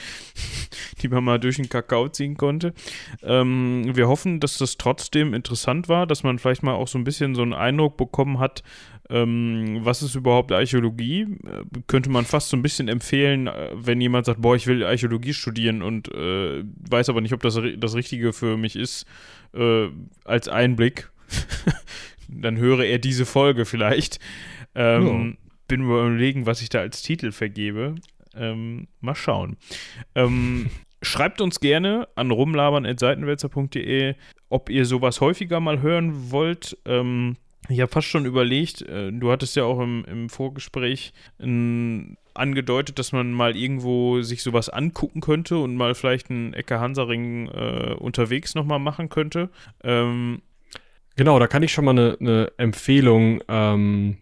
die 1.02 1.08
man 1.08 1.24
mal 1.24 1.38
durch 1.38 1.56
den 1.56 1.68
Kakao 1.68 2.08
ziehen 2.08 2.36
konnte. 2.36 2.74
Ähm, 3.22 3.90
wir 3.94 4.08
hoffen, 4.08 4.40
dass 4.40 4.58
das 4.58 4.76
trotzdem 4.76 5.34
interessant 5.34 5.88
war, 5.88 6.06
dass 6.06 6.22
man 6.22 6.38
vielleicht 6.38 6.62
mal 6.62 6.74
auch 6.74 6.88
so 6.88 6.98
ein 6.98 7.04
bisschen 7.04 7.34
so 7.34 7.42
einen 7.42 7.54
Eindruck 7.54 7.96
bekommen 7.96 8.38
hat, 8.38 8.62
Ähm, 9.10 9.80
was 9.82 10.02
ist 10.02 10.14
überhaupt 10.14 10.52
Archäologie? 10.52 11.22
Äh, 11.22 11.80
könnte 11.88 12.10
man 12.10 12.24
fast 12.24 12.48
so 12.48 12.56
ein 12.56 12.62
bisschen 12.62 12.86
empfehlen, 12.86 13.48
äh, 13.48 13.70
wenn 13.74 14.00
jemand 14.00 14.26
sagt, 14.26 14.40
boah, 14.40 14.54
ich 14.54 14.68
will 14.68 14.84
Archäologie 14.84 15.34
studieren 15.34 15.82
und 15.82 16.14
äh, 16.14 16.62
weiß 16.88 17.08
aber 17.08 17.20
nicht, 17.20 17.32
ob 17.34 17.42
das 17.42 17.58
das 17.76 17.94
Richtige 17.96 18.32
für 18.32 18.56
mich 18.56 18.76
ist, 18.76 19.06
äh, 19.52 19.88
als 20.24 20.46
Einblick. 20.48 21.10
Dann 22.28 22.58
höre 22.58 22.84
er 22.84 23.00
diese 23.00 23.26
Folge 23.26 23.64
vielleicht. 23.64 24.20
Ähm, 24.74 25.36
ja. 25.42 25.50
Bin 25.68 25.82
überlegen, 25.82 26.46
was 26.46 26.62
ich 26.62 26.68
da 26.68 26.80
als 26.80 27.02
Titel 27.02 27.32
vergebe. 27.32 27.94
Ähm, 28.34 28.88
mal 29.00 29.14
schauen. 29.14 29.56
Ähm, 30.14 30.70
schreibt 31.02 31.40
uns 31.40 31.60
gerne 31.60 32.08
an 32.14 32.30
rumlabern.seitenwälzer.de, 32.30 34.14
ob 34.48 34.68
ihr 34.68 34.84
sowas 34.84 35.20
häufiger 35.20 35.60
mal 35.60 35.80
hören 35.80 36.30
wollt. 36.30 36.76
Ähm, 36.84 37.36
ich 37.68 37.80
habe 37.80 37.90
fast 37.90 38.08
schon 38.08 38.26
überlegt, 38.26 38.82
äh, 38.82 39.12
du 39.12 39.30
hattest 39.30 39.54
ja 39.56 39.64
auch 39.64 39.80
im, 39.80 40.04
im 40.06 40.28
Vorgespräch 40.28 41.12
äh, 41.38 42.16
angedeutet, 42.34 42.98
dass 42.98 43.12
man 43.12 43.32
mal 43.32 43.56
irgendwo 43.56 44.22
sich 44.22 44.42
sowas 44.42 44.68
angucken 44.68 45.20
könnte 45.20 45.58
und 45.58 45.76
mal 45.76 45.94
vielleicht 45.94 46.30
einen 46.30 46.54
Ecke 46.54 46.80
Hansaring 46.80 47.48
äh, 47.48 47.94
unterwegs 47.98 48.54
nochmal 48.54 48.78
machen 48.78 49.08
könnte. 49.08 49.50
Ähm, 49.82 50.42
genau, 51.16 51.38
da 51.38 51.46
kann 51.46 51.62
ich 51.62 51.72
schon 51.72 51.84
mal 51.84 51.92
eine, 51.92 52.16
eine 52.20 52.52
Empfehlung 52.56 53.42
ähm, 53.48 54.18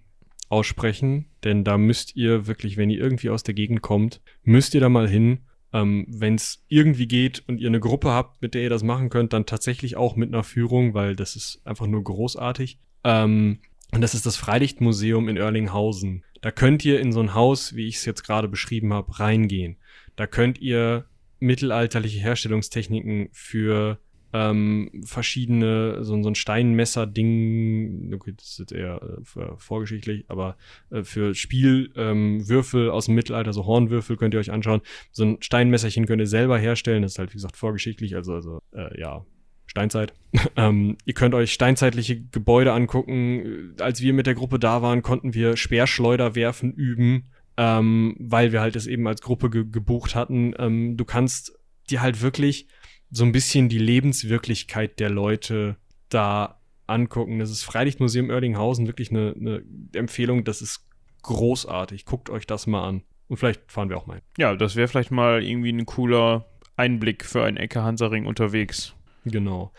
aussprechen, 0.48 1.26
denn 1.44 1.64
da 1.64 1.78
müsst 1.78 2.16
ihr 2.16 2.46
wirklich, 2.46 2.76
wenn 2.76 2.90
ihr 2.90 3.00
irgendwie 3.00 3.30
aus 3.30 3.42
der 3.42 3.54
Gegend 3.54 3.82
kommt, 3.82 4.20
müsst 4.42 4.74
ihr 4.74 4.80
da 4.80 4.88
mal 4.88 5.08
hin. 5.08 5.40
Ähm, 5.70 6.06
wenn 6.08 6.34
es 6.34 6.64
irgendwie 6.68 7.06
geht 7.06 7.44
und 7.46 7.60
ihr 7.60 7.68
eine 7.68 7.80
Gruppe 7.80 8.10
habt, 8.10 8.40
mit 8.40 8.54
der 8.54 8.62
ihr 8.62 8.70
das 8.70 8.82
machen 8.82 9.10
könnt, 9.10 9.34
dann 9.34 9.44
tatsächlich 9.44 9.96
auch 9.96 10.16
mit 10.16 10.32
einer 10.32 10.42
Führung, 10.42 10.94
weil 10.94 11.14
das 11.14 11.36
ist 11.36 11.60
einfach 11.66 11.86
nur 11.86 12.02
großartig. 12.02 12.78
Ähm, 13.04 13.58
und 13.92 14.00
das 14.00 14.14
ist 14.14 14.24
das 14.24 14.36
Freilichtmuseum 14.36 15.28
in 15.28 15.36
Erlinghausen. 15.36 16.24
Da 16.40 16.50
könnt 16.50 16.84
ihr 16.84 17.00
in 17.00 17.12
so 17.12 17.20
ein 17.20 17.34
Haus, 17.34 17.74
wie 17.74 17.86
ich 17.86 17.96
es 17.96 18.04
jetzt 18.04 18.24
gerade 18.24 18.48
beschrieben 18.48 18.92
habe, 18.92 19.18
reingehen. 19.18 19.76
Da 20.16 20.26
könnt 20.26 20.58
ihr 20.60 21.06
mittelalterliche 21.40 22.20
Herstellungstechniken 22.20 23.28
für 23.32 23.98
ähm, 24.32 24.90
verschiedene, 25.04 26.04
so, 26.04 26.22
so 26.22 26.28
ein 26.28 26.34
Steinmesser-Ding, 26.34 28.12
okay, 28.14 28.34
das 28.36 28.58
ist 28.58 28.72
eher 28.72 29.00
äh, 29.02 29.56
vorgeschichtlich, 29.56 30.26
aber 30.28 30.56
äh, 30.90 31.02
für 31.02 31.34
Spielwürfel 31.34 32.86
ähm, 32.86 32.90
aus 32.90 33.06
dem 33.06 33.14
Mittelalter, 33.14 33.52
so 33.52 33.66
Hornwürfel 33.66 34.16
könnt 34.16 34.34
ihr 34.34 34.40
euch 34.40 34.50
anschauen. 34.50 34.82
So 35.12 35.24
ein 35.24 35.38
Steinmesserchen 35.40 36.06
könnt 36.06 36.20
ihr 36.20 36.26
selber 36.26 36.58
herstellen, 36.58 37.02
das 37.02 37.12
ist 37.12 37.18
halt, 37.18 37.30
wie 37.30 37.38
gesagt, 37.38 37.56
vorgeschichtlich, 37.56 38.16
also, 38.16 38.34
also 38.34 38.60
äh, 38.72 39.00
ja, 39.00 39.24
Steinzeit. 39.66 40.12
ähm, 40.56 40.96
ihr 41.04 41.14
könnt 41.14 41.34
euch 41.34 41.52
steinzeitliche 41.52 42.20
Gebäude 42.20 42.72
angucken. 42.72 43.74
Als 43.80 44.00
wir 44.02 44.12
mit 44.12 44.26
der 44.26 44.34
Gruppe 44.34 44.58
da 44.58 44.82
waren, 44.82 45.02
konnten 45.02 45.34
wir 45.34 45.56
Speerschleuder 45.56 46.34
werfen 46.34 46.72
üben, 46.72 47.30
ähm, 47.56 48.16
weil 48.18 48.52
wir 48.52 48.60
halt 48.60 48.76
es 48.76 48.86
eben 48.86 49.06
als 49.06 49.22
Gruppe 49.22 49.50
ge 49.50 49.64
gebucht 49.70 50.14
hatten. 50.14 50.54
Ähm, 50.58 50.96
du 50.96 51.04
kannst 51.04 51.58
dir 51.90 52.02
halt 52.02 52.20
wirklich 52.20 52.68
so 53.10 53.24
ein 53.24 53.32
bisschen 53.32 53.68
die 53.68 53.78
Lebenswirklichkeit 53.78 55.00
der 55.00 55.10
Leute 55.10 55.76
da 56.08 56.60
angucken. 56.86 57.38
Das 57.38 57.50
ist 57.50 57.62
Freilichtmuseum 57.64 58.30
Oerlinghausen 58.30 58.86
wirklich 58.86 59.10
eine, 59.10 59.34
eine 59.38 59.62
Empfehlung. 59.92 60.44
Das 60.44 60.62
ist 60.62 60.86
großartig. 61.22 62.04
Guckt 62.04 62.30
euch 62.30 62.46
das 62.46 62.66
mal 62.66 62.86
an. 62.86 63.02
Und 63.28 63.36
vielleicht 63.36 63.70
fahren 63.70 63.90
wir 63.90 63.98
auch 63.98 64.06
mal. 64.06 64.22
Ja, 64.38 64.54
das 64.54 64.76
wäre 64.76 64.88
vielleicht 64.88 65.10
mal 65.10 65.42
irgendwie 65.42 65.72
ein 65.72 65.86
cooler 65.86 66.46
Einblick 66.76 67.24
für 67.24 67.44
einen 67.44 67.56
Ecke 67.56 67.82
Hansaring 67.82 68.26
unterwegs. 68.26 68.94
Genau. 69.24 69.72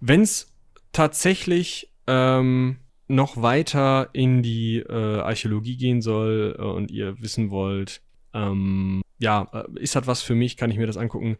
Wenn 0.00 0.22
es 0.22 0.54
tatsächlich 0.92 1.90
ähm, 2.06 2.78
noch 3.08 3.40
weiter 3.42 4.08
in 4.12 4.42
die 4.42 4.78
äh, 4.78 5.18
Archäologie 5.18 5.76
gehen 5.76 6.00
soll 6.00 6.56
äh, 6.58 6.62
und 6.62 6.90
ihr 6.90 7.20
wissen 7.20 7.50
wollt, 7.50 8.00
ähm, 8.32 9.02
ja, 9.18 9.48
äh, 9.52 9.80
ist 9.80 9.96
das 9.96 10.06
was 10.06 10.22
für 10.22 10.34
mich, 10.34 10.56
kann 10.56 10.70
ich 10.70 10.78
mir 10.78 10.86
das 10.86 10.96
angucken. 10.96 11.36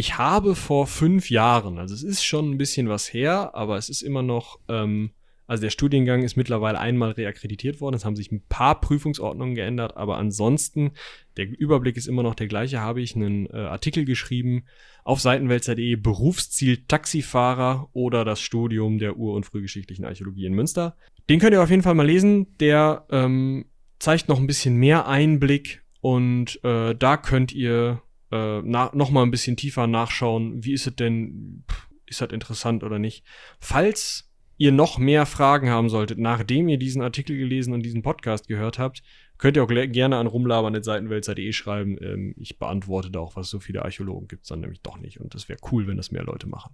Ich 0.00 0.16
habe 0.16 0.54
vor 0.54 0.86
fünf 0.86 1.28
Jahren, 1.28 1.78
also 1.78 1.94
es 1.94 2.02
ist 2.02 2.24
schon 2.24 2.50
ein 2.50 2.56
bisschen 2.56 2.88
was 2.88 3.12
her, 3.12 3.54
aber 3.54 3.76
es 3.76 3.90
ist 3.90 4.00
immer 4.00 4.22
noch 4.22 4.58
ähm, 4.66 5.10
also 5.46 5.60
der 5.60 5.68
Studiengang 5.68 6.22
ist 6.22 6.38
mittlerweile 6.38 6.78
einmal 6.78 7.10
reakkreditiert 7.10 7.82
worden. 7.82 7.96
Es 7.96 8.06
haben 8.06 8.16
sich 8.16 8.32
ein 8.32 8.42
paar 8.48 8.80
Prüfungsordnungen 8.80 9.54
geändert, 9.54 9.98
aber 9.98 10.16
ansonsten, 10.16 10.92
der 11.36 11.50
Überblick 11.50 11.98
ist 11.98 12.08
immer 12.08 12.22
noch 12.22 12.34
der 12.34 12.46
gleiche, 12.46 12.80
habe 12.80 13.02
ich 13.02 13.14
einen 13.14 13.44
äh, 13.50 13.58
Artikel 13.58 14.06
geschrieben 14.06 14.64
auf 15.04 15.20
seitenwälzer.de 15.20 15.96
Berufsziel 15.96 16.78
Taxifahrer 16.88 17.90
oder 17.92 18.24
das 18.24 18.40
Studium 18.40 18.98
der 18.98 19.18
ur- 19.18 19.34
und 19.34 19.44
frühgeschichtlichen 19.44 20.06
Archäologie 20.06 20.46
in 20.46 20.54
Münster. 20.54 20.96
Den 21.28 21.40
könnt 21.40 21.52
ihr 21.52 21.62
auf 21.62 21.68
jeden 21.68 21.82
Fall 21.82 21.94
mal 21.94 22.06
lesen. 22.06 22.56
Der 22.58 23.04
ähm, 23.10 23.66
zeigt 23.98 24.30
noch 24.30 24.38
ein 24.38 24.46
bisschen 24.46 24.76
mehr 24.76 25.06
Einblick 25.06 25.82
und 26.00 26.58
äh, 26.64 26.94
da 26.94 27.18
könnt 27.18 27.52
ihr 27.52 28.00
äh, 28.30 28.60
noch 28.62 29.10
mal 29.10 29.22
ein 29.22 29.30
bisschen 29.30 29.56
tiefer 29.56 29.86
nachschauen, 29.86 30.64
wie 30.64 30.72
ist 30.72 30.86
es 30.86 30.96
denn, 30.96 31.64
ist 32.06 32.20
das 32.20 32.30
interessant 32.30 32.84
oder 32.84 32.98
nicht. 32.98 33.24
Falls 33.58 34.30
ihr 34.56 34.72
noch 34.72 34.98
mehr 34.98 35.24
Fragen 35.24 35.70
haben 35.70 35.88
solltet, 35.88 36.18
nachdem 36.18 36.68
ihr 36.68 36.76
diesen 36.78 37.00
Artikel 37.00 37.36
gelesen 37.36 37.72
und 37.72 37.82
diesen 37.82 38.02
Podcast 38.02 38.46
gehört 38.46 38.78
habt, 38.78 39.02
könnt 39.38 39.56
ihr 39.56 39.64
auch 39.64 39.68
gerne 39.68 40.18
an 40.18 40.26
rumlabern.seitenwälzer.de 40.26 41.52
schreiben. 41.52 41.96
Ähm, 42.02 42.34
ich 42.36 42.58
beantworte 42.58 43.10
da 43.10 43.20
auch, 43.20 43.36
was 43.36 43.48
so 43.48 43.58
viele 43.58 43.82
Archäologen 43.82 44.28
gibt 44.28 44.42
es 44.42 44.48
dann 44.48 44.60
nämlich 44.60 44.82
doch 44.82 44.98
nicht. 44.98 45.18
Und 45.18 45.34
das 45.34 45.48
wäre 45.48 45.58
cool, 45.72 45.86
wenn 45.86 45.96
das 45.96 46.10
mehr 46.10 46.24
Leute 46.24 46.46
machen. 46.46 46.72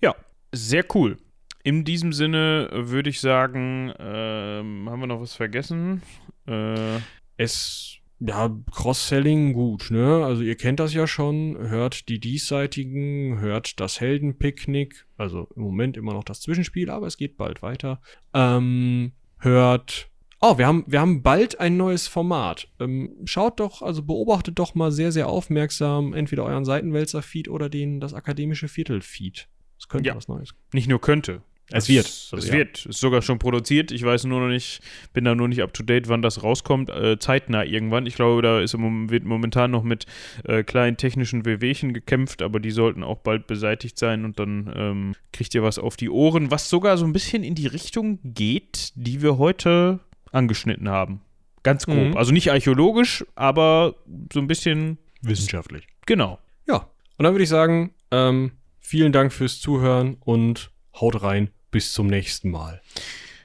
Ja, 0.00 0.14
sehr 0.52 0.84
cool. 0.94 1.16
In 1.64 1.84
diesem 1.84 2.12
Sinne 2.12 2.70
würde 2.72 3.10
ich 3.10 3.20
sagen, 3.20 3.92
ähm, 3.98 4.88
haben 4.88 5.00
wir 5.00 5.06
noch 5.08 5.20
was 5.20 5.34
vergessen? 5.34 6.02
Äh, 6.46 6.98
es 7.36 7.96
ja, 8.20 8.54
Cross-Selling 8.70 9.52
gut, 9.52 9.90
ne? 9.90 10.24
Also 10.24 10.42
ihr 10.42 10.56
kennt 10.56 10.80
das 10.80 10.94
ja 10.94 11.06
schon, 11.06 11.56
hört 11.58 12.08
die 12.08 12.20
diesseitigen, 12.20 13.38
hört 13.40 13.80
das 13.80 14.00
Heldenpicknick, 14.00 15.06
also 15.16 15.48
im 15.56 15.62
Moment 15.62 15.96
immer 15.96 16.14
noch 16.14 16.24
das 16.24 16.40
Zwischenspiel, 16.40 16.90
aber 16.90 17.06
es 17.06 17.16
geht 17.16 17.36
bald 17.36 17.62
weiter. 17.62 18.00
Ähm, 18.32 19.12
hört 19.38 20.10
Oh, 20.46 20.58
wir 20.58 20.66
haben, 20.66 20.84
wir 20.86 21.00
haben 21.00 21.22
bald 21.22 21.58
ein 21.58 21.78
neues 21.78 22.06
Format. 22.06 22.68
Ähm, 22.78 23.16
schaut 23.24 23.60
doch, 23.60 23.80
also 23.80 24.02
beobachtet 24.02 24.58
doch 24.58 24.74
mal 24.74 24.92
sehr, 24.92 25.10
sehr 25.10 25.26
aufmerksam 25.26 26.12
entweder 26.12 26.44
euren 26.44 26.66
Seitenwälzer-Feed 26.66 27.48
oder 27.48 27.70
den, 27.70 27.98
das 27.98 28.12
akademische 28.12 28.68
Viertel-Feed. 28.68 29.48
Es 29.78 29.88
könnte 29.88 30.08
ja. 30.08 30.14
was 30.14 30.28
Neues. 30.28 30.50
Nicht 30.74 30.86
nur 30.86 31.00
könnte, 31.00 31.40
es 31.70 31.88
wird. 31.88 32.06
Also, 32.06 32.36
es 32.36 32.48
ja. 32.48 32.54
wird. 32.54 32.86
Ist 32.86 33.00
sogar 33.00 33.22
schon 33.22 33.38
produziert. 33.38 33.90
Ich 33.90 34.02
weiß 34.02 34.24
nur 34.24 34.40
noch 34.40 34.48
nicht, 34.48 34.80
bin 35.12 35.24
da 35.24 35.34
nur 35.34 35.48
nicht 35.48 35.62
up 35.62 35.72
to 35.72 35.82
date, 35.82 36.08
wann 36.08 36.22
das 36.22 36.42
rauskommt. 36.42 36.90
Äh, 36.90 37.18
zeitnah 37.18 37.64
irgendwann. 37.64 38.06
Ich 38.06 38.14
glaube, 38.14 38.42
da 38.42 38.60
ist 38.60 38.74
im, 38.74 39.10
wird 39.10 39.24
momentan 39.24 39.70
noch 39.70 39.82
mit 39.82 40.06
äh, 40.44 40.62
kleinen 40.62 40.96
technischen 40.96 41.44
Wehwehchen 41.46 41.94
gekämpft, 41.94 42.42
aber 42.42 42.60
die 42.60 42.70
sollten 42.70 43.02
auch 43.02 43.18
bald 43.18 43.46
beseitigt 43.46 43.98
sein 43.98 44.24
und 44.24 44.38
dann 44.38 44.72
ähm, 44.76 45.14
kriegt 45.32 45.54
ihr 45.54 45.62
was 45.62 45.78
auf 45.78 45.96
die 45.96 46.10
Ohren, 46.10 46.50
was 46.50 46.68
sogar 46.68 46.98
so 46.98 47.06
ein 47.06 47.12
bisschen 47.12 47.42
in 47.42 47.54
die 47.54 47.66
Richtung 47.66 48.18
geht, 48.22 48.92
die 48.94 49.22
wir 49.22 49.38
heute 49.38 50.00
angeschnitten 50.32 50.88
haben. 50.88 51.22
Ganz 51.62 51.86
grob. 51.86 52.08
Mhm. 52.08 52.16
Also 52.16 52.32
nicht 52.32 52.50
archäologisch, 52.50 53.24
aber 53.36 53.94
so 54.32 54.38
ein 54.38 54.46
bisschen 54.46 54.98
wissenschaftlich. 55.22 55.86
Genau. 56.04 56.38
Ja. 56.68 56.90
Und 57.16 57.24
dann 57.24 57.32
würde 57.32 57.44
ich 57.44 57.48
sagen, 57.48 57.94
ähm, 58.10 58.52
vielen 58.80 59.12
Dank 59.12 59.32
fürs 59.32 59.60
Zuhören 59.60 60.18
und 60.20 60.70
Haut 61.00 61.22
rein, 61.22 61.50
bis 61.74 61.92
zum 61.92 62.06
nächsten 62.06 62.52
Mal. 62.52 62.80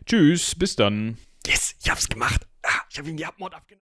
Tschüss, 0.06 0.54
bis 0.54 0.76
dann. 0.76 1.18
Yes, 1.48 1.74
ich 1.82 1.90
hab's 1.90 2.08
gemacht. 2.08 2.46
Ah, 2.62 2.82
ich 2.88 3.00
hab 3.00 3.08
ihn 3.08 3.18
die 3.18 3.26
Abmord 3.26 3.56
abgenommen. 3.56 3.70